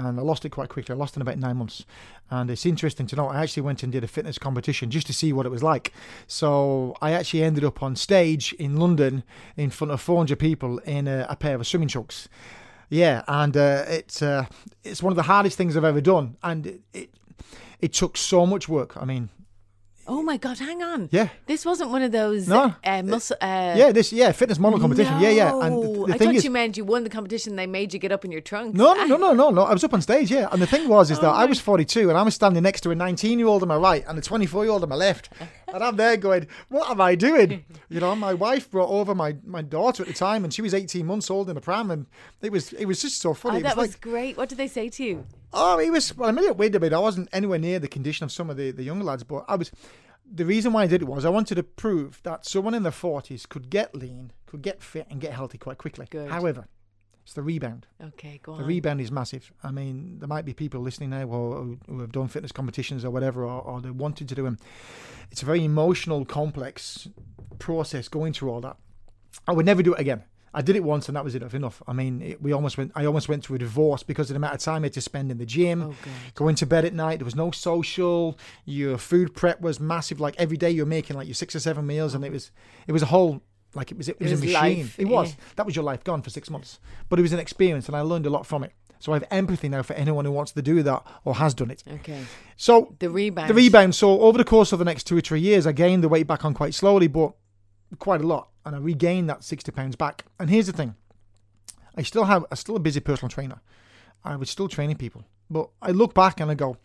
And 0.00 0.20
I 0.20 0.22
lost 0.22 0.44
it 0.44 0.50
quite 0.50 0.68
quickly. 0.68 0.92
I 0.94 0.96
lost 0.96 1.16
in 1.16 1.22
about 1.22 1.38
nine 1.38 1.56
months. 1.56 1.84
And 2.30 2.50
it's 2.52 2.64
interesting 2.64 3.08
to 3.08 3.16
know, 3.16 3.26
I 3.28 3.42
actually 3.42 3.64
went 3.64 3.82
and 3.82 3.90
did 3.90 4.04
a 4.04 4.06
fitness 4.06 4.38
competition 4.38 4.90
just 4.92 5.08
to 5.08 5.12
see 5.12 5.32
what 5.32 5.44
it 5.44 5.48
was 5.48 5.62
like. 5.62 5.92
So 6.28 6.94
I 7.02 7.10
actually 7.12 7.42
ended 7.42 7.64
up 7.64 7.82
on 7.82 7.96
stage 7.96 8.52
in 8.60 8.76
London 8.76 9.24
in 9.56 9.70
front 9.70 9.90
of 9.90 10.00
400 10.00 10.38
people 10.38 10.78
in 10.80 11.08
a, 11.08 11.26
a 11.28 11.34
pair 11.34 11.56
of 11.56 11.66
swimming 11.66 11.88
trunks. 11.88 12.28
Yeah, 12.88 13.22
and 13.28 13.56
uh, 13.56 13.84
it's 13.86 14.22
uh, 14.22 14.46
it's 14.82 15.02
one 15.02 15.12
of 15.12 15.16
the 15.16 15.24
hardest 15.24 15.58
things 15.58 15.76
I've 15.76 15.84
ever 15.84 16.00
done, 16.00 16.36
and 16.42 16.66
it, 16.66 16.80
it 16.92 17.10
it 17.80 17.92
took 17.92 18.16
so 18.16 18.46
much 18.46 18.68
work. 18.68 18.96
I 18.96 19.04
mean, 19.04 19.28
Oh 20.10 20.22
my 20.22 20.38
God! 20.38 20.58
Hang 20.58 20.82
on. 20.82 21.08
yeah, 21.12 21.28
This 21.46 21.66
wasn't 21.66 21.90
one 21.90 22.00
of 22.02 22.12
those 22.12 22.48
No. 22.48 22.74
uh, 22.82 23.02
muscle. 23.02 23.36
Uh, 23.42 23.74
yeah, 23.76 23.92
this 23.92 24.10
yeah 24.12 24.32
fitness 24.32 24.58
model 24.58 24.80
competition. 24.80 25.20
Yeah, 25.20 25.28
yeah. 25.28 25.60
And 25.60 25.82
the, 25.82 26.06
the 26.06 26.14
I 26.14 26.18
thought 26.18 26.34
is, 26.34 26.44
you 26.44 26.50
meant 26.50 26.76
you 26.78 26.84
won 26.86 27.04
the 27.04 27.10
competition. 27.10 27.56
They 27.56 27.66
made 27.66 27.92
you 27.92 27.98
get 28.00 28.10
up 28.10 28.24
in 28.24 28.32
your 28.32 28.40
trunk. 28.40 28.74
No, 28.74 28.94
no, 28.94 29.04
no, 29.04 29.16
no, 29.18 29.32
no, 29.34 29.50
no. 29.50 29.62
I 29.64 29.72
was 29.74 29.84
up 29.84 29.92
on 29.92 30.00
stage, 30.00 30.30
yeah. 30.30 30.48
And 30.50 30.62
the 30.62 30.66
thing 30.66 30.88
was, 30.88 31.10
is 31.10 31.18
that 31.20 31.28
I 31.28 31.44
was 31.44 31.60
42 31.60 32.08
and 32.08 32.16
I 32.18 32.22
was 32.22 32.34
standing 32.34 32.62
next 32.62 32.80
to 32.82 32.90
a 32.90 32.94
19 32.94 33.38
year 33.38 33.48
old 33.48 33.60
on 33.62 33.68
my 33.68 33.76
right 33.76 34.02
and 34.08 34.18
a 34.18 34.22
24 34.22 34.64
year 34.64 34.72
old 34.72 34.82
on 34.82 34.88
my 34.88 34.96
left. 34.96 35.28
And 35.72 35.84
I'm 35.84 35.96
there 35.96 36.16
going, 36.16 36.46
what 36.70 36.90
am 36.90 37.00
I 37.00 37.14
doing? 37.14 37.64
You 37.90 38.00
know, 38.00 38.14
my 38.14 38.34
wife 38.34 38.70
brought 38.70 38.90
over 38.90 39.14
my, 39.14 39.36
my 39.46 39.62
daughter 39.62 40.02
at 40.02 40.08
the 40.08 40.14
time 40.14 40.44
and 40.44 40.52
she 40.52 40.60
was 40.60 40.74
18 40.74 41.06
months 41.06 41.30
old 41.30 41.48
in 41.48 41.56
a 41.56 41.60
pram. 41.60 41.90
And 41.90 42.04
it 42.42 42.52
was 42.52 42.72
it 42.74 42.84
was 42.84 43.00
just 43.00 43.18
so 43.20 43.30
Oh, 43.30 43.34
funny. 43.34 43.60
it 43.60 43.62
that 43.62 43.76
was 43.78 43.86
was 43.88 43.94
like, 43.94 44.00
great. 44.02 44.36
What 44.36 44.48
did 44.50 44.58
they 44.58 44.68
say 44.68 44.90
to 44.90 45.02
you? 45.04 45.24
Oh, 45.52 45.78
it 45.78 45.90
was, 45.90 46.16
well, 46.16 46.28
I'm 46.28 46.38
it 46.38 46.42
little 46.42 46.56
weird 46.56 46.74
a 46.74 46.80
bit. 46.80 46.92
I 46.92 46.98
wasn't 46.98 47.28
anywhere 47.32 47.58
near 47.58 47.78
the 47.78 47.88
condition 47.88 48.24
of 48.24 48.32
some 48.32 48.50
of 48.50 48.56
the, 48.56 48.70
the 48.70 48.82
younger 48.82 49.04
lads, 49.04 49.24
but 49.24 49.44
I 49.48 49.56
was, 49.56 49.70
the 50.30 50.44
reason 50.44 50.72
why 50.72 50.82
I 50.82 50.86
did 50.86 51.02
it 51.02 51.08
was 51.08 51.24
I 51.24 51.30
wanted 51.30 51.56
to 51.56 51.62
prove 51.62 52.20
that 52.22 52.46
someone 52.46 52.74
in 52.74 52.82
their 52.82 52.92
40s 52.92 53.48
could 53.48 53.70
get 53.70 53.94
lean, 53.94 54.32
could 54.46 54.62
get 54.62 54.82
fit, 54.82 55.06
and 55.10 55.20
get 55.20 55.32
healthy 55.32 55.58
quite 55.58 55.78
quickly. 55.78 56.06
Good. 56.10 56.30
However, 56.30 56.68
it's 57.24 57.34
the 57.34 57.42
rebound. 57.42 57.86
Okay, 58.02 58.40
go 58.42 58.52
on. 58.52 58.58
The 58.58 58.64
rebound 58.64 59.00
is 59.00 59.12
massive. 59.12 59.52
I 59.62 59.70
mean, 59.70 60.18
there 60.18 60.28
might 60.28 60.44
be 60.44 60.54
people 60.54 60.80
listening 60.80 61.10
now 61.10 61.26
who, 61.26 61.78
who 61.86 62.00
have 62.00 62.12
done 62.12 62.28
fitness 62.28 62.52
competitions 62.52 63.04
or 63.04 63.10
whatever, 63.10 63.44
or, 63.44 63.60
or 63.60 63.80
they 63.80 63.90
wanted 63.90 64.28
to 64.28 64.34
do 64.34 64.44
them. 64.44 64.58
It's 65.30 65.42
a 65.42 65.46
very 65.46 65.64
emotional, 65.64 66.24
complex 66.24 67.08
process 67.58 68.08
going 68.08 68.32
through 68.32 68.50
all 68.50 68.60
that. 68.62 68.76
I 69.46 69.52
would 69.52 69.66
never 69.66 69.82
do 69.82 69.94
it 69.94 70.00
again. 70.00 70.24
I 70.54 70.62
did 70.62 70.76
it 70.76 70.82
once 70.84 71.08
and 71.08 71.16
that 71.16 71.24
was 71.24 71.34
enough. 71.34 71.54
Enough. 71.54 71.82
I 71.86 71.92
mean, 71.92 72.22
it, 72.22 72.42
we 72.42 72.52
almost 72.52 72.78
went. 72.78 72.92
I 72.94 73.04
almost 73.04 73.28
went 73.28 73.44
to 73.44 73.54
a 73.54 73.58
divorce 73.58 74.02
because 74.02 74.30
of 74.30 74.34
the 74.34 74.38
amount 74.38 74.54
of 74.54 74.60
time 74.60 74.82
I 74.82 74.86
had 74.86 74.92
to 74.94 75.00
spend 75.00 75.30
in 75.30 75.38
the 75.38 75.46
gym, 75.46 75.82
Oh, 75.82 75.94
going 76.34 76.54
to 76.56 76.66
bed 76.66 76.84
at 76.84 76.94
night. 76.94 77.18
There 77.18 77.24
was 77.24 77.36
no 77.36 77.50
social. 77.50 78.38
Your 78.64 78.98
food 78.98 79.34
prep 79.34 79.60
was 79.60 79.78
massive. 79.80 80.20
Like 80.20 80.34
every 80.38 80.56
day, 80.56 80.70
you're 80.70 80.86
making 80.86 81.16
like 81.16 81.26
your 81.26 81.34
six 81.34 81.54
or 81.54 81.60
seven 81.60 81.86
meals, 81.86 82.14
and 82.14 82.24
it 82.24 82.32
was 82.32 82.50
it 82.86 82.92
was 82.92 83.02
a 83.02 83.06
whole 83.06 83.42
like 83.74 83.90
it 83.90 83.98
was 83.98 84.08
it 84.08 84.18
was, 84.18 84.30
was 84.30 84.40
a 84.40 84.44
machine. 84.46 84.54
life, 84.78 84.98
it 84.98 85.04
was 85.06 85.30
yeah. 85.30 85.36
that 85.56 85.66
was 85.66 85.76
your 85.76 85.84
life 85.84 86.02
gone 86.04 86.22
for 86.22 86.30
six 86.30 86.48
months, 86.50 86.80
but 87.08 87.18
it 87.18 87.22
was 87.22 87.32
an 87.32 87.38
experience, 87.38 87.86
and 87.86 87.96
I 87.96 88.00
learned 88.00 88.26
a 88.26 88.30
lot 88.30 88.46
from 88.46 88.64
it. 88.64 88.72
So 89.00 89.12
I 89.12 89.16
have 89.16 89.24
empathy 89.30 89.68
now 89.68 89.82
for 89.82 89.92
anyone 89.94 90.24
who 90.24 90.32
wants 90.32 90.50
to 90.52 90.62
do 90.62 90.82
that 90.82 91.06
or 91.24 91.36
has 91.36 91.54
done 91.54 91.70
it. 91.70 91.84
Okay. 91.86 92.24
So 92.56 92.96
The 92.98 93.08
rebound. 93.08 93.48
the 93.48 93.54
rebound. 93.54 93.94
So 93.94 94.20
over 94.22 94.36
the 94.38 94.44
course 94.44 94.72
of 94.72 94.80
the 94.80 94.84
next 94.84 95.04
two 95.04 95.16
or 95.16 95.20
three 95.20 95.38
years, 95.40 95.68
I 95.68 95.72
gained 95.72 96.02
the 96.02 96.08
weight 96.08 96.26
back 96.26 96.44
on 96.44 96.52
quite 96.52 96.74
slowly, 96.74 97.06
but 97.06 97.32
quite 97.98 98.20
a 98.20 98.26
lot, 98.26 98.48
and 98.64 98.74
I 98.76 98.78
regained 98.78 99.28
that 99.30 99.44
sixty 99.44 99.72
pounds 99.72 99.96
back. 99.96 100.24
And 100.38 100.50
here's 100.50 100.66
the 100.66 100.72
thing: 100.72 100.94
I 101.96 102.02
still 102.02 102.24
have, 102.24 102.44
I'm 102.50 102.56
still 102.56 102.76
a 102.76 102.80
busy 102.80 103.00
personal 103.00 103.28
trainer. 103.30 103.60
I 104.24 104.36
was 104.36 104.50
still 104.50 104.68
training 104.68 104.96
people, 104.96 105.24
but 105.48 105.68
I 105.80 105.90
look 105.92 106.14
back 106.14 106.40
and 106.40 106.50
I 106.50 106.54
go, 106.54 106.76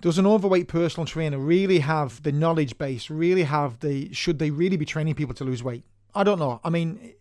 does 0.00 0.18
an 0.18 0.26
overweight 0.26 0.68
personal 0.68 1.06
trainer 1.06 1.38
really 1.38 1.78
have 1.80 2.22
the 2.22 2.32
knowledge 2.32 2.76
base? 2.78 3.08
Really 3.10 3.44
have 3.44 3.80
the? 3.80 4.12
Should 4.12 4.38
they 4.38 4.50
really 4.50 4.76
be 4.76 4.84
training 4.84 5.14
people 5.14 5.34
to 5.36 5.44
lose 5.44 5.62
weight? 5.62 5.84
I 6.14 6.24
don't 6.24 6.38
know. 6.38 6.60
I 6.64 6.70
mean. 6.70 7.14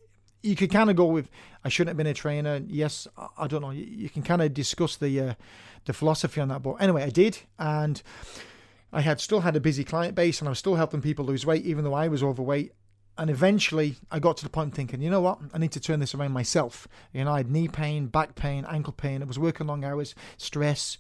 You 0.43 0.55
could 0.55 0.71
kind 0.71 0.89
of 0.89 0.95
go 0.95 1.05
with, 1.07 1.29
I 1.65 1.69
shouldn't 1.69 1.89
have 1.89 1.97
been 1.97 2.07
a 2.07 2.13
trainer. 2.13 2.62
Yes, 2.67 3.07
I- 3.17 3.27
I 3.39 3.47
don't 3.47 3.62
know. 3.62 3.71
You, 3.71 3.83
you 3.86 4.07
can 4.07 4.21
kind 4.21 4.41
of 4.41 4.53
discuss 4.53 4.95
the 4.95 5.19
uh, 5.19 5.33
the 5.86 5.93
philosophy 5.93 6.39
on 6.39 6.47
that, 6.50 6.62
but 6.62 6.75
anyway, 6.75 7.03
I 7.03 7.09
did, 7.09 7.39
and 7.57 8.01
I 8.91 9.01
had 9.01 9.20
still 9.20 9.41
had 9.41 9.56
a 9.56 9.60
busy 9.60 9.84
client 9.84 10.15
base 10.15 10.39
and 10.39 10.48
I 10.48 10.51
was 10.51 10.60
still 10.60 10.75
helping 10.75 11.01
people 11.01 11.25
lose 11.25 11.46
weight 11.46 11.65
even 11.65 11.84
though 11.84 11.94
I 11.94 12.08
was 12.08 12.24
overweight. 12.24 12.72
And 13.17 13.29
eventually 13.29 13.96
I 14.12 14.20
got 14.20 14.38
to 14.38 14.44
the 14.44 14.50
point 14.50 14.75
thinking, 14.75 15.01
you 15.01 15.10
know 15.10 15.22
what, 15.22 15.39
I 15.53 15.58
need 15.58 15.72
to 15.72 15.79
turn 15.79 16.00
this 16.00 16.13
around 16.13 16.34
myself. 16.34 16.88
You 17.13 17.25
know, 17.25 17.34
I 17.34 17.38
had 17.38 17.51
knee 17.51 17.67
pain, 17.67 18.08
back 18.08 18.36
pain, 18.36 18.65
ankle 18.70 18.94
pain. 18.94 19.22
I 19.22 19.25
was 19.25 19.39
working 19.39 19.67
long 19.67 19.84
hours, 19.84 20.13
stress. 20.38 20.98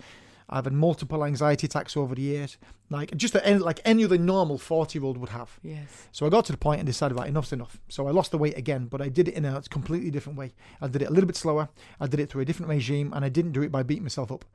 I've 0.49 0.63
had 0.63 0.73
multiple 0.73 1.25
anxiety 1.25 1.67
attacks 1.67 1.97
over 1.97 2.15
the 2.15 2.21
years, 2.21 2.57
like 2.89 3.15
just 3.17 3.35
a, 3.35 3.57
like 3.59 3.81
any 3.83 4.05
other 4.05 4.17
normal 4.17 4.57
40 4.57 4.97
year 4.97 5.05
old 5.05 5.17
would 5.17 5.29
have. 5.29 5.59
Yes. 5.61 6.07
So 6.13 6.25
I 6.25 6.29
got 6.29 6.45
to 6.45 6.53
the 6.53 6.57
point 6.57 6.79
and 6.79 6.87
decided, 6.87 7.17
right, 7.17 7.27
enough's 7.27 7.51
enough. 7.51 7.81
So 7.89 8.07
I 8.07 8.11
lost 8.11 8.31
the 8.31 8.37
weight 8.37 8.57
again, 8.57 8.85
but 8.85 9.01
I 9.01 9.09
did 9.09 9.27
it 9.27 9.33
in 9.33 9.43
a 9.43 9.61
completely 9.63 10.09
different 10.09 10.39
way. 10.39 10.53
I 10.81 10.87
did 10.87 11.01
it 11.01 11.09
a 11.09 11.11
little 11.11 11.27
bit 11.27 11.35
slower. 11.35 11.67
I 11.99 12.07
did 12.07 12.21
it 12.21 12.29
through 12.29 12.43
a 12.43 12.45
different 12.45 12.69
regime, 12.69 13.11
and 13.13 13.25
I 13.25 13.29
didn't 13.29 13.51
do 13.51 13.61
it 13.61 13.71
by 13.71 13.83
beating 13.83 14.03
myself 14.03 14.31
up. 14.31 14.45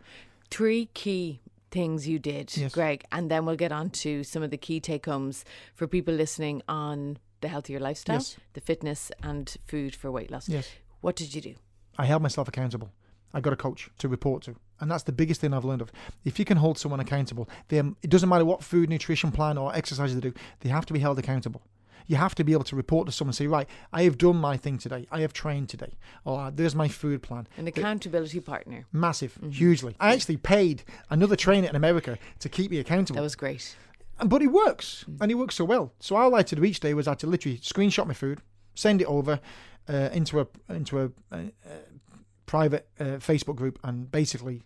Three 0.51 0.87
key 0.95 1.41
things 1.73 2.07
you 2.07 2.19
did, 2.21 2.57
Yes. 2.57 2.73
Greg, 2.73 3.05
and 3.11 3.29
then 3.31 3.45
we'll 3.45 3.57
get 3.57 3.73
on 3.73 3.91
to 3.91 4.23
some 4.23 4.43
of 4.45 4.50
the 4.50 4.57
key 4.57 4.79
take 4.79 5.07
homes 5.07 5.45
for 5.75 5.88
people 5.88 6.14
listening 6.14 6.62
on 6.69 7.19
the 7.41 7.49
healthier 7.49 7.81
lifestyle, 7.81 8.17
Yes. 8.17 8.37
the 8.52 8.61
fitness, 8.61 9.11
and 9.23 9.57
food 9.67 9.97
for 9.97 10.12
weight 10.12 10.31
loss. 10.31 10.49
Yes. 10.49 10.71
What 11.00 11.17
did 11.17 11.35
you 11.35 11.41
do? 11.41 11.55
I 11.99 12.07
held 12.07 12.23
myself 12.23 12.47
accountable. 12.47 12.93
I 13.35 13.41
got 13.41 13.52
a 13.52 13.57
coach 13.57 13.91
to 13.99 14.09
report 14.09 14.43
to. 14.45 14.55
And 14.79 14.91
that's 14.91 15.05
the 15.05 15.12
biggest 15.12 15.41
thing 15.41 15.55
I've 15.55 15.64
learned 15.64 15.81
of. 15.81 15.91
If 16.25 16.38
you 16.38 16.45
can 16.45 16.59
hold 16.59 16.79
someone 16.79 17.00
accountable, 17.00 17.49
then 17.69 17.97
it 18.02 18.11
doesn't 18.11 18.29
matter 18.29 18.45
what 18.45 18.62
food, 18.62 18.88
nutrition 18.91 19.33
plan, 19.33 19.57
or 19.59 19.75
exercise 19.75 20.14
they 20.14 20.21
do, 20.21 20.35
they 20.61 20.69
have 20.69 20.87
to 20.87 20.93
be 20.93 20.99
held 21.00 21.19
accountable. 21.19 21.62
You 22.06 22.16
have 22.16 22.35
to 22.37 22.44
be 22.44 22.52
able 22.52 22.64
to 22.64 22.76
report 22.76 23.06
to 23.06 23.12
someone 23.12 23.30
and 23.30 23.37
say, 23.37 23.47
right, 23.47 23.68
I 23.92 24.02
have 24.02 24.18
done 24.18 24.37
my 24.37 24.56
thing 24.56 24.78
today. 24.78 25.06
I 25.11 25.21
have 25.21 25.32
trained 25.32 25.68
today. 25.68 25.97
Or 26.25 26.50
there's 26.50 26.75
my 26.75 26.88
food 26.88 27.23
plan. 27.23 27.47
An 27.56 27.66
accountability 27.68 28.40
partner. 28.40 28.87
Massive, 28.92 29.35
Mm-hmm. 29.35 29.50
hugely. 29.50 29.97
I 30.00 30.12
actually 30.12 30.37
paid 30.38 30.82
another 31.11 31.37
trainer 31.37 31.68
in 31.68 31.76
America 31.76 32.18
to 32.40 32.49
keep 32.49 32.71
me 32.71 32.78
accountable. 32.78 33.16
That 33.16 33.23
was 33.23 33.37
great. 33.37 33.76
And- 34.19 34.28
but 34.30 34.43
it 34.43 34.49
works, 34.49 35.04
and 35.21 35.30
it 35.30 35.34
works 35.36 35.54
so 35.56 35.65
well. 35.65 35.93
So 36.00 36.17
all 36.17 36.34
I 36.34 36.38
had 36.38 36.47
to 36.49 36.56
do 36.56 36.65
each 36.65 36.80
day 36.80 36.95
was 36.95 37.06
I 37.08 37.12
had 37.12 37.19
to 37.21 37.26
literally 37.26 37.58
screenshot 37.58 38.06
my 38.06 38.15
food, 38.15 38.41
send 38.75 39.00
it 39.00 39.06
over 39.06 39.41
uh, 39.88 40.10
into 40.12 40.41
a 40.41 40.47
into 40.69 41.00
a, 41.00 41.04
uh 41.32 41.36
uh 41.36 41.71
private 42.47 42.86
uh, 43.00 43.04
Facebook 43.19 43.56
group, 43.56 43.78
and 43.82 44.10
basically 44.12 44.62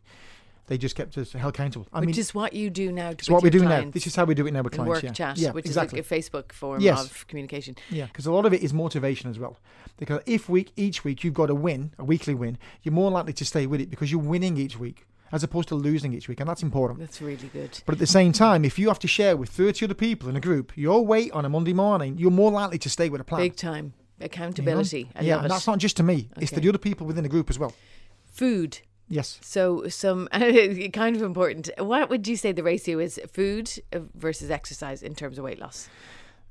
they 0.67 0.79
just 0.79 0.97
kept 0.97 1.17
us 1.17 1.33
held 1.33 1.55
accountable. 1.55 1.87
I 1.93 2.01
which 2.01 2.09
mean, 2.09 2.19
is 2.19 2.35
what 2.35 2.53
you 2.53 2.71
do 2.71 2.91
now. 2.93 3.11
it's 3.11 3.31
what 3.31 3.43
we 3.43 3.51
do 3.51 3.65
now. 3.65 3.89
This 3.91 4.07
is 4.07 4.17
how 4.17 4.25
we 4.25 4.35
do 4.35 4.47
it 4.47 4.53
now 4.53 4.63
with 4.63 4.73
clients. 4.73 4.89
work 4.89 5.03
yeah, 5.05 5.13
chat, 5.13 5.39
yeah, 5.39 5.53
which 5.53 5.67
exactly. 5.67 5.99
is 5.99 6.11
like 6.11 6.21
a 6.21 6.23
Facebook 6.23 6.53
form 6.53 6.81
Yes. 6.81 7.05
of 7.05 7.27
communication. 7.29 7.77
Yeah, 7.91 8.07
because 8.07 8.27
a 8.27 8.33
lot 8.33 8.47
of 8.47 8.53
it 8.53 8.63
is 8.63 8.73
motivation 8.73 9.31
as 9.31 9.39
well. 9.39 9.59
Because 9.97 10.21
if 10.27 10.49
week 10.49 10.73
each 10.77 11.05
week 11.05 11.25
you've 11.25 11.35
got 11.35 11.51
a 11.51 11.55
win, 11.55 11.93
a 11.99 12.05
weekly 12.05 12.35
win, 12.35 12.59
you're 12.83 12.93
more 12.93 13.11
likely 13.11 13.33
to 13.35 13.45
stay 13.45 13.67
with 13.67 13.81
it 13.81 13.91
because 13.91 14.11
you're 14.11 14.21
winning 14.21 14.57
each 14.57 14.79
week 14.79 15.07
as 15.33 15.43
opposed 15.43 15.69
to 15.69 15.75
losing 15.75 16.13
each 16.13 16.29
week, 16.29 16.41
and 16.41 16.49
that's 16.49 16.63
important. 16.63 17.01
That's 17.01 17.21
really 17.21 17.49
good. 17.49 17.81
But 17.85 17.95
at 17.95 17.99
the 17.99 18.07
same 18.07 18.33
time, 18.33 18.65
if 18.65 18.79
you 18.79 18.89
have 18.89 18.99
to 19.01 19.09
share 19.09 19.37
with 19.37 19.49
30 19.51 19.87
other 19.87 19.95
people 19.95 20.29
in 20.29 20.37
a 20.37 20.41
group 20.41 20.73
your 20.77 21.05
weight 21.05 21.33
on 21.33 21.45
a 21.45 21.49
Monday 21.49 21.73
morning, 21.73 22.17
you're 22.19 22.31
more 22.31 22.51
likely 22.51 22.79
to 22.79 22.91
stay 22.91 23.09
with 23.09 23.21
a 23.21 23.25
plan. 23.25 23.41
Big 23.41 23.57
time 23.57 23.95
you 24.19 24.21
know? 24.21 24.27
accountability. 24.27 25.11
Yeah, 25.21 25.39
and 25.39 25.47
it. 25.47 25.49
that's 25.49 25.67
not 25.67 25.79
just 25.79 25.97
to 25.99 26.03
me; 26.03 26.29
it's 26.37 26.53
to 26.53 26.61
the 26.61 26.69
other 26.69 26.79
people 26.79 27.07
within 27.07 27.23
the 27.23 27.29
group 27.29 27.51
as 27.51 27.59
well. 27.59 27.75
Food. 28.33 28.79
Yes. 29.09 29.39
So 29.43 29.89
some 29.89 30.29
kind 30.33 31.17
of 31.17 31.23
important. 31.23 31.71
What 31.79 32.11
would 32.11 32.27
you 32.27 32.37
say 32.37 32.53
the 32.53 32.63
ratio 32.63 32.99
is 32.99 33.21
food 33.33 33.71
uh, 33.93 34.01
versus 34.15 34.51
exercise 34.51 35.03
in 35.03 35.15
terms 35.15 35.39
of 35.39 35.45
weight 35.45 35.61
loss? 35.61 35.89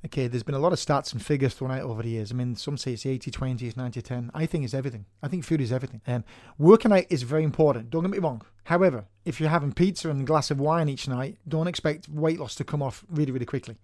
Okay, 0.06 0.28
there's 0.28 0.44
been 0.44 0.56
a 0.56 0.60
lot 0.60 0.72
of 0.72 0.78
stats 0.78 1.14
and 1.14 1.26
figures 1.26 1.56
thrown 1.56 1.72
out 1.72 1.82
over 1.82 2.04
the 2.04 2.10
years. 2.10 2.32
I 2.32 2.36
mean, 2.36 2.56
some 2.56 2.78
say 2.78 2.94
it's 2.94 3.08
80 3.08 3.32
20, 3.32 3.66
it's 3.68 3.76
90 3.76 4.02
10. 4.04 4.32
I 4.36 4.46
think 4.46 4.64
it's 4.64 4.76
everything. 4.76 5.06
I 5.24 5.28
think 5.28 5.44
food 5.44 5.62
is 5.62 5.74
everything. 5.74 6.02
Um, 6.06 6.24
working 6.60 6.92
out 6.92 7.06
is 7.10 7.24
very 7.24 7.44
important. 7.44 7.90
Don't 7.90 8.04
get 8.04 8.12
me 8.12 8.20
wrong. 8.20 8.44
However, 8.66 9.06
if 9.26 9.40
you're 9.40 9.50
having 9.50 9.74
pizza 9.74 10.10
and 10.12 10.22
a 10.22 10.26
glass 10.26 10.52
of 10.52 10.60
wine 10.60 10.90
each 10.90 11.08
night, 11.08 11.38
don't 11.48 11.68
expect 11.68 12.08
weight 12.08 12.40
loss 12.40 12.54
to 12.56 12.64
come 12.64 12.84
off 12.84 13.04
really, 13.10 13.32
really 13.32 13.48
quickly. 13.48 13.78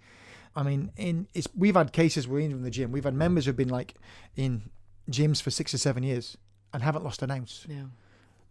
I 0.55 0.61
mean, 0.63 0.91
in 0.95 1.27
it's 1.33 1.47
we've 1.55 1.75
had 1.75 1.91
cases 1.91 2.27
where 2.27 2.41
even 2.41 2.57
in 2.57 2.63
the 2.63 2.69
gym, 2.69 2.91
we've 2.91 3.03
had 3.03 3.15
members 3.15 3.45
who've 3.45 3.55
been 3.55 3.69
like 3.69 3.95
in 4.35 4.69
gyms 5.09 5.41
for 5.41 5.49
six 5.49 5.73
or 5.73 5.79
seven 5.79 6.03
years 6.03 6.37
and 6.71 6.83
haven't 6.83 7.03
lost 7.03 7.23
an 7.23 7.31
ounce. 7.31 7.65
No. 7.67 7.89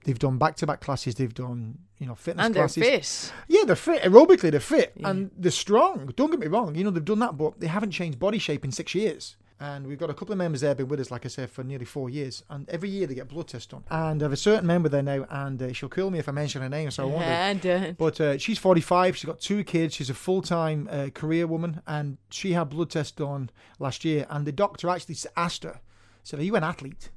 They've 0.04 0.18
done 0.18 0.38
back 0.38 0.56
to 0.56 0.66
back 0.66 0.80
classes, 0.80 1.14
they've 1.16 1.32
done, 1.34 1.78
you 1.98 2.06
know, 2.06 2.14
fitness 2.14 2.46
And 2.46 2.54
they're 2.54 2.62
classes. 2.68 3.30
fit. 3.30 3.32
Yeah, 3.48 3.64
they're 3.66 3.76
fit. 3.76 4.02
Aerobically, 4.02 4.50
they're 4.50 4.60
fit 4.60 4.92
Yeah. 4.96 5.10
and 5.10 5.30
they're 5.36 5.50
strong. 5.50 6.12
Don't 6.16 6.30
get 6.30 6.40
me 6.40 6.46
wrong. 6.46 6.74
You 6.74 6.84
know, 6.84 6.90
they've 6.90 7.04
done 7.04 7.18
that, 7.18 7.36
but 7.36 7.60
they 7.60 7.66
haven't 7.66 7.90
changed 7.90 8.18
body 8.18 8.38
shape 8.38 8.64
in 8.64 8.72
six 8.72 8.94
years. 8.94 9.36
And 9.62 9.86
we've 9.86 9.98
got 9.98 10.08
a 10.08 10.14
couple 10.14 10.32
of 10.32 10.38
members 10.38 10.62
there, 10.62 10.74
been 10.74 10.88
with 10.88 11.00
us, 11.00 11.10
like 11.10 11.26
I 11.26 11.28
said, 11.28 11.50
for 11.50 11.62
nearly 11.62 11.84
four 11.84 12.08
years. 12.08 12.42
And 12.48 12.66
every 12.70 12.88
year 12.88 13.06
they 13.06 13.14
get 13.14 13.28
blood 13.28 13.48
tests 13.48 13.66
done. 13.66 13.84
And 13.90 14.22
I 14.22 14.24
have 14.24 14.32
a 14.32 14.36
certain 14.38 14.66
member 14.66 14.88
there 14.88 15.02
now, 15.02 15.26
and 15.28 15.62
uh, 15.62 15.74
she'll 15.74 15.90
kill 15.90 16.10
me 16.10 16.18
if 16.18 16.30
I 16.30 16.32
mention 16.32 16.62
her 16.62 16.68
name, 16.70 16.90
so 16.90 17.02
I 17.02 17.06
won't. 17.12 17.22
And, 17.24 17.66
uh, 17.66 17.92
But 17.98 18.18
uh, 18.22 18.38
she's 18.38 18.56
45. 18.56 19.18
She's 19.18 19.26
got 19.26 19.38
two 19.38 19.62
kids. 19.62 19.94
She's 19.94 20.08
a 20.08 20.14
full 20.14 20.40
time 20.40 20.88
uh, 20.90 21.08
career 21.12 21.46
woman, 21.46 21.82
and 21.86 22.16
she 22.30 22.54
had 22.54 22.70
blood 22.70 22.88
tests 22.88 23.12
done 23.12 23.50
last 23.78 24.02
year. 24.02 24.26
And 24.30 24.46
the 24.46 24.52
doctor 24.52 24.88
actually 24.88 25.16
asked 25.36 25.64
her, 25.64 25.80
said, 26.22 26.40
"Are 26.40 26.42
you 26.44 26.56
an 26.56 26.64
athlete?" 26.64 27.10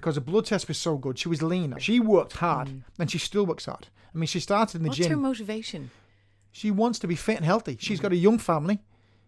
Because 0.00 0.14
the 0.14 0.22
blood 0.22 0.46
test 0.46 0.66
was 0.66 0.78
so 0.78 0.96
good. 0.96 1.18
She 1.18 1.28
was 1.28 1.42
lean. 1.42 1.74
She 1.78 2.00
worked 2.00 2.38
hard, 2.38 2.68
mm. 2.68 2.82
and 2.98 3.10
she 3.10 3.18
still 3.18 3.44
works 3.44 3.66
hard. 3.66 3.88
I 4.14 4.18
mean, 4.18 4.26
she 4.26 4.40
started 4.40 4.76
in 4.78 4.82
the 4.82 4.88
what's 4.88 4.96
gym. 4.96 5.04
What's 5.04 5.38
her 5.38 5.44
motivation? 5.44 5.90
She 6.50 6.70
wants 6.70 6.98
to 7.00 7.06
be 7.06 7.14
fit 7.14 7.36
and 7.36 7.44
healthy. 7.44 7.76
She's 7.78 7.98
mm. 7.98 8.04
got 8.04 8.12
a 8.12 8.16
young 8.16 8.38
family. 8.38 8.80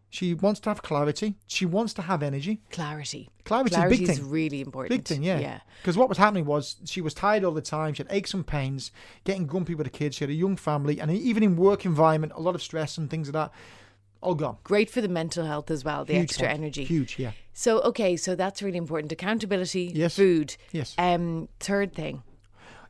She 0.09 0.33
wants 0.33 0.61
to 0.61 0.71
have 0.71 0.83
clarity. 0.83 1.37
She 1.47 1.67
wants 1.67 1.93
to 1.95 2.03
have 2.03 2.23
energy. 2.23 2.63
Clarity. 2.71 3.29
Clarity 3.45 3.77
big 3.89 4.09
is 4.09 4.19
thing. 4.19 4.31
really 4.31 4.63
important. 4.63 4.91
Big 4.91 5.05
thing, 5.07 5.23
yeah. 5.23 5.39
Yeah. 5.39 5.61
Because 5.83 5.99
what 5.99 6.09
was 6.09 6.19
happening 6.19 6.47
was 6.47 6.77
she 6.85 7.03
was 7.03 7.13
tired 7.13 7.45
all 7.45 7.53
the 7.53 7.61
time. 7.61 7.93
She 7.93 8.03
had 8.03 8.13
aches 8.13 8.33
and 8.33 8.47
pains, 8.47 8.93
getting 9.25 9.47
grumpy 9.47 9.75
with 9.75 9.87
the 9.87 9.91
kids. 9.91 10.17
She 10.17 10.25
had 10.25 10.31
a 10.31 10.35
young 10.35 10.57
family, 10.57 11.01
and 11.01 11.11
even 11.11 11.43
in 11.43 11.57
work 11.57 11.85
environment, 11.85 12.33
a 12.35 12.41
lot 12.41 12.55
of 12.55 12.63
stress 12.63 12.97
and 12.97 13.11
things 13.11 13.29
like 13.29 13.35
that. 13.35 13.53
All 14.23 14.35
gone. 14.35 14.57
Great 14.65 14.89
for 14.89 15.01
the 15.01 15.09
mental 15.09 15.45
health 15.45 15.71
as 15.71 15.85
well, 15.85 16.05
the 16.05 16.15
Huge 16.15 16.23
extra 16.25 16.49
energy. 16.49 16.85
Huge, 16.85 17.19
yeah. 17.19 17.33
So 17.53 17.81
okay, 17.83 18.17
so 18.17 18.35
that's 18.35 18.63
really 18.63 18.79
important. 18.79 19.11
Accountability, 19.13 19.93
Yes. 19.95 20.15
food. 20.17 20.57
Yes. 20.71 20.95
Um, 20.97 21.49
third 21.61 21.95
thing. 21.95 22.23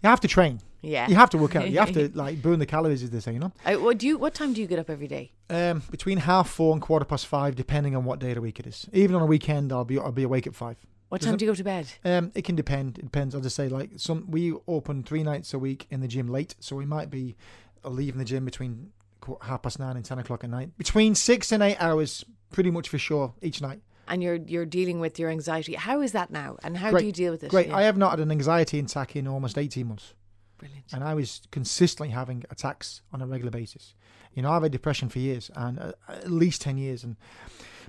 You 0.03 0.09
have 0.11 0.21
to 0.21 0.29
train. 0.29 0.61
Yeah. 0.83 1.09
You 1.09 1.15
have 1.15 1.31
to 1.31 1.39
work 1.39 1.55
out. 1.57 1.71
You 1.71 1.79
have 1.79 1.93
to 1.93 2.11
like 2.15 2.43
burn 2.43 2.59
the 2.59 2.67
calories, 2.67 3.03
as 3.03 3.11
they 3.11 3.21
say. 3.21 3.33
You 3.33 3.39
know, 3.39 3.53
Uh, 3.65 3.75
what 3.77 3.99
do 3.99 4.07
you? 4.07 4.19
What 4.19 4.35
time 4.35 4.53
do 4.53 4.61
you 4.61 4.67
get 4.67 4.79
up 4.79 4.91
every 4.91 5.09
day? 5.09 5.33
um, 5.49 5.83
between 5.91 6.19
half 6.19 6.49
four 6.51 6.73
and 6.73 6.83
quarter 6.83 7.05
past 7.05 7.27
five, 7.27 7.55
depending 7.57 7.95
on 7.97 8.05
what 8.05 8.19
day 8.19 8.31
of 8.31 8.35
the 8.37 8.41
week 8.41 8.59
it 8.61 8.67
is. 8.67 8.89
Even 8.93 9.15
on 9.17 9.23
a 9.23 9.27
weekend, 9.27 9.73
I'll 9.73 9.85
be 9.85 9.99
I'll 9.99 10.13
be 10.13 10.25
awake 10.25 10.47
at 10.47 10.55
five. 10.55 10.77
What 11.09 11.21
Does 11.21 11.29
time 11.29 11.37
do 11.37 11.45
you 11.45 11.51
go 11.51 11.55
to 11.55 11.65
bed? 11.65 11.87
Um, 12.05 12.33
it 12.35 12.43
can 12.45 12.57
depend. 12.57 12.99
It 12.99 13.03
depends. 13.03 13.35
As 13.35 13.43
just 13.43 13.55
say, 13.57 13.69
like 13.69 13.91
some 13.97 14.31
we 14.31 14.53
open 14.67 15.03
three 15.03 15.23
nights 15.23 15.55
a 15.55 15.59
week 15.59 15.87
in 15.91 16.01
the 16.01 16.09
gym 16.09 16.29
late, 16.29 16.55
so 16.61 16.75
we 16.77 16.87
might 16.87 17.11
be 17.11 17.37
leaving 17.85 18.19
the 18.19 18.25
gym 18.25 18.45
between 18.45 18.93
half 19.43 19.63
past 19.63 19.79
nine 19.79 19.97
and 19.97 20.05
ten 20.05 20.19
o'clock 20.19 20.45
at 20.45 20.51
night. 20.51 20.77
Between 20.79 21.15
six 21.15 21.53
and 21.53 21.63
eight 21.63 21.77
hours, 21.81 22.25
pretty 22.51 22.71
much 22.71 22.89
for 22.89 22.99
sure 22.99 23.35
each 23.43 23.61
night. 23.61 23.81
And 24.09 24.23
you're 24.23 24.37
you're 24.37 24.67
dealing 24.67 25.01
with 25.01 25.19
your 25.19 25.31
anxiety. 25.31 25.75
How 25.75 26.01
is 26.01 26.13
that 26.13 26.31
now? 26.31 26.57
And 26.63 26.77
how 26.77 26.91
Great. 26.91 27.01
do 27.01 27.07
you 27.07 27.13
deal 27.13 27.33
with 27.33 27.45
it? 27.45 27.51
Great. 27.51 27.69
Yeah. 27.69 27.77
I 27.77 27.83
have 27.83 27.97
not 27.97 28.11
had 28.11 28.21
an 28.21 28.31
anxiety 28.31 28.79
attack 28.79 29.17
in 29.17 29.27
almost 29.27 29.57
eighteen 29.57 29.89
months. 29.89 30.15
Brilliant. 30.59 30.93
and 30.93 31.03
I 31.03 31.15
was 31.15 31.43
consistently 31.51 32.11
having 32.11 32.45
attacks 32.49 33.03
on 33.13 33.21
a 33.21 33.27
regular 33.27 33.51
basis. 33.51 33.95
You 34.33 34.43
know, 34.43 34.53
I've 34.53 34.63
had 34.63 34.71
depression 34.71 35.09
for 35.09 35.19
years, 35.19 35.51
and 35.57 35.77
uh, 35.79 35.93
at 36.09 36.31
least 36.31 36.63
ten 36.63 36.79
years. 36.79 37.03
And 37.03 37.17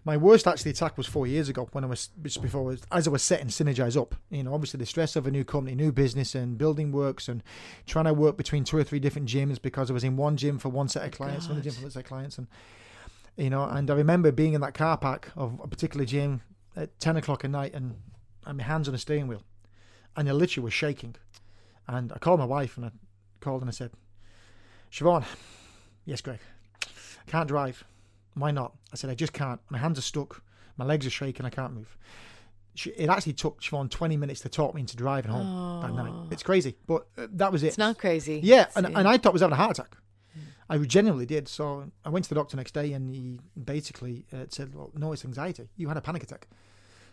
my 0.05 0.17
worst 0.17 0.47
actually 0.47 0.71
attack 0.71 0.97
was 0.97 1.07
four 1.07 1.25
years 1.25 1.49
ago 1.49 1.67
when 1.71 1.83
I 1.83 1.87
was 1.87 2.09
just 2.21 2.41
before 2.41 2.75
as 2.91 3.07
I 3.07 3.11
was 3.11 3.23
setting 3.23 3.47
Synergize 3.47 3.99
up. 3.99 4.15
You 4.29 4.43
know, 4.43 4.53
obviously 4.53 4.79
the 4.79 4.85
stress 4.85 5.15
of 5.15 5.27
a 5.27 5.31
new 5.31 5.43
company, 5.43 5.75
new 5.75 5.91
business, 5.91 6.35
and 6.35 6.57
building 6.57 6.91
works, 6.91 7.27
and 7.27 7.43
trying 7.85 8.05
to 8.05 8.13
work 8.13 8.37
between 8.37 8.63
two 8.63 8.77
or 8.77 8.83
three 8.83 8.99
different 8.99 9.29
gyms 9.29 9.61
because 9.61 9.89
I 9.89 9.93
was 9.93 10.03
in 10.03 10.17
one 10.17 10.37
gym 10.37 10.59
for 10.59 10.69
one 10.69 10.87
set 10.87 11.03
of 11.03 11.13
oh, 11.13 11.17
clients, 11.17 11.45
another 11.45 11.61
gym 11.61 11.73
for 11.73 11.79
another 11.79 11.91
set 11.91 12.03
of 12.03 12.07
clients, 12.07 12.37
and 12.37 12.47
you 13.37 13.49
know, 13.49 13.63
and 13.63 13.89
I 13.89 13.95
remember 13.95 14.31
being 14.31 14.53
in 14.53 14.61
that 14.61 14.73
car 14.73 14.97
park 14.97 15.31
of 15.35 15.59
a 15.63 15.67
particular 15.67 16.05
gym 16.05 16.41
at 16.75 16.99
ten 16.99 17.17
o'clock 17.17 17.45
at 17.45 17.51
night, 17.51 17.73
and 17.73 17.95
had 18.45 18.57
my 18.57 18.63
hands 18.63 18.87
on 18.87 18.93
the 18.93 18.97
steering 18.99 19.27
wheel, 19.27 19.43
and 20.15 20.27
I 20.27 20.31
literally 20.31 20.65
was 20.65 20.73
shaking. 20.73 21.15
And 21.87 22.11
I 22.13 22.17
called 22.17 22.39
my 22.39 22.45
wife 22.45 22.77
and 22.77 22.85
I 22.85 22.91
called 23.41 23.61
and 23.61 23.69
I 23.69 23.73
said, 23.73 23.91
Siobhan, 24.91 25.25
yes, 26.05 26.21
Greg, 26.21 26.39
I 26.81 27.31
can't 27.31 27.47
drive. 27.47 27.83
Why 28.36 28.52
not? 28.52 28.74
I 28.91 28.96
said, 28.96 29.10
I 29.10 29.15
just 29.15 29.34
can't. 29.34 29.60
My 29.69 29.78
hands 29.78 29.98
are 30.00 30.04
stuck. 30.04 30.41
My 30.78 30.86
legs 30.86 31.06
are 31.06 31.12
shaking. 31.12 31.46
I 31.46 31.50
can't 31.50 31.74
move. 31.74 31.98
She, 32.76 32.89
it 32.91 33.08
actually 33.08 33.34
took 33.34 33.62
Siobhan 33.62 33.89
20 33.91 34.17
minutes 34.17 34.41
to 34.41 34.50
talk 34.50 34.74
me 34.74 34.82
into 34.82 34.96
driving 34.96 35.32
home 35.32 35.82
that 35.84 35.93
night. 35.93 36.13
It's 36.32 36.41
crazy, 36.41 36.76
but 36.88 37.06
uh, 37.17 37.28
that 37.34 37.52
was 37.52 37.62
it. 37.62 37.67
It's 37.67 37.78
not 37.78 38.00
crazy. 38.00 38.39
Yeah, 38.43 38.65
and, 38.76 38.88
and 38.88 39.08
I 39.08 39.17
thought 39.17 39.30
I 39.30 39.34
was 39.34 39.41
having 39.41 39.54
a 39.54 39.58
heart 39.58 39.78
attack. 39.78 39.96
I 40.69 40.78
genuinely 40.80 41.26
did. 41.28 41.48
So 41.48 41.91
I 42.04 42.10
went 42.10 42.26
to 42.26 42.30
the 42.30 42.36
doctor 42.36 42.58
next 42.58 42.74
day, 42.74 42.93
and 42.93 43.13
he 43.13 43.39
basically 43.63 44.26
uh, 44.34 44.46
said, 44.50 44.74
"Well, 44.74 44.91
no, 44.96 45.12
it's 45.13 45.24
anxiety. 45.26 45.69
You 45.76 45.88
had 45.88 45.98
a 45.98 46.02
panic 46.02 46.24
attack." 46.24 46.48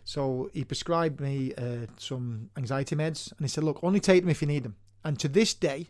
So 0.03 0.49
he 0.53 0.63
prescribed 0.63 1.19
me 1.19 1.53
uh, 1.55 1.85
some 1.97 2.49
anxiety 2.57 2.95
meds, 2.95 3.31
and 3.31 3.41
he 3.41 3.47
said, 3.47 3.63
"Look, 3.63 3.83
only 3.83 3.99
take 3.99 4.21
them 4.23 4.29
if 4.29 4.41
you 4.41 4.47
need 4.47 4.63
them." 4.63 4.77
And 5.03 5.19
to 5.19 5.27
this 5.27 5.53
day, 5.53 5.89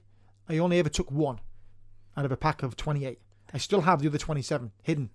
I 0.49 0.57
only 0.57 0.79
ever 0.79 0.89
took 0.89 1.11
one 1.11 1.39
out 2.17 2.25
of 2.25 2.31
a 2.31 2.37
pack 2.37 2.61
of 2.63 2.75
twenty-eight. 2.75 3.21
I 3.53 3.57
still 3.57 3.81
have 3.81 4.01
the 4.01 4.07
other 4.07 4.17
twenty-seven 4.17 4.71
hidden 4.83 5.09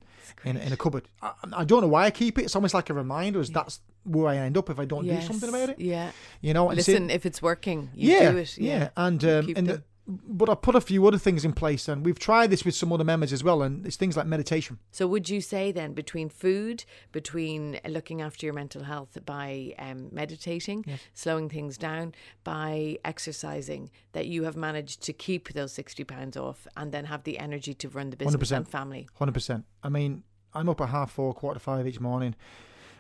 in, 0.45 0.57
in 0.57 0.73
a 0.73 0.77
cupboard. 0.77 1.09
I, 1.23 1.33
I 1.53 1.65
don't 1.65 1.81
know 1.81 1.89
why 1.89 2.05
I 2.05 2.11
keep 2.11 2.39
it. 2.39 2.45
It's 2.45 2.57
almost 2.57 2.75
like 2.75 2.91
a 2.91 2.95
reminder, 2.95 3.41
as 3.41 3.51
that's 3.51 3.81
where 4.05 4.29
I 4.29 4.37
end 4.37 4.57
up 4.57 4.71
if 4.71 4.79
I 4.79 4.85
don't 4.85 5.05
yes. 5.05 5.23
do 5.23 5.33
something 5.33 5.49
about 5.49 5.71
it. 5.71 5.79
Yeah. 5.79 6.13
You 6.41 6.55
know, 6.55 6.67
Listen, 6.67 7.11
if 7.11 7.27
it's 7.27 7.43
working, 7.43 7.91
you 7.95 8.13
yeah, 8.13 8.31
do 8.31 8.39
it. 8.39 8.59
Yeah. 8.59 8.91
and 8.97 9.25
um, 9.25 9.53
and 9.57 9.67
the, 9.67 9.83
but 10.07 10.49
I 10.49 10.55
put 10.55 10.75
a 10.75 10.81
few 10.81 11.07
other 11.07 11.19
things 11.19 11.45
in 11.45 11.53
place, 11.53 11.89
and 11.89 12.05
we've 12.05 12.19
tried 12.19 12.51
this 12.51 12.65
with 12.65 12.75
some 12.75 12.93
other 12.93 13.05
members 13.05 13.33
as 13.33 13.43
well, 13.43 13.63
and 13.63 13.85
it's 13.85 13.97
things 13.97 14.17
like 14.17 14.27
meditation. 14.27 14.79
So, 14.93 15.07
would 15.07 15.29
you 15.29 15.41
say 15.41 15.73
then 15.73 15.95
between 15.95 16.29
food, 16.29 16.85
between 17.13 17.81
looking 17.87 18.23
after 18.23 18.47
your 18.47 18.55
mental 18.55 18.85
health 18.85 19.19
by 19.27 19.75
um, 19.79 20.09
meditating, 20.13 20.85
slowing 21.15 21.49
things 21.49 21.77
down, 21.77 22.15
by 22.45 22.99
exercising, 23.05 23.91
that 24.13 24.27
you 24.27 24.45
have 24.45 24.57
managed 24.57 25.03
to 25.03 25.13
keep 25.13 25.53
those 25.53 25.73
60 25.73 26.05
pounds 26.05 26.37
off 26.37 26.67
and 26.77 26.93
then 26.93 27.07
have 27.07 27.25
the 27.25 27.39
energy 27.39 27.75
to 27.75 27.89
run 27.89 28.11
the 28.11 28.17
business 28.17 28.51
100%. 28.51 28.57
and 28.57 28.69
family? 28.69 29.09
Hundred 29.15 29.33
percent. 29.33 29.65
I 29.83 29.89
mean, 29.89 30.23
I'm 30.55 30.69
up 30.69 30.81
at 30.81 30.89
half 30.89 31.11
four, 31.11 31.35
quarter 31.35 31.59
to 31.59 31.65
five 31.65 31.87
each 31.87 32.01
morning. 32.01 32.35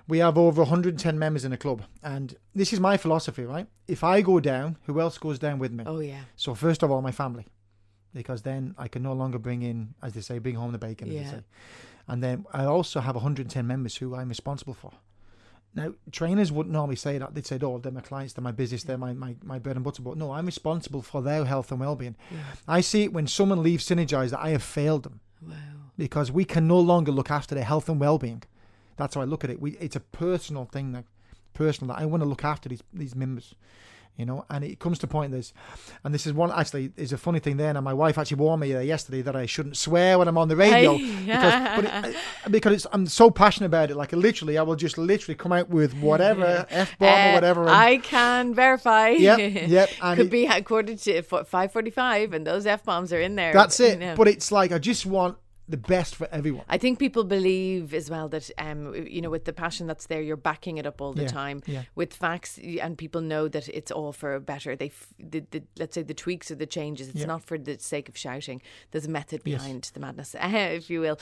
We 0.09 0.19
have 0.19 0.39
over 0.39 0.63
110 0.63 1.19
members 1.19 1.45
in 1.45 1.51
the 1.51 1.57
club, 1.57 1.83
and 2.03 2.37
this 2.55 2.73
is 2.73 2.79
my 2.79 2.97
philosophy, 2.97 3.45
right? 3.45 3.67
If 3.89 4.05
I 4.05 4.21
go 4.23 4.39
down, 4.39 4.77
who 4.87 5.01
else 5.01 5.19
goes 5.19 5.39
down 5.39 5.59
with 5.59 5.73
me? 5.73 5.83
Oh, 5.87 5.99
yeah. 5.99 6.21
So 6.37 6.55
first 6.55 6.83
of 6.85 6.91
all, 6.93 7.03
my 7.03 7.11
family, 7.11 7.47
because 8.15 8.43
then 8.43 8.75
I 8.79 8.87
can 8.89 9.03
no 9.03 9.13
longer 9.13 9.39
bring 9.39 9.63
in, 9.63 9.95
as 10.03 10.13
they 10.15 10.21
say, 10.21 10.39
bring 10.39 10.55
home 10.55 10.71
the 10.73 10.79
bacon, 10.79 11.09
as 11.09 11.15
Yeah. 11.15 11.41
And 12.09 12.23
then 12.23 12.47
I 12.53 12.65
also 12.65 13.01
have 13.01 13.17
110 13.17 13.67
members 13.67 13.97
who 13.97 14.15
I'm 14.15 14.29
responsible 14.29 14.75
for. 14.75 14.93
Now, 15.75 15.93
trainers 16.13 16.53
wouldn't 16.53 16.73
normally 16.73 16.97
say 16.97 17.19
that. 17.19 17.35
They'd 17.35 17.45
say, 17.45 17.59
oh, 17.61 17.79
they're 17.79 17.93
my 17.93 18.01
clients, 18.01 18.33
they're 18.33 18.43
my 18.45 18.53
business, 18.53 18.85
they're 18.85 18.97
my, 18.97 19.13
my, 19.13 19.35
my 19.43 19.59
bread 19.59 19.77
and 19.77 19.85
butter. 19.85 20.03
But 20.03 20.17
no, 20.17 20.31
I'm 20.33 20.47
responsible 20.47 21.03
for 21.03 21.21
their 21.21 21.45
health 21.45 21.71
and 21.73 21.81
well-being. 21.81 22.17
I 22.69 22.81
see 22.81 23.03
it 23.03 23.13
when 23.13 23.27
someone 23.27 23.63
leaves 23.63 23.85
Synergize 23.87 24.31
that 24.31 24.41
I 24.41 24.51
have 24.51 24.63
failed 24.63 25.03
them 25.03 25.21
Wow. 25.43 25.55
because 25.99 26.33
we 26.33 26.45
can 26.47 26.67
no 26.67 26.79
longer 26.81 27.13
look 27.13 27.31
after 27.31 27.55
their 27.55 27.65
health 27.65 27.89
and 27.91 28.01
well-being. 28.01 28.43
That's 28.97 29.15
how 29.15 29.21
I 29.21 29.25
look 29.25 29.45
at 29.45 29.51
it. 29.51 29.61
We, 29.61 29.73
it's 29.79 29.97
a 29.97 30.01
personal 30.01 30.65
thing, 30.65 30.93
now, 30.93 31.05
personal. 31.55 31.95
That 31.95 32.03
I 32.03 32.07
want 32.07 32.23
to 32.23 32.29
look 32.29 32.45
after 32.45 32.69
these 32.69 32.83
these 32.95 33.15
members, 33.15 33.55
you 34.17 34.25
know. 34.25 34.45
And 34.49 34.65
it 34.65 34.79
comes 34.79 34.99
to 35.01 35.07
point 35.07 35.33
this, 35.33 35.53
and 36.05 36.15
this 36.15 36.27
is 36.27 36.33
one 36.33 36.51
actually 36.51 36.93
is 36.97 37.13
a 37.13 37.19
funny 37.19 37.39
thing 37.39 37.57
there. 37.59 37.73
Now 37.75 37.83
my 37.83 37.93
wife 37.95 38.17
actually 38.19 38.39
warned 38.39 38.61
me 38.63 38.69
yesterday 38.87 39.21
that 39.23 39.37
I 39.37 39.45
shouldn't 39.47 39.77
swear 39.77 40.19
when 40.19 40.29
I'm 40.29 40.39
on 40.39 40.49
the 40.49 40.57
radio 40.57 40.97
because, 41.27 41.83
but 41.83 41.85
it, 42.07 42.17
because 42.51 42.73
it's, 42.73 42.87
I'm 42.93 43.07
so 43.07 43.31
passionate 43.31 43.67
about 43.67 43.91
it. 43.91 43.97
Like 43.97 44.13
literally, 44.13 44.57
I 44.59 44.63
will 44.63 44.77
just 44.77 44.97
literally 44.99 45.35
come 45.35 45.53
out 45.53 45.69
with 45.69 45.93
whatever 46.01 46.67
f 46.71 46.99
bomb 46.99 47.09
or 47.09 47.13
Uh, 47.31 47.35
whatever. 47.35 47.61
And, 47.63 47.71
I 47.71 47.97
can 47.99 48.55
verify. 48.55 49.11
Yep, 49.11 49.69
yep, 49.69 49.91
and 50.03 50.17
Could 50.17 50.27
it- 50.29 50.31
be 50.33 50.47
at 50.47 50.65
quarter 50.65 50.97
to 50.97 51.23
five 51.45 51.73
forty-five, 51.73 52.33
and 52.33 52.47
those 52.47 52.67
f 52.67 52.83
bombs 52.85 53.13
are 53.13 53.21
in 53.21 53.37
there. 53.37 53.53
that's 53.53 53.79
you 53.79 53.87
it. 53.87 53.99
know. 53.99 54.15
But 54.17 54.29
it's 54.29 54.51
like 54.51 54.73
I 54.73 54.79
just 54.79 55.05
want 55.05 55.37
the 55.69 55.77
best 55.77 56.15
for 56.15 56.29
everyone. 56.31 56.65
I 56.69 56.79
think 56.79 56.99
people 56.99 57.25
believe 57.25 57.93
as 57.95 58.09
well 58.09 58.29
that 58.29 58.51
um 58.59 58.95
you 58.95 59.21
know 59.21 59.31
with 59.31 59.45
the 59.45 59.53
passion 59.53 59.87
that's 59.87 60.07
there 60.07 60.23
you're 60.23 60.37
backing 60.37 60.79
it 60.79 60.87
up 60.87 61.01
all 61.01 61.13
the 61.13 61.23
Yeah, 61.23 61.29
time 61.29 61.63
yeah. 61.67 61.83
with 61.95 62.15
facts 62.15 62.59
and 62.81 62.97
people 62.97 63.21
know 63.21 63.49
that 63.49 63.69
it's 63.69 63.91
all 63.91 64.13
for 64.13 64.35
a 64.35 64.41
better 64.41 64.77
they 64.77 64.87
f- 64.87 65.09
the, 65.19 65.41
the 65.51 65.63
let's 65.79 65.95
say 65.95 66.03
the 66.03 66.15
tweaks 66.15 66.51
or 66.51 66.55
the 66.55 66.67
changes 66.67 67.09
it's 67.09 67.19
Yeah. 67.21 67.27
not 67.27 67.43
for 67.45 67.59
the 67.59 67.79
sake 67.79 68.09
of 68.09 68.17
shouting 68.17 68.63
there's 68.91 69.07
a 69.07 69.11
method 69.11 69.43
Yes. 69.45 69.63
behind 69.63 69.91
the 69.95 70.01
madness 70.01 70.35
if 70.41 70.89
you 70.89 71.01
will 71.01 71.19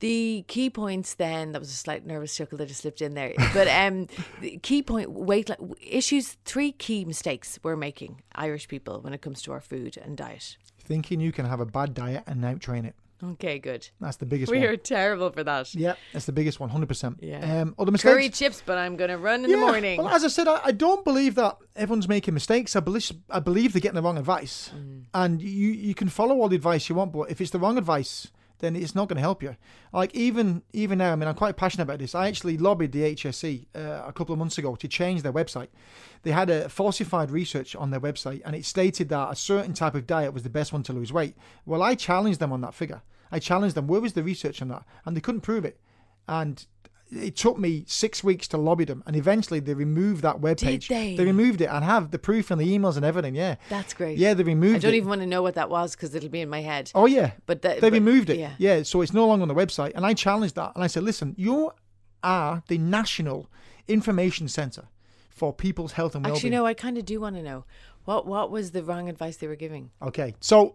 the 0.00 0.44
key 0.48 0.70
points 0.70 1.14
then 1.14 1.52
that 1.52 1.60
was 1.60 1.70
a 1.70 1.74
slight 1.76 2.04
nervous 2.06 2.34
chuckle 2.36 2.58
that 2.58 2.66
just 2.68 2.80
slipped 2.80 3.00
in 3.02 3.14
there 3.14 3.32
but 3.54 3.68
um 3.68 4.06
the 4.40 4.56
key 4.58 4.82
point 4.82 5.10
weight 5.10 5.50
issues 5.80 6.36
three 6.44 6.72
key 6.72 7.04
mistakes 7.04 7.58
we're 7.62 7.76
making 7.76 8.22
Irish 8.34 8.66
people 8.68 9.00
when 9.02 9.12
it 9.14 9.20
comes 9.22 9.42
to 9.42 9.52
our 9.52 9.60
food 9.60 9.96
and 10.02 10.16
diet 10.16 10.56
Thinking 10.78 11.20
you 11.20 11.32
can 11.32 11.46
have 11.46 11.60
a 11.60 11.66
bad 11.66 11.94
diet 11.94 12.24
and 12.26 12.44
out 12.44 12.60
train 12.60 12.84
it. 12.84 12.94
Okay 13.22 13.58
good 13.58 13.88
That's 14.00 14.16
the 14.16 14.26
biggest 14.26 14.50
we 14.52 14.58
one. 14.58 14.68
are 14.68 14.76
terrible 14.76 15.30
for 15.30 15.44
that 15.44 15.74
Yeah, 15.74 15.94
that's 16.12 16.26
the 16.26 16.32
biggest 16.32 16.60
one, 16.60 16.68
hundred 16.70 16.88
percent. 16.88 17.18
Yeah. 17.22 17.60
Um, 17.62 17.74
other 17.78 17.92
mistakes. 17.92 18.12
curry 18.12 18.28
chips 18.28 18.62
but 18.64 18.76
I'm 18.78 18.96
gonna 18.96 19.18
run 19.18 19.44
in 19.44 19.50
the 19.50 19.56
morning 19.56 19.98
Well, 20.02 20.08
as 20.14 20.24
I 20.24 20.28
said, 20.28 20.48
I, 20.48 20.60
I 20.64 20.72
don't 20.72 21.04
believe 21.04 21.34
that 21.36 21.56
everyone's 21.76 22.08
making 22.08 22.34
mistakes. 22.34 22.74
I 22.76 22.80
believe 22.80 23.10
I 23.30 23.40
believe 23.40 23.72
they're 23.72 23.80
getting 23.80 23.96
the 23.96 24.02
wrong 24.02 24.18
advice, 24.18 24.70
Mm. 24.74 25.04
and 25.14 25.40
you 25.42 25.70
you 25.70 25.94
can 25.94 26.08
follow 26.08 26.34
all 26.40 26.48
the 26.48 26.56
advice 26.56 26.88
you 26.88 26.94
want, 26.96 27.12
but 27.12 27.30
if 27.30 27.40
it's 27.40 27.50
the 27.50 27.58
wrong 27.58 27.78
advice, 27.78 28.28
then 28.58 28.76
it's 28.76 28.94
not 28.94 29.08
going 29.08 29.16
to 29.16 29.22
help 29.22 29.42
you. 29.42 29.56
Like 29.92 30.14
even 30.14 30.62
even 30.72 30.98
now, 30.98 31.12
I 31.12 31.16
mean, 31.16 31.28
I'm 31.28 31.34
quite 31.34 31.56
passionate 31.56 31.84
about 31.84 31.98
this. 31.98 32.14
I 32.14 32.28
actually 32.28 32.56
lobbied 32.56 32.92
the 32.92 33.14
HSE 33.14 33.66
uh, 33.74 34.02
a 34.06 34.12
couple 34.12 34.32
of 34.32 34.38
months 34.38 34.58
ago 34.58 34.76
to 34.76 34.88
change 34.88 35.22
their 35.22 35.32
website. 35.32 35.68
They 36.22 36.30
had 36.30 36.50
a 36.50 36.68
falsified 36.68 37.30
research 37.30 37.76
on 37.76 37.90
their 37.90 38.00
website, 38.00 38.42
and 38.44 38.54
it 38.54 38.64
stated 38.64 39.08
that 39.10 39.32
a 39.32 39.36
certain 39.36 39.74
type 39.74 39.94
of 39.94 40.06
diet 40.06 40.32
was 40.32 40.42
the 40.42 40.50
best 40.50 40.72
one 40.72 40.82
to 40.84 40.92
lose 40.92 41.12
weight. 41.12 41.36
Well, 41.66 41.82
I 41.82 41.94
challenged 41.94 42.40
them 42.40 42.52
on 42.52 42.60
that 42.62 42.74
figure. 42.74 43.02
I 43.30 43.38
challenged 43.38 43.74
them. 43.74 43.86
Where 43.86 44.00
was 44.00 44.12
the 44.12 44.22
research 44.22 44.62
on 44.62 44.68
that? 44.68 44.84
And 45.04 45.16
they 45.16 45.20
couldn't 45.20 45.40
prove 45.40 45.64
it. 45.64 45.80
And 46.28 46.64
it 47.16 47.36
took 47.36 47.58
me 47.58 47.84
six 47.86 48.22
weeks 48.24 48.48
to 48.48 48.56
lobby 48.56 48.84
them, 48.84 49.02
and 49.06 49.14
eventually 49.16 49.60
they 49.60 49.74
removed 49.74 50.22
that 50.22 50.40
webpage. 50.40 50.88
they? 50.88 51.16
removed 51.24 51.60
it 51.60 51.66
and 51.66 51.84
have 51.84 52.10
the 52.10 52.18
proof 52.18 52.50
and 52.50 52.60
the 52.60 52.66
emails 52.78 52.96
and 52.96 53.04
everything. 53.04 53.34
Yeah, 53.34 53.56
That's 53.68 53.94
great. 53.94 54.18
yeah, 54.18 54.34
they 54.34 54.42
removed 54.42 54.76
I 54.76 54.78
don't 54.80 54.94
it. 54.94 54.96
even 54.98 55.08
want 55.08 55.20
to 55.22 55.26
know 55.26 55.42
what 55.42 55.54
that 55.54 55.70
was 55.70 55.94
because 55.94 56.14
it'll 56.14 56.28
be 56.28 56.40
in 56.40 56.48
my 56.48 56.60
head. 56.62 56.90
Oh 56.94 57.06
yeah, 57.06 57.32
But 57.46 57.62
that- 57.62 57.76
they 57.80 57.90
but- 57.90 57.92
removed 57.92 58.30
it. 58.30 58.38
yeah. 58.38 58.52
Yeah. 58.58 58.82
so 58.82 59.00
it's 59.00 59.12
no 59.12 59.26
longer 59.26 59.42
on 59.42 59.48
the 59.48 59.54
website. 59.54 59.92
And 59.94 60.04
I 60.04 60.14
challenged 60.14 60.54
that, 60.56 60.72
and 60.74 60.82
I 60.82 60.86
said, 60.88 61.02
"Listen, 61.02 61.34
you 61.38 61.70
are 62.22 62.62
the 62.68 62.78
national 62.78 63.50
information 63.88 64.48
center 64.48 64.84
for 65.30 65.52
people's 65.52 65.92
health 65.92 66.14
and 66.14 66.24
Actually, 66.26 66.50
well-being." 66.50 66.52
no, 66.52 66.66
I 66.66 66.74
kind 66.74 66.96
of 66.98 67.04
do 67.04 67.20
want 67.20 67.36
to 67.36 67.42
know 67.42 67.64
what 68.04 68.26
what 68.26 68.50
was 68.50 68.70
the 68.72 68.82
wrong 68.82 69.08
advice 69.08 69.36
they 69.38 69.46
were 69.46 69.56
giving. 69.56 69.90
Okay, 70.02 70.34
so 70.40 70.74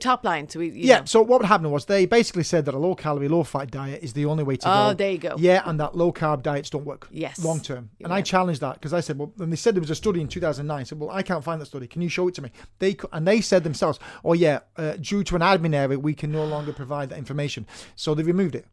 top 0.00 0.24
line, 0.24 0.48
so 0.48 0.58
we 0.58 0.66
you 0.66 0.88
yeah, 0.88 1.00
know. 1.00 1.04
so 1.04 1.22
what 1.22 1.40
would 1.40 1.46
happen 1.46 1.70
was 1.70 1.84
they 1.84 2.06
basically 2.06 2.42
said 2.42 2.64
that 2.64 2.74
a 2.74 2.78
low 2.78 2.94
calorie, 2.94 3.28
low 3.28 3.44
fat 3.44 3.70
diet 3.70 4.02
is 4.02 4.12
the 4.12 4.24
only 4.26 4.44
way 4.44 4.56
to 4.56 4.66
go. 4.66 4.72
Oh, 4.72 4.94
there 4.94 5.12
you 5.12 5.18
go. 5.18 5.36
Yeah, 5.38 5.62
and 5.64 5.78
that 5.80 5.96
low 5.96 6.12
carb 6.12 6.42
diets 6.42 6.70
don't 6.70 6.84
work. 6.84 7.08
Yes. 7.10 7.44
long 7.44 7.60
term. 7.60 7.90
And 8.02 8.12
I 8.12 8.22
challenged 8.22 8.60
that 8.60 8.74
because 8.74 8.92
I 8.92 9.00
said, 9.00 9.18
well, 9.18 9.32
and 9.38 9.52
they 9.52 9.56
said 9.56 9.74
there 9.74 9.80
was 9.80 9.90
a 9.90 9.94
study 9.94 10.20
in 10.20 10.28
2009. 10.28 10.80
I 10.80 10.82
said, 10.82 10.98
well, 10.98 11.10
I 11.10 11.22
can't 11.22 11.44
find 11.44 11.60
that 11.60 11.66
study. 11.66 11.86
Can 11.86 12.02
you 12.02 12.08
show 12.08 12.28
it 12.28 12.34
to 12.34 12.42
me? 12.42 12.50
They 12.78 12.96
and 13.12 13.26
they 13.26 13.40
said 13.40 13.64
themselves, 13.64 13.98
oh 14.24 14.32
yeah, 14.32 14.60
uh, 14.76 14.96
due 15.00 15.22
to 15.24 15.36
an 15.36 15.42
admin 15.42 15.74
error, 15.74 15.98
we 15.98 16.14
can 16.14 16.32
no 16.32 16.44
longer 16.44 16.72
provide 16.72 17.10
that 17.10 17.18
information. 17.18 17.66
So 17.94 18.14
they 18.14 18.22
removed 18.22 18.54
it. 18.54 18.66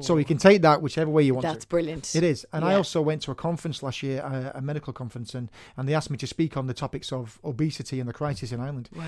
So 0.00 0.16
you 0.16 0.24
can 0.24 0.38
take 0.38 0.62
that 0.62 0.82
whichever 0.82 1.10
way 1.10 1.22
you 1.22 1.34
want 1.34 1.42
That's 1.42 1.64
to. 1.64 1.68
brilliant. 1.68 2.14
It 2.14 2.24
is. 2.24 2.46
And 2.52 2.64
I 2.64 2.74
also 2.74 3.02
went 3.02 3.22
to 3.22 3.30
a 3.30 3.34
conference 3.34 3.82
last 3.82 4.02
year, 4.02 4.20
a, 4.20 4.58
a 4.58 4.60
medical 4.60 4.92
conference, 4.92 5.34
and, 5.34 5.50
and 5.76 5.88
they 5.88 5.94
asked 5.94 6.10
me 6.10 6.16
to 6.18 6.26
speak 6.26 6.56
on 6.56 6.66
the 6.66 6.74
topics 6.74 7.12
of 7.12 7.38
obesity 7.44 8.00
and 8.00 8.08
the 8.08 8.12
crisis 8.12 8.50
in 8.50 8.60
Ireland. 8.60 8.88
Wow. 8.96 9.04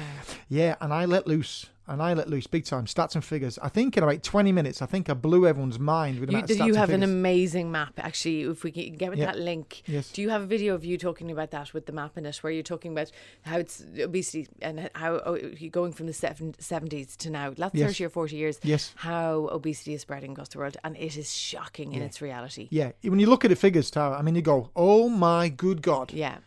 Yeah, 0.48 0.76
and 0.80 0.92
I 0.92 1.06
let 1.06 1.26
loose, 1.26 1.66
and 1.90 2.02
I 2.02 2.14
let 2.14 2.28
loose 2.30 2.46
big 2.46 2.64
time, 2.64 2.86
stats 2.86 3.14
and 3.14 3.24
figures. 3.24 3.58
I 3.60 3.68
think 3.68 3.96
in 3.96 4.02
about 4.04 4.22
20 4.22 4.52
minutes, 4.52 4.80
I 4.80 4.86
think 4.86 5.10
I 5.10 5.14
blew 5.14 5.46
everyone's 5.46 5.78
mind 5.78 6.20
with 6.20 6.30
the 6.30 6.36
You, 6.36 6.42
stats 6.44 6.66
you 6.66 6.74
have 6.74 6.90
an 6.90 7.02
amazing 7.02 7.70
map. 7.72 7.94
Actually, 7.98 8.42
if 8.42 8.62
we 8.64 8.70
can 8.70 8.94
get 8.96 9.10
with 9.10 9.18
Yeah. 9.18 9.26
that 9.26 9.38
link, 9.38 9.82
Yes. 9.86 10.10
do 10.12 10.22
you 10.22 10.30
have 10.30 10.42
a 10.42 10.46
video 10.46 10.74
of 10.74 10.84
you 10.84 10.96
talking 10.96 11.30
about 11.30 11.50
that 11.50 11.74
with 11.74 11.86
the 11.86 11.92
map 11.92 12.16
in 12.16 12.24
it, 12.26 12.36
where 12.38 12.52
you're 12.52 12.62
talking 12.62 12.92
about 12.92 13.10
how 13.42 13.58
it's 13.58 13.82
obesity 13.98 14.46
and 14.62 14.88
how 14.94 15.20
oh, 15.26 15.34
you're 15.34 15.70
going 15.70 15.92
from 15.92 16.06
the 16.06 16.12
seven- 16.12 16.54
70s 16.58 17.16
to 17.16 17.30
now, 17.30 17.52
last 17.56 17.74
Yes. 17.74 17.88
30 17.90 18.04
or 18.04 18.08
40 18.08 18.36
years, 18.36 18.60
Yes. 18.62 18.92
how 18.96 19.48
obesity 19.50 19.94
is 19.94 20.02
spreading 20.02 20.32
across 20.32 20.48
the 20.50 20.58
world, 20.58 20.76
and 20.84 20.96
it 20.96 21.16
is 21.16 21.32
shocking 21.34 21.92
in 21.92 22.02
its 22.02 22.22
reality. 22.22 22.68
Yeah, 22.70 22.92
when 23.02 23.18
you 23.18 23.26
look 23.26 23.44
at 23.44 23.48
the 23.48 23.56
figures, 23.56 23.90
Tara, 23.90 24.16
I 24.18 24.22
mean, 24.22 24.34
you 24.36 24.42
go, 24.42 24.70
oh 24.76 25.08
my 25.08 25.48
good 25.48 25.82
God. 25.82 26.12
Yeah. 26.12 26.38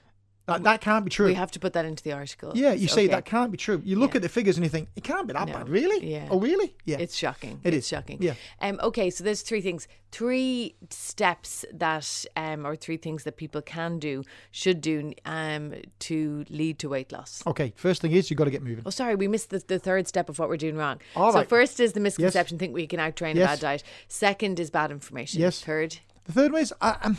That, 0.45 0.63
that 0.63 0.81
can't 0.81 1.05
be 1.05 1.09
true. 1.09 1.27
We 1.27 1.35
have 1.35 1.51
to 1.51 1.59
put 1.59 1.71
that 1.73 1.85
into 1.85 2.03
the 2.03 2.11
article. 2.11 2.51
yeah, 2.53 2.73
you 2.73 2.89
say 2.89 3.03
Okay. 3.05 3.13
that 3.13 3.23
can't 3.25 3.49
be 3.49 3.57
true. 3.57 3.81
You 3.85 3.95
look 3.95 4.11
Yeah. 4.11 4.17
at 4.17 4.21
the 4.23 4.29
figures 4.29 4.57
and 4.57 4.65
you 4.65 4.69
think 4.69 4.89
it 4.95 5.03
can't 5.03 5.25
be 5.25 5.31
that 5.33 5.47
No. 5.47 5.53
bad, 5.53 5.69
really? 5.69 6.05
Yeah. 6.11 6.27
Oh, 6.29 6.37
really? 6.39 6.75
Yeah. 6.83 6.97
It's 6.99 7.15
shocking. 7.15 7.61
It 7.63 7.73
it's 7.73 7.85
is. 7.85 7.89
shocking. 7.89 8.17
Yeah. 8.21 8.33
Um, 8.59 8.77
okay, 8.83 9.09
so 9.09 9.23
there's 9.23 9.41
three 9.41 9.61
things, 9.61 9.87
three 10.11 10.75
steps 10.89 11.63
that, 11.73 12.25
um, 12.35 12.65
or 12.67 12.75
three 12.75 12.97
things 12.97 13.23
that 13.23 13.37
people 13.37 13.61
can 13.61 13.99
do, 13.99 14.23
should 14.51 14.81
do, 14.81 15.13
um, 15.25 15.73
to 15.99 16.43
lead 16.49 16.77
to 16.79 16.89
weight 16.89 17.11
loss. 17.13 17.41
okay. 17.47 17.71
First 17.77 18.01
thing 18.01 18.11
is 18.11 18.29
you've 18.29 18.37
got 18.37 18.45
to 18.45 18.51
get 18.51 18.61
moving. 18.63 18.83
Oh, 18.85 18.89
sorry, 18.89 19.15
we 19.15 19.27
missed 19.29 19.49
the, 19.49 19.63
the 19.65 19.79
third 19.79 20.07
step 20.09 20.27
of 20.27 20.39
what 20.39 20.49
we're 20.49 20.57
doing 20.57 20.75
wrong. 20.75 20.99
All 21.15 21.31
so 21.31 21.39
right. 21.39 21.49
first 21.49 21.79
is 21.79 21.93
the 21.93 21.99
misconception, 22.01 22.57
think 22.59 22.73
we 22.73 22.85
can 22.85 22.99
outtrain 22.99 23.35
Yes. 23.35 23.43
a 23.45 23.47
bad 23.53 23.59
diet. 23.59 23.83
Second 24.09 24.59
is 24.59 24.69
bad 24.69 24.91
information. 24.91 25.39
Yes. 25.41 25.61
Third, 25.61 25.99
The 26.25 26.33
third 26.33 26.51
one 26.51 26.61
is 26.61 26.73
I, 26.81 26.97
I'm 27.01 27.17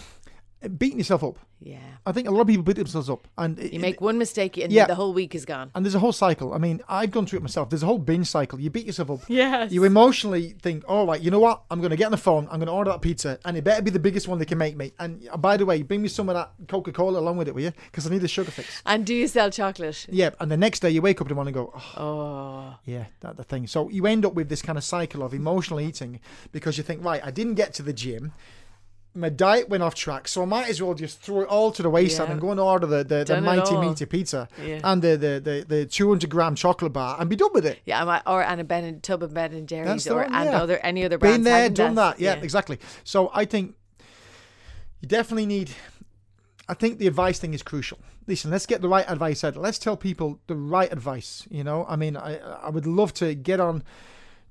beating 0.68 0.98
yourself 0.98 1.22
up. 1.24 1.38
yeah. 1.61 1.79
I 2.07 2.12
think 2.12 2.29
a 2.29 2.31
lot 2.31 2.42
of 2.42 2.46
people 2.48 2.62
beat 2.62 2.77
themselves 2.77 3.09
up, 3.09 3.27
and 3.38 3.59
it- 3.59 3.72
You 3.72 3.81
make 3.81 3.98
one 4.03 4.18
mistake 4.18 4.59
and 4.59 4.70
Yeah. 4.70 4.85
the 4.87 4.94
whole 4.94 5.14
week 5.14 5.35
is 5.35 5.46
gone. 5.46 5.70
and 5.74 5.85
there's 5.87 5.94
a 5.94 5.98
whole 5.98 6.12
cycle. 6.12 6.53
I 6.53 6.59
mean, 6.59 6.83
I've 6.87 7.11
gone 7.11 7.24
through 7.24 7.38
it 7.38 7.42
myself. 7.42 7.70
There's 7.70 7.83
a 7.83 7.87
whole 7.87 7.98
binge 7.98 8.27
cycle. 8.27 8.61
You 8.61 8.68
beat 8.68 8.85
yourself 8.85 9.11
up. 9.11 9.20
Yes. 9.29 9.72
You 9.72 9.85
emotionally 9.85 10.55
think, 10.61 10.85
all 10.87 11.07
right, 11.07 11.18
you 11.20 11.31
know 11.31 11.38
what? 11.38 11.62
I'm 11.70 11.79
going 11.81 11.90
to 11.92 11.96
get 11.96 12.05
on 12.07 12.11
the 12.11 12.18
phone. 12.18 12.44
I'm 12.50 12.59
going 12.59 12.66
to 12.66 12.72
order 12.72 12.90
that 12.90 13.00
pizza, 13.00 13.38
and 13.46 13.57
it 13.57 13.64
better 13.64 13.81
be 13.81 13.90
the 13.90 13.98
biggest 13.98 14.29
one 14.29 14.38
they 14.38 14.44
can 14.44 14.59
make 14.59 14.77
me. 14.77 14.92
And 14.98 15.27
uh, 15.33 15.38
by 15.38 15.57
the 15.57 15.64
way, 15.64 15.81
bring 15.83 16.03
me 16.03 16.09
some 16.09 16.29
of 16.29 16.35
that 16.35 16.53
Coca 16.68 16.92
Cola 16.92 17.18
along 17.20 17.38
with 17.38 17.48
it, 17.48 17.55
will 17.55 17.62
you? 17.62 17.72
Because 17.90 18.07
I 18.07 18.11
need 18.11 18.20
the 18.20 18.29
sugar 18.29 18.50
fix. 18.50 18.83
And 18.85 19.07
do 19.07 19.14
you 19.14 19.27
sell 19.27 19.48
chocolate? 19.50 20.07
Yeah. 20.11 20.31
And 20.40 20.50
the 20.53 20.59
next 20.59 20.81
day, 20.81 20.90
you 20.90 21.00
wake 21.00 21.20
up 21.22 21.27
in 21.27 21.31
the 21.31 21.35
morning 21.37 21.57
and 21.57 21.66
go, 21.66 21.72
oh, 21.96 22.05
Oh, 22.05 22.74
yeah, 22.85 23.05
that's 23.20 23.37
the 23.38 23.44
thing. 23.44 23.66
So 23.66 23.88
you 23.88 24.07
end 24.07 24.24
up 24.27 24.35
with 24.35 24.48
this 24.50 24.61
kind 24.61 24.77
of 24.77 24.85
cycle 24.85 25.22
of 25.22 25.33
emotional 25.33 25.81
eating 25.81 26.20
because 26.53 26.77
you 26.77 26.85
think, 26.85 27.03
right, 27.05 27.20
I 27.24 27.31
didn't 27.31 27.55
get 27.55 27.72
to 27.74 27.83
the 27.83 27.92
gym. 27.94 28.33
My 29.16 29.29
diet 29.29 29.68
went 29.68 29.83
off 29.85 29.94
track, 29.94 30.27
so 30.27 30.42
I 30.42 30.44
might 30.44 30.68
as 30.68 30.83
well 30.83 30.92
just 30.94 31.20
throw 31.20 31.42
it 31.42 31.48
all 31.48 31.70
to 31.72 31.83
the 31.83 31.88
wayside 31.90 32.27
Yeah. 32.27 32.33
and 32.33 32.40
go 32.40 32.50
and 32.50 32.59
order 32.59 32.87
the, 32.87 33.05
the, 33.05 33.22
the 33.24 33.40
mighty 33.40 33.77
meaty 33.77 34.07
pizza 34.07 34.48
Yeah. 34.61 34.81
and 34.83 35.00
the, 35.00 35.16
the, 35.16 35.40
the, 35.40 35.64
the 35.68 35.87
200 35.87 36.29
gram 36.29 36.57
chocolate 36.57 36.92
bar 36.92 37.16
and 37.20 37.31
be 37.31 37.37
done 37.37 37.50
with 37.55 37.64
it. 37.64 37.79
yeah. 37.85 38.03
I 38.03 38.05
might- 38.05 38.22
Or 38.27 38.42
and 38.42 38.61
a 38.61 38.64
Ben 38.64 38.83
and 38.83 39.00
tub 39.03 39.22
of 39.22 39.33
Ben 39.33 39.53
and 39.53 39.68
Jerry's 39.68 40.09
or 40.09 40.22
one, 40.24 40.35
and 40.35 40.48
other 40.48 40.79
any 40.79 41.05
other 41.05 41.16
brands. 41.18 41.37
Been 41.38 41.44
there, 41.44 41.68
done 41.70 41.94
that. 41.94 42.18
Yeah, 42.18 42.35
exactly. 42.35 42.79
So 43.05 43.31
I 43.33 43.44
think 43.44 43.77
you 45.00 45.09
definitely 45.09 45.46
need. 45.46 45.70
I 46.68 46.74
think 46.74 46.98
the 46.98 47.07
advice 47.07 47.38
thing 47.38 47.55
is 47.55 47.62
crucial. 47.62 47.98
Listen, 48.27 48.50
let's 48.50 48.66
get 48.66 48.81
the 48.81 48.88
right 48.88 49.05
advice 49.09 49.44
out. 49.44 49.55
Let's 49.55 49.79
tell 49.79 49.96
people 49.96 50.40
the 50.46 50.57
right 50.57 50.90
advice. 50.90 51.46
You 51.50 51.62
know, 51.62 51.85
I 51.88 51.96
mean, 51.96 52.16
I 52.16 52.38
I 52.38 52.70
would 52.70 52.87
love 52.87 53.12
to 53.14 53.35
get 53.35 53.61
on 53.61 53.83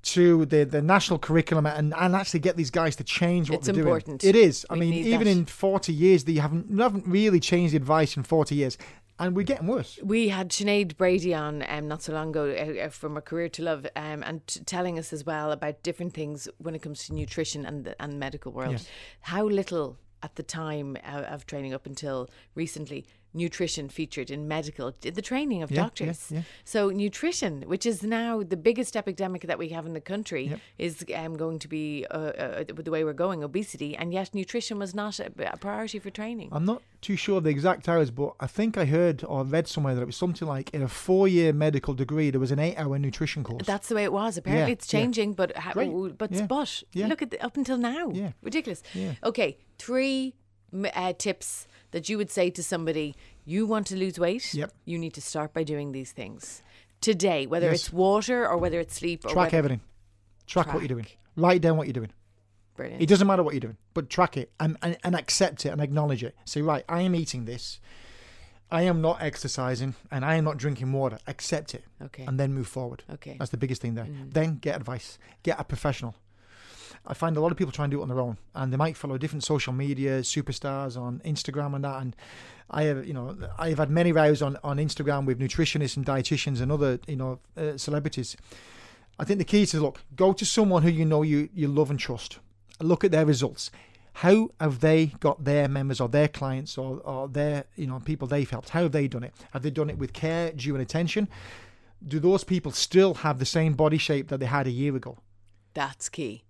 to 0.04 0.44
the 0.46 0.64
the 0.64 0.82
national 0.82 1.18
curriculum 1.18 1.66
and, 1.66 1.92
and 1.96 2.14
actually 2.14 2.40
get 2.40 2.56
these 2.56 2.70
guys 2.70 2.96
to 2.96 3.04
change 3.04 3.50
what 3.50 3.58
It's 3.58 3.66
they're 3.66 3.76
important. 3.78 4.20
doing. 4.20 4.34
It 4.34 4.38
is. 4.38 4.66
I 4.70 4.74
We 4.74 4.80
mean, 4.80 4.92
even 4.94 5.24
that. 5.24 5.30
in 5.30 5.44
forty 5.46 5.92
years, 5.92 6.24
they 6.24 6.34
haven't 6.34 6.70
you 6.70 6.78
haven't 6.78 7.06
really 7.06 7.40
changed 7.40 7.72
the 7.72 7.76
advice 7.78 8.16
in 8.16 8.22
forty 8.22 8.54
years, 8.54 8.76
and 9.18 9.34
we're 9.36 9.42
getting 9.44 9.66
worse. 9.66 9.98
We 10.02 10.28
had 10.28 10.50
Sinead 10.50 10.96
Brady 10.96 11.34
on 11.34 11.64
um, 11.68 11.88
not 11.88 12.02
so 12.02 12.12
long 12.12 12.30
ago 12.30 12.44
uh, 12.50 12.86
uh, 12.86 12.88
from 12.90 13.16
A 13.16 13.20
Career 13.20 13.48
to 13.50 13.62
Love, 13.62 13.86
um, 13.96 14.22
and 14.22 14.46
t- 14.46 14.60
telling 14.60 14.98
us 14.98 15.12
as 15.12 15.24
well 15.24 15.52
about 15.52 15.82
different 15.82 16.12
things 16.14 16.48
when 16.58 16.74
it 16.74 16.82
comes 16.82 17.06
to 17.06 17.14
nutrition 17.14 17.64
and 17.66 17.84
the 17.84 18.02
and 18.02 18.18
medical 18.18 18.52
world. 18.52 18.72
Yes. 18.72 18.88
How 19.20 19.44
little 19.46 19.98
at 20.22 20.36
the 20.36 20.42
time 20.42 20.96
uh, 21.04 21.22
of 21.34 21.44
training 21.46 21.74
up 21.74 21.86
until 21.86 22.28
recently 22.54 23.04
nutrition 23.34 23.88
featured 23.88 24.30
in 24.30 24.46
medical 24.48 24.94
the 25.00 25.20
training 25.22 25.62
of 25.62 25.70
Yeah, 25.70 25.76
yeah, 25.76 25.82
doctors. 25.82 26.30
yeah. 26.30 26.42
So 26.64 26.90
nutrition, 26.90 27.62
which 27.62 27.84
is 27.84 28.02
now 28.02 28.42
the 28.42 28.56
biggest 28.56 28.96
epidemic 28.96 29.42
that 29.48 29.58
we 29.58 29.68
have 29.70 29.86
in 29.86 29.92
the 29.92 30.00
country, 30.00 30.44
Yep. 30.48 30.60
is 30.78 31.04
um, 31.16 31.36
going 31.36 31.58
to 31.58 31.68
be 31.68 32.06
uh, 32.10 32.14
uh, 32.16 32.64
the 32.68 32.90
way 32.90 33.02
we're 33.04 33.12
going 33.12 33.42
obesity, 33.42 33.96
and 33.96 34.12
yet 34.12 34.34
nutrition 34.34 34.78
was 34.78 34.94
not 34.94 35.18
a, 35.18 35.30
a 35.52 35.56
priority 35.56 35.98
for 35.98 36.10
training. 36.10 36.48
I'm 36.52 36.64
not 36.64 36.82
too 37.00 37.16
sure 37.16 37.38
of 37.38 37.44
the 37.44 37.50
exact 37.50 37.88
hours, 37.88 38.10
but 38.10 38.34
I 38.40 38.46
think 38.46 38.78
I 38.78 38.84
heard 38.84 39.24
or 39.26 39.44
read 39.44 39.66
somewhere 39.68 39.94
that 39.94 40.02
it 40.02 40.06
was 40.06 40.16
something 40.16 40.46
like 40.48 40.70
in 40.72 40.82
a 40.82 40.88
four-year 40.88 41.52
medical 41.52 41.92
degree 41.94 42.30
there 42.30 42.40
was 42.40 42.50
an 42.52 42.58
eight-hour 42.60 42.98
nutrition 42.98 43.42
course. 43.44 43.66
That's 43.66 43.88
the 43.88 43.94
way 43.96 44.04
it 44.04 44.12
was. 44.12 44.36
Apparently, 44.38 44.68
Yeah, 44.70 44.72
it's 44.72 44.92
yeah. 44.92 45.00
changing, 45.00 45.32
but 45.34 45.56
ha- 45.56 45.72
Great. 45.72 46.16
but 46.18 46.30
Yeah. 46.32 46.46
but 46.46 46.82
Yeah. 46.92 47.08
look 47.08 47.20
at 47.20 47.30
the, 47.32 47.44
up 47.44 47.56
until 47.56 47.76
now, 47.76 48.10
Yeah. 48.10 48.32
ridiculous. 48.42 48.82
Yeah. 48.94 49.14
Okay, 49.24 49.58
three 49.78 50.34
uh, 50.94 51.12
tips 51.18 51.66
that 51.94 52.08
you 52.08 52.18
would 52.18 52.30
say 52.30 52.50
to 52.50 52.62
somebody: 52.62 53.14
you 53.44 53.64
want 53.66 53.86
to 53.86 53.96
lose 53.96 54.18
weight, 54.18 54.52
Yep. 54.52 54.72
you 54.84 54.98
need 54.98 55.14
to 55.14 55.20
start 55.22 55.54
by 55.54 55.62
doing 55.62 55.92
these 55.92 56.12
things 56.12 56.62
today. 57.00 57.46
Whether 57.46 57.70
Yes. 57.70 57.74
it's 57.84 57.92
water 57.92 58.46
or 58.48 58.58
whether 58.58 58.80
it's 58.80 58.94
sleep 58.94 59.24
or 59.24 59.28
track 59.28 59.46
whether, 59.52 59.58
everything. 59.58 59.80
Track, 60.46 60.66
what 60.74 60.80
you're 60.80 60.88
doing. 60.88 61.06
Write 61.36 61.62
down 61.62 61.76
what 61.78 61.86
you're 61.86 61.92
doing. 62.02 62.10
Brilliant. 62.76 63.00
It 63.02 63.06
doesn't 63.08 63.26
matter 63.26 63.42
what 63.44 63.54
you're 63.54 63.60
doing, 63.68 63.76
but 63.94 64.10
track 64.10 64.36
it 64.36 64.50
and, 64.58 64.76
and, 64.82 64.96
and 65.04 65.14
accept 65.14 65.64
it 65.64 65.68
and 65.70 65.80
acknowledge 65.80 66.24
it. 66.24 66.34
Say, 66.44 66.60
right, 66.60 66.84
I 66.88 67.02
am 67.02 67.14
eating 67.14 67.44
this. 67.44 67.78
I 68.70 68.82
am 68.82 69.00
not 69.00 69.22
exercising 69.22 69.94
and 70.10 70.24
I 70.24 70.34
am 70.34 70.44
not 70.44 70.56
drinking 70.56 70.90
water. 70.92 71.18
Accept 71.28 71.74
it 71.74 71.84
Okay. 72.02 72.24
and 72.26 72.38
then 72.40 72.52
move 72.52 72.66
forward. 72.66 73.04
Okay. 73.08 73.36
That's 73.38 73.52
the 73.52 73.56
biggest 73.56 73.80
thing 73.80 73.94
there. 73.94 74.06
Mm-hmm. 74.06 74.30
Then 74.30 74.58
get 74.58 74.74
advice. 74.76 75.18
Get 75.44 75.60
a 75.60 75.64
professional. 75.64 76.16
I 77.06 77.14
find 77.14 77.36
a 77.36 77.40
lot 77.40 77.52
of 77.52 77.58
people 77.58 77.72
try 77.72 77.84
and 77.84 77.90
do 77.90 78.00
it 78.00 78.02
on 78.02 78.08
their 78.08 78.20
own, 78.20 78.38
and 78.54 78.72
they 78.72 78.76
might 78.76 78.96
follow 78.96 79.18
different 79.18 79.44
social 79.44 79.72
media 79.72 80.20
superstars 80.20 80.98
on 81.00 81.20
Instagram 81.24 81.74
and 81.74 81.84
that. 81.84 82.00
And 82.00 82.16
I 82.70 82.84
have, 82.84 83.06
you 83.06 83.12
know, 83.12 83.36
I 83.58 83.68
have 83.68 83.78
had 83.78 83.90
many 83.90 84.12
rows 84.12 84.40
on 84.40 84.58
on 84.64 84.78
Instagram 84.78 85.26
with 85.26 85.38
nutritionists 85.38 85.96
and 85.96 86.06
dietitians 86.06 86.60
and 86.60 86.72
other, 86.72 86.98
you 87.06 87.16
know, 87.16 87.40
uh, 87.56 87.76
celebrities. 87.76 88.36
I 89.18 89.24
think 89.24 89.38
the 89.38 89.44
key 89.44 89.62
is 89.62 89.70
to 89.72 89.80
look, 89.80 90.00
go 90.16 90.32
to 90.32 90.44
someone 90.44 90.82
who 90.82 90.90
you 90.90 91.04
know 91.04 91.22
you 91.22 91.48
you 91.54 91.68
love 91.68 91.90
and 91.90 91.98
trust. 91.98 92.38
Look 92.80 93.04
at 93.04 93.12
their 93.12 93.26
results. 93.26 93.70
How 94.18 94.50
have 94.60 94.80
they 94.80 95.06
got 95.06 95.44
their 95.44 95.68
members 95.68 96.00
or 96.00 96.08
their 96.08 96.28
clients 96.28 96.78
or, 96.78 97.00
or 97.00 97.28
their 97.28 97.64
you 97.76 97.86
know 97.86 98.00
people 98.00 98.26
they've 98.26 98.48
helped? 98.48 98.70
How 98.70 98.82
have 98.82 98.92
they 98.92 99.08
done 99.08 99.24
it? 99.24 99.34
Have 99.52 99.62
they 99.62 99.70
done 99.70 99.90
it 99.90 99.98
with 99.98 100.12
care, 100.12 100.52
due 100.52 100.74
and 100.74 100.82
attention? 100.82 101.28
Do 102.06 102.18
those 102.18 102.44
people 102.44 102.72
still 102.72 103.14
have 103.14 103.38
the 103.38 103.46
same 103.46 103.74
body 103.74 103.98
shape 103.98 104.28
that 104.28 104.40
they 104.40 104.46
had 104.46 104.66
a 104.66 104.70
year 104.70 104.94
ago? 104.94 105.18
That's 105.74 106.08
key. 106.08 106.44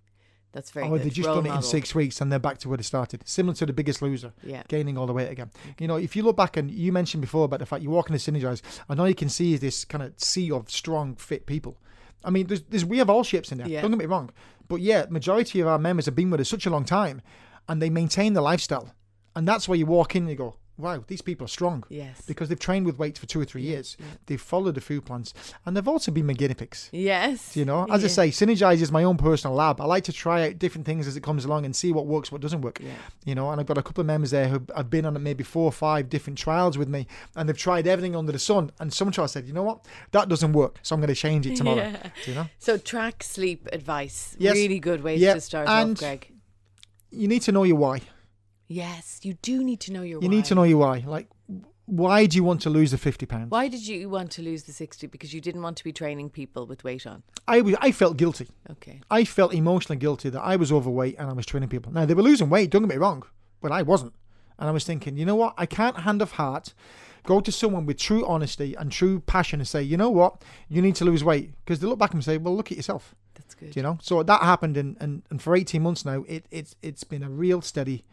That's 0.55 0.71
very 0.71 0.87
Or 0.87 0.91
good. 0.97 1.03
they 1.05 1.09
just 1.09 1.27
Role 1.27 1.41
done 1.41 1.51
it 1.51 1.55
in 1.55 1.61
six 1.61 1.93
weeks 1.93 2.21
and 2.21 2.31
they're 2.31 2.39
back 2.39 2.57
to 2.59 2.69
where 2.69 2.77
they 2.77 2.83
started? 2.83 3.21
Similar 3.27 3.55
to 3.55 3.65
the 3.65 3.73
biggest 3.73 4.01
loser, 4.01 4.31
Yeah. 4.41 4.63
gaining 4.69 4.97
all 4.97 5.05
the 5.05 5.11
weight 5.11 5.29
again. 5.29 5.51
You 5.79 5.87
know, 5.87 5.97
if 5.97 6.15
you 6.15 6.23
look 6.23 6.37
back 6.37 6.55
and 6.55 6.71
you 6.71 6.93
mentioned 6.93 7.19
before 7.21 7.43
about 7.43 7.59
the 7.59 7.65
fact 7.65 7.83
you 7.83 7.89
walk 7.89 8.09
in 8.09 8.13
the 8.13 8.19
Synergize, 8.19 8.61
and 8.87 8.99
all 8.99 9.07
you 9.09 9.13
can 9.15 9.27
see 9.27 9.53
is 9.53 9.59
this 9.59 9.83
kind 9.83 10.01
of 10.01 10.13
sea 10.17 10.49
of 10.51 10.71
strong, 10.71 11.15
fit 11.15 11.45
people. 11.45 11.77
I 12.23 12.29
mean, 12.29 12.47
there's, 12.47 12.61
there's 12.63 12.85
we 12.85 12.97
have 12.99 13.09
all 13.09 13.23
shapes 13.23 13.51
in 13.51 13.57
there. 13.57 13.67
Yeah. 13.67 13.81
Don't 13.81 13.91
get 13.91 13.99
me 13.99 14.05
wrong, 14.05 14.31
but 14.69 14.79
yeah, 14.79 15.05
majority 15.09 15.59
of 15.59 15.67
our 15.67 15.77
members 15.77 16.05
have 16.05 16.15
been 16.15 16.29
with 16.31 16.39
us 16.39 16.49
such 16.49 16.65
a 16.65 16.69
long 16.69 16.85
time, 16.85 17.21
and 17.67 17.81
they 17.81 17.89
maintain 17.89 18.31
the 18.33 18.41
lifestyle, 18.41 18.95
and 19.35 19.45
that's 19.45 19.67
where 19.67 19.77
you 19.77 19.85
walk 19.85 20.15
in 20.15 20.23
and 20.23 20.29
you 20.29 20.37
go, 20.37 20.55
wow, 20.77 21.03
these 21.07 21.21
people 21.21 21.45
are 21.45 21.49
strong. 21.49 21.83
Yes. 21.89 22.21
Because 22.27 22.49
they've 22.49 22.59
trained 22.59 22.85
with 22.85 22.97
weights 22.99 23.19
for 23.19 23.25
two 23.25 23.39
or 23.39 23.45
three 23.45 23.61
years. 23.61 23.95
They've 24.25 24.41
followed 24.41 24.75
the 24.75 24.81
food 24.81 25.05
plans, 25.05 25.33
and 25.65 25.75
they've 25.75 25.87
also 25.87 26.11
been 26.11 26.25
my 26.25 26.33
guinea 26.33 26.53
pigs. 26.53 26.89
Yes. 26.91 27.55
You 27.55 27.65
know, 27.65 27.85
as 27.89 28.03
I 28.03 28.07
say, 28.07 28.29
Synergize 28.29 28.81
is 28.81 28.91
my 28.91 29.03
own 29.03 29.17
personal 29.17 29.55
lab. 29.55 29.79
I 29.79 29.85
like 29.85 30.03
to 30.05 30.13
try 30.13 30.47
out 30.47 30.59
different 30.59 30.85
things 30.85 31.07
as 31.07 31.15
it 31.15 31.23
comes 31.23 31.45
along 31.45 31.65
and 31.65 31.75
see 31.75 31.91
what 31.91 32.05
works, 32.07 32.31
what 32.31 32.41
doesn't 32.41 32.61
work. 32.61 32.79
Yeah. 32.81 32.91
You 33.25 33.35
know, 33.35 33.49
and 33.51 33.59
I've 33.61 33.67
got 33.67 33.77
a 33.77 33.83
couple 33.83 34.01
of 34.01 34.07
members 34.07 34.31
there 34.31 34.47
who 34.47 34.61
have 34.75 34.89
been 34.89 35.05
on 35.05 35.21
maybe 35.23 35.43
four 35.43 35.65
or 35.65 35.71
five 35.71 36.09
different 36.09 36.37
trials 36.37 36.77
with 36.77 36.89
me, 36.89 37.07
and 37.35 37.47
they've 37.47 37.57
tried 37.57 37.87
everything 37.87 38.15
under 38.15 38.31
the 38.31 38.39
sun. 38.39 38.71
And 38.79 38.93
some 38.93 39.11
trial 39.11 39.27
said, 39.27 39.45
you 39.47 39.53
know 39.53 39.63
what, 39.63 39.85
that 40.11 40.29
doesn't 40.29 40.53
work, 40.53 40.79
so 40.83 40.93
I'm 40.95 40.99
going 41.01 41.07
to 41.07 41.15
change 41.15 41.47
it 41.47 41.55
tomorrow. 41.57 41.77
Yeah. 41.77 42.09
You 42.25 42.33
know, 42.35 42.45
So 42.59 42.77
track 42.77 43.23
sleep 43.23 43.67
advice. 43.71 44.35
Yes. 44.39 44.53
Really 44.55 44.79
good 44.79 45.03
way 45.03 45.15
Yeah, 45.15 45.35
to 45.35 45.41
start 45.41 45.69
and- 45.69 45.91
off, 45.91 45.99
Greg. 45.99 46.31
you 47.11 47.27
need 47.27 47.41
to 47.43 47.51
know 47.51 47.63
your 47.63 47.77
why. 47.77 48.01
Yes, 48.67 49.19
you 49.23 49.35
do 49.41 49.63
need 49.63 49.79
to 49.81 49.93
know 49.93 50.01
your 50.01 50.21
You 50.21 50.27
why. 50.27 50.35
need 50.35 50.45
to 50.45 50.55
know 50.55 50.63
your 50.63 50.79
why. 50.79 51.03
Like, 51.05 51.27
why 51.85 52.25
do 52.25 52.35
you 52.35 52.43
want 52.43 52.61
to 52.61 52.69
lose 52.69 52.91
the 52.91 52.97
fifty 52.97 53.25
pounds? 53.25 53.51
Why 53.51 53.67
did 53.67 53.85
you 53.87 54.09
want 54.09 54.31
to 54.31 54.41
lose 54.41 54.63
the 54.63 54.71
60? 54.73 55.05
Because 55.07 55.33
you 55.33 55.41
didn't 55.41 55.61
want 55.61 55.77
to 55.77 55.83
be 55.83 55.93
training 55.93 56.31
people 56.31 56.65
with 56.65 56.83
weight 56.83 57.05
on. 57.05 57.21
I 57.47 57.61
was, 57.61 57.75
I 57.79 57.91
felt 57.91 58.17
guilty. 58.17 58.47
Okay. 58.71 59.01
I 59.11 59.23
felt 59.23 59.53
emotionally 59.53 59.99
guilty 59.99 60.29
that 60.29 60.41
I 60.41 60.55
was 60.55 60.71
overweight 60.71 61.15
and 61.19 61.29
I 61.29 61.33
was 61.33 61.45
training 61.45 61.69
people. 61.69 61.91
Now 61.91 62.05
they 62.05 62.15
were 62.15 62.23
losing 62.23 62.49
weight, 62.49 62.71
don't 62.71 62.81
get 62.81 62.89
me 62.89 62.95
wrong, 62.95 63.23
but 63.61 63.71
I 63.71 63.83
wasn't. 63.83 64.13
And 64.57 64.67
I 64.67 64.71
was 64.71 64.83
thinking, 64.83 65.15
you 65.17 65.25
know 65.25 65.35
what? 65.35 65.53
I 65.57 65.65
can't 65.65 65.99
hand 65.99 66.21
of 66.21 66.31
heart 66.33 66.73
go 67.25 67.39
to 67.39 67.51
someone 67.51 67.85
with 67.85 67.97
true 67.97 68.25
honesty 68.25 68.75
and 68.75 68.91
true 68.91 69.19
passion 69.19 69.59
and 69.59 69.67
say, 69.67 69.81
you 69.81 69.97
know 69.97 70.09
what? 70.09 70.43
You 70.69 70.81
need 70.81 70.95
to 70.95 71.05
lose 71.05 71.23
weight. 71.23 71.51
Because 71.63 71.79
they 71.79 71.87
look 71.87 71.99
back 71.99 72.13
and 72.13 72.23
say, 72.23 72.37
well, 72.37 72.55
look 72.55 72.71
at 72.71 72.77
yourself. 72.77 73.15
That's 73.33 73.53
good. 73.55 73.75
You 73.75 73.81
know? 73.83 73.97
So 74.01 74.23
that 74.23 74.41
happened 74.41 74.77
and, 74.77 74.95
and, 74.99 75.23
and 75.29 75.41
for 75.41 75.55
18 75.55 75.81
months 75.81 76.05
now, 76.05 76.23
it, 76.27 76.45
it's 76.51 76.75
it's 76.81 77.03
been 77.03 77.23
a 77.23 77.29
real 77.29 77.61
steady, 77.61 78.05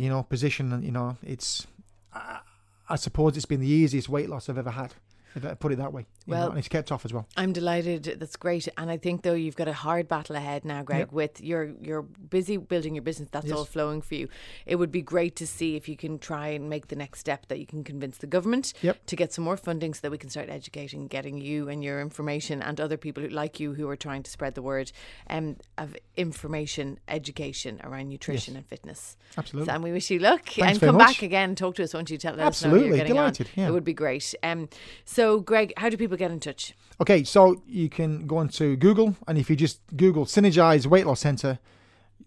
you 0.00 0.08
know, 0.08 0.22
position. 0.22 0.72
And, 0.72 0.82
you 0.82 0.92
know, 0.92 1.18
it's, 1.22 1.66
I, 2.12 2.40
I 2.88 2.96
suppose 2.96 3.36
it's 3.36 3.46
been 3.46 3.60
the 3.60 3.68
easiest 3.68 4.08
weight 4.08 4.30
loss 4.30 4.48
I've 4.48 4.58
ever 4.58 4.70
had. 4.70 4.94
If 5.34 5.44
I 5.44 5.54
put 5.54 5.72
it 5.72 5.78
that 5.78 5.92
way, 5.92 6.06
you 6.30 6.34
know, 6.36 6.40
Well- 6.42 6.50
and 6.50 6.58
it's 6.58 6.68
kept 6.68 6.90
off 6.92 7.04
as 7.04 7.12
well. 7.12 7.26
I'm 7.36 7.52
delighted. 7.52 8.04
That's 8.18 8.36
great. 8.36 8.68
And 8.78 8.90
I 8.90 8.96
think 8.96 9.22
though 9.22 9.34
you've 9.34 9.56
got 9.56 9.68
a 9.68 9.72
hard 9.72 10.08
battle 10.08 10.36
ahead 10.36 10.64
now, 10.64 10.82
Greg. 10.82 11.00
Yep. 11.00 11.12
With 11.12 11.40
you're 11.42 11.72
you're 11.82 12.02
busy 12.02 12.56
building 12.56 12.94
your 12.94 13.02
business. 13.02 13.28
That's 13.32 13.46
Yes. 13.46 13.56
all 13.56 13.64
flowing 13.64 14.00
for 14.02 14.14
you. 14.14 14.28
It 14.66 14.76
would 14.76 14.92
be 14.92 15.02
great 15.02 15.36
to 15.36 15.46
see 15.46 15.76
if 15.76 15.88
you 15.88 15.96
can 15.96 16.18
try 16.18 16.48
and 16.48 16.68
make 16.68 16.88
the 16.88 16.96
next 16.96 17.20
step 17.20 17.46
that 17.48 17.58
you 17.58 17.66
can 17.66 17.84
convince 17.84 18.18
the 18.18 18.26
government 18.26 18.72
Yep. 18.82 19.06
to 19.06 19.16
get 19.16 19.32
some 19.32 19.44
more 19.44 19.56
funding 19.56 19.94
so 19.94 20.00
that 20.02 20.10
we 20.10 20.18
can 20.18 20.30
start 20.30 20.48
educating, 20.48 21.06
getting 21.08 21.38
you 21.38 21.68
and 21.68 21.82
your 21.84 22.00
information 22.00 22.62
and 22.62 22.80
other 22.80 22.96
people 22.96 23.22
who 23.22 23.28
like 23.28 23.58
you 23.60 23.74
who 23.74 23.88
are 23.88 23.96
trying 23.96 24.22
to 24.22 24.30
spread 24.30 24.54
the 24.54 24.62
word 24.62 24.92
um, 25.28 25.56
of 25.78 25.96
information, 26.16 26.98
education 27.08 27.80
around 27.82 28.08
nutrition 28.08 28.56
and 28.56 28.66
fitness. 28.66 29.16
Absolutely. 29.36 29.66
So, 29.66 29.74
and 29.74 29.82
we 29.84 29.92
wish 29.92 30.10
you 30.10 30.18
luck. 30.18 30.46
Thanks 30.48 30.78
and 30.78 30.80
come 30.80 30.96
much. 30.96 31.06
back 31.16 31.22
again. 31.22 31.54
Talk 31.54 31.74
to 31.76 31.82
us 31.84 31.94
once 31.94 32.10
you 32.10 32.18
tell 32.18 32.34
us 32.34 32.38
how 32.38 32.68
you're 32.68 32.76
Absolutely. 32.76 32.96
getting 32.98 33.14
Delighted, 33.14 33.46
on. 33.48 33.52
yeah. 33.56 33.68
It 33.68 33.72
would 33.72 33.84
be 33.84 33.94
great. 33.94 34.34
Um, 34.42 34.68
so, 35.04 35.40
Greg, 35.40 35.72
how 35.76 35.88
do 35.88 35.96
people 35.96 36.16
get 36.20 36.30
in 36.30 36.38
touch? 36.38 36.74
Okay, 37.00 37.24
so 37.24 37.62
you 37.66 37.88
can 37.88 38.26
go 38.26 38.36
onto 38.36 38.76
Google, 38.76 39.16
and 39.26 39.38
if 39.38 39.50
you 39.50 39.56
just 39.56 39.80
Google 39.96 40.26
Synergize 40.26 40.86
Weight 40.86 41.06
Loss 41.06 41.20
Center, 41.20 41.58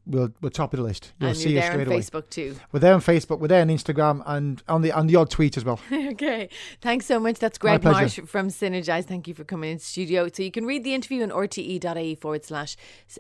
we'll 0.06 0.30
we'll 0.42 0.52
top 0.52 0.74
of 0.74 0.78
the 0.78 0.84
list. 0.84 1.14
You'll 1.20 1.30
and 1.30 1.38
see 1.38 1.58
us 1.58 1.66
straight 1.66 1.88
on 1.88 1.94
away. 1.94 2.00
Facebook 2.00 2.30
too. 2.30 2.56
We're 2.72 2.80
there 2.80 2.94
on 2.94 3.02
Facebook. 3.02 3.40
We're 3.40 3.48
there 3.48 3.62
on 3.62 3.68
Instagram, 3.68 4.24
and 4.26 4.62
on 4.68 4.82
the 4.82 4.92
on 4.92 5.08
the 5.08 5.16
odd 5.16 5.30
tweet 5.30 5.58
as 5.58 5.66
well. 5.66 5.80
okay. 5.92 6.50
Thanks 6.82 7.06
so 7.06 7.20
much. 7.20 7.40
That's 7.40 7.58
Greg. 7.58 7.84
Marsh 7.84 8.20
from 8.26 8.48
Synergize. 8.50 9.06
Thank 9.06 9.28
you 9.28 9.34
for 9.34 9.44
coming 9.44 9.72
in 9.72 9.80
studio. 9.80 10.28
So 10.34 10.44
you 10.44 10.52
can 10.52 10.66
read 10.66 10.84
the 10.84 10.94
interview 10.94 11.24
on 11.24 11.30
rte.ie 11.30 12.16
forward 12.16 12.46
slash 12.46 12.76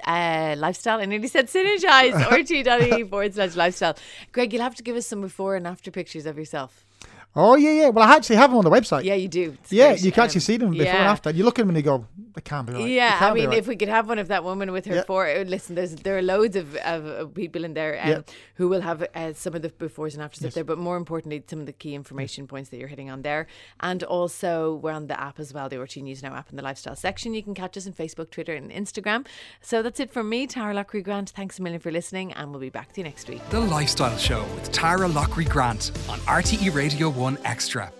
uh, 0.06 0.56
lifestyle. 0.58 1.00
I 1.00 1.06
nearly 1.06 1.28
said 1.28 1.48
Synergize. 1.48 2.14
rte.ie 2.14 3.04
forward 3.04 3.34
slash 3.36 3.56
lifestyle. 3.56 3.96
Greg, 4.32 4.54
you'll 4.54 4.64
have 4.64 4.76
to 4.76 4.84
give 4.84 4.96
us 4.96 5.08
some 5.08 5.22
before 5.22 5.56
and 5.56 5.68
after 5.68 5.92
pictures 5.92 6.26
of 6.26 6.38
yourself. 6.38 6.86
Oh 7.36 7.56
yeah, 7.56 7.72
yeah. 7.72 7.89
Well, 7.89 8.08
I 8.08 8.15
actually 8.15 8.36
have 8.36 8.52
them 8.52 8.60
on 8.60 8.63
the 8.63 8.69
website. 8.69 9.06
Yeah, 9.06 9.15
you 9.15 9.28
do. 9.28 9.58
It's 9.62 9.72
yeah, 9.72 9.93
you 9.93 10.12
can 10.12 10.24
actually 10.24 10.41
see 10.41 10.58
them 10.58 10.72
before 10.72 10.86
yeah. 10.86 10.98
and 10.98 11.08
after. 11.08 11.32
You 11.32 11.43
look 11.43 11.58
at 11.58 11.63
them 11.63 11.69
and 11.69 11.78
you 11.78 11.84
go, 11.84 12.06
"They 12.34 12.41
can't 12.41 12.67
be 12.67 12.74
right." 12.74 12.88
Yeah, 12.89 13.17
I 13.22 13.34
mean, 13.34 13.50
right." 13.50 13.58
if 13.58 13.67
we 13.67 13.76
could 13.76 13.89
have 13.89 14.08
one 14.08 14.19
of 14.19 14.28
that 14.30 14.43
woman 14.43 14.72
with 14.72 14.86
her 14.86 14.96
Yeah. 14.96 15.04
four, 15.04 15.28
uh, 15.28 15.43
listen, 15.43 15.76
there's 15.76 15.96
there 15.96 16.17
are 16.17 16.22
loads 16.22 16.56
of, 16.56 16.76
of, 16.78 17.06
of 17.06 17.34
people 17.34 17.63
in 17.63 17.74
there 17.74 18.00
um, 18.04 18.10
Yeah. 18.10 18.22
who 18.56 18.67
will 18.67 18.82
have 18.82 19.06
uh, 19.15 19.34
some 19.34 19.54
of 19.56 19.62
the 19.62 19.69
befores 19.69 20.13
and 20.13 20.22
afters 20.24 20.46
up 20.46 20.54
there, 20.54 20.63
but 20.63 20.78
more 20.78 20.98
importantly, 20.98 21.43
some 21.48 21.60
of 21.60 21.65
the 21.65 21.74
key 21.74 21.96
information 21.96 22.48
points 22.48 22.69
that 22.69 22.78
you're 22.78 22.88
hitting 22.88 23.10
on 23.10 23.22
there. 23.22 23.48
And 23.80 24.04
also, 24.04 24.76
we're 24.76 24.91
on 24.91 25.08
the 25.08 25.19
app 25.19 25.39
as 25.39 25.54
well, 25.54 25.69
the 25.69 25.78
RTE 25.78 26.04
News 26.04 26.22
Now 26.24 26.34
app 26.36 26.50
in 26.50 26.56
the 26.56 26.63
lifestyle 26.63 26.96
section. 26.96 27.34
You 27.34 27.43
can 27.43 27.54
catch 27.54 27.78
us 27.78 27.88
on 27.88 27.93
Facebook, 27.93 28.30
Twitter, 28.32 28.54
and 28.54 28.72
Instagram. 28.72 29.26
So 29.62 29.82
that's 29.82 30.00
it 30.00 30.12
from 30.12 30.30
me, 30.30 30.48
Taragh 30.48 30.76
Loughrey 30.76 31.04
Grant. 31.04 31.30
Thanks 31.32 31.60
a 31.60 31.62
million 31.62 31.80
for 31.82 31.91
listening, 31.91 32.34
and 32.34 32.52
we'll 32.52 32.60
be 32.60 32.69
back 32.69 32.91
to 32.93 33.02
you 33.02 33.06
next 33.06 33.28
week. 33.30 33.41
The 33.50 33.60
Lifestyle 33.60 34.17
Show 34.17 34.43
with 34.56 34.72
Taragh 34.72 35.10
Loughrey 35.12 35.48
Grant 35.48 35.91
on 36.10 36.19
RTE 36.19 36.74
Radio 36.74 37.10
1 37.10 37.38
Extra. 37.46 37.91